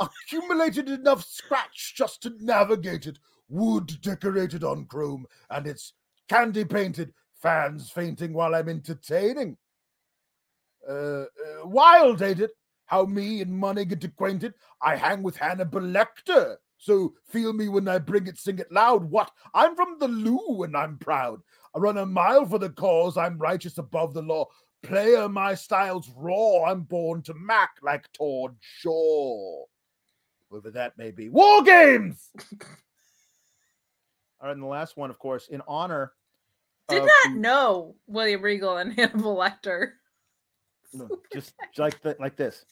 [0.00, 5.92] accumulated enough scratch just to navigate it, wood decorated on chrome, and it's
[6.28, 9.56] candy painted, fans fainting while I'm entertaining.
[10.88, 11.26] Uh, uh,
[11.64, 12.50] wild, ain't it?
[12.86, 14.54] How me and money get acquainted.
[14.82, 16.56] I hang with Hannibal Lecter.
[16.76, 19.10] So feel me when I bring it, sing it loud.
[19.10, 19.30] What?
[19.54, 21.40] I'm from the loo and I'm proud.
[21.74, 23.16] I run a mile for the cause.
[23.16, 24.46] I'm righteous above the law.
[24.82, 26.64] Player, my style's raw.
[26.66, 29.64] I'm born to mac like Todd Shaw.
[30.54, 31.28] Whoever that may be.
[31.30, 32.30] War games!
[34.40, 36.12] All right, and the last one, of course, in honor.
[36.88, 39.94] Did of not the- know William Regal and Hannibal Lecter.
[40.92, 42.64] no, just like the, like this.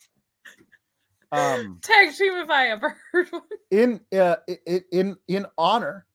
[1.32, 3.42] Um, Tag team if I ever heard one.
[3.72, 6.06] in uh, i- i- in in honor,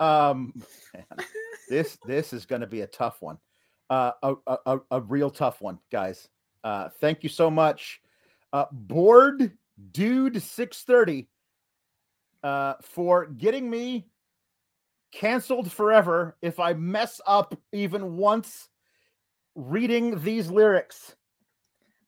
[0.00, 0.54] um,
[0.94, 1.04] man,
[1.68, 3.36] this this is going to be a tough one,
[3.90, 6.28] uh, a, a a- a real tough one, guys.
[6.62, 8.00] Uh, thank you so much,
[8.54, 9.52] uh, board
[9.92, 11.28] dude six thirty,
[12.42, 14.06] uh, for getting me
[15.12, 18.68] canceled forever if I mess up even once
[19.54, 21.14] reading these lyrics.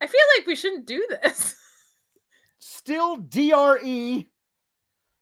[0.01, 1.55] I feel like we shouldn't do this.
[2.59, 4.27] Still DRE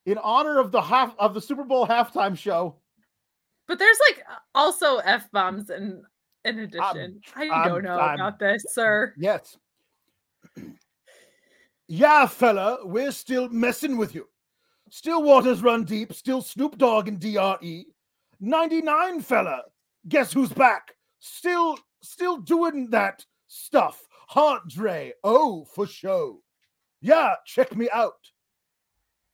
[0.06, 2.76] in honor of the half of the Super Bowl halftime show.
[3.68, 4.24] But there's like
[4.54, 6.02] also F bombs in
[6.44, 7.20] in addition.
[7.36, 9.14] I I'm- don't know I'm- about this, sir.
[9.16, 9.56] Yes.
[11.86, 14.26] Yeah, fella, we're still messing with you.
[14.90, 17.84] Still waters run deep, still Snoop Dogg and DRE.
[18.40, 19.62] 99, fella.
[20.08, 20.94] Guess who's back?
[21.20, 24.06] Still, still doing that stuff.
[24.28, 26.40] Heart Dre, oh, for show.
[27.00, 28.30] Yeah, check me out.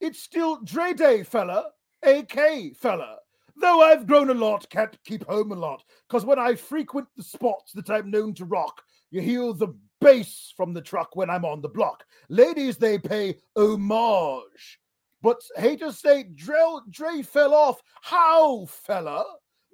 [0.01, 1.67] It's still Dre Day, fella.
[2.03, 3.19] AK, fella.
[3.61, 5.85] Though I've grown a lot, can't keep home a lot.
[6.09, 9.69] Cause when I frequent the spots that I'm known to rock, you hear the
[10.01, 12.05] bass from the truck when I'm on the block.
[12.29, 14.81] Ladies, they pay homage.
[15.23, 16.57] But haters say Dre,
[16.89, 17.83] Dre fell off.
[18.03, 19.25] How, fella?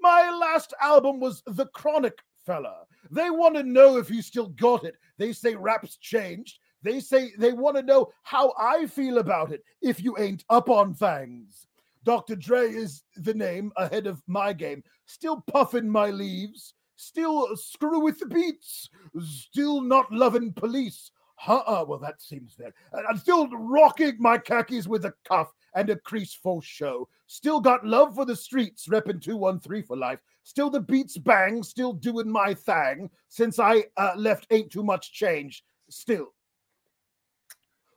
[0.01, 2.85] My last album was The Chronic, fella.
[3.11, 4.97] They want to know if you still got it.
[5.19, 6.59] They say rap's changed.
[6.83, 10.69] They say they want to know how I feel about it if you ain't up
[10.69, 11.67] on things.
[12.05, 12.37] Dr.
[12.37, 14.85] Dre is the name ahead of my game.
[15.07, 16.75] Still puffing my leaves.
[16.97, 18.89] Still screw with the beats.
[19.21, 21.11] Still not loving police.
[21.47, 22.73] Uh-uh, well, that seems fair.
[22.93, 27.09] And I'm still rocking my khakis with a cuff and a crease for show.
[27.27, 30.21] Still got love for the streets, repping 213 for life.
[30.45, 33.11] Still the beats bang, still doing my thing.
[33.29, 35.63] Since I uh, left, ain't too much change.
[35.91, 36.33] Still.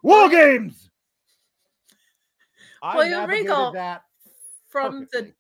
[0.03, 0.89] War games!
[2.81, 3.71] I Play a Regal.
[3.73, 4.03] that.
[4.67, 5.33] From the perfectly.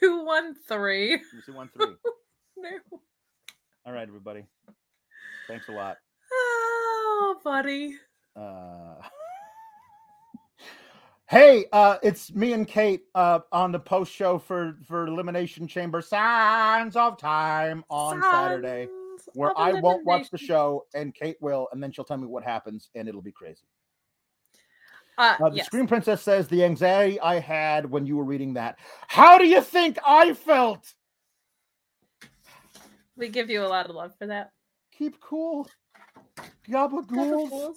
[0.00, 1.20] 213.
[2.62, 3.00] Let me see one three.
[3.00, 3.00] No.
[3.86, 4.44] All right, everybody.
[5.46, 5.96] Thanks a lot.
[6.32, 7.96] Oh, buddy.
[8.36, 8.94] Uh,
[11.26, 16.02] hey, uh, it's me and Kate uh, on the post show for for Elimination Chamber
[16.02, 18.88] Signs of Time on Saturday,
[19.34, 22.44] where I won't watch the show and Kate will, and then she'll tell me what
[22.44, 23.64] happens, and it'll be crazy.
[25.16, 25.66] Uh, Uh, the yes.
[25.66, 28.78] Screen Princess says the anxiety I had when you were reading that.
[29.08, 30.94] How do you think I felt?
[33.18, 34.52] We give you a lot of love for that.
[34.96, 35.68] Keep cool.
[36.68, 37.76] Gabagools.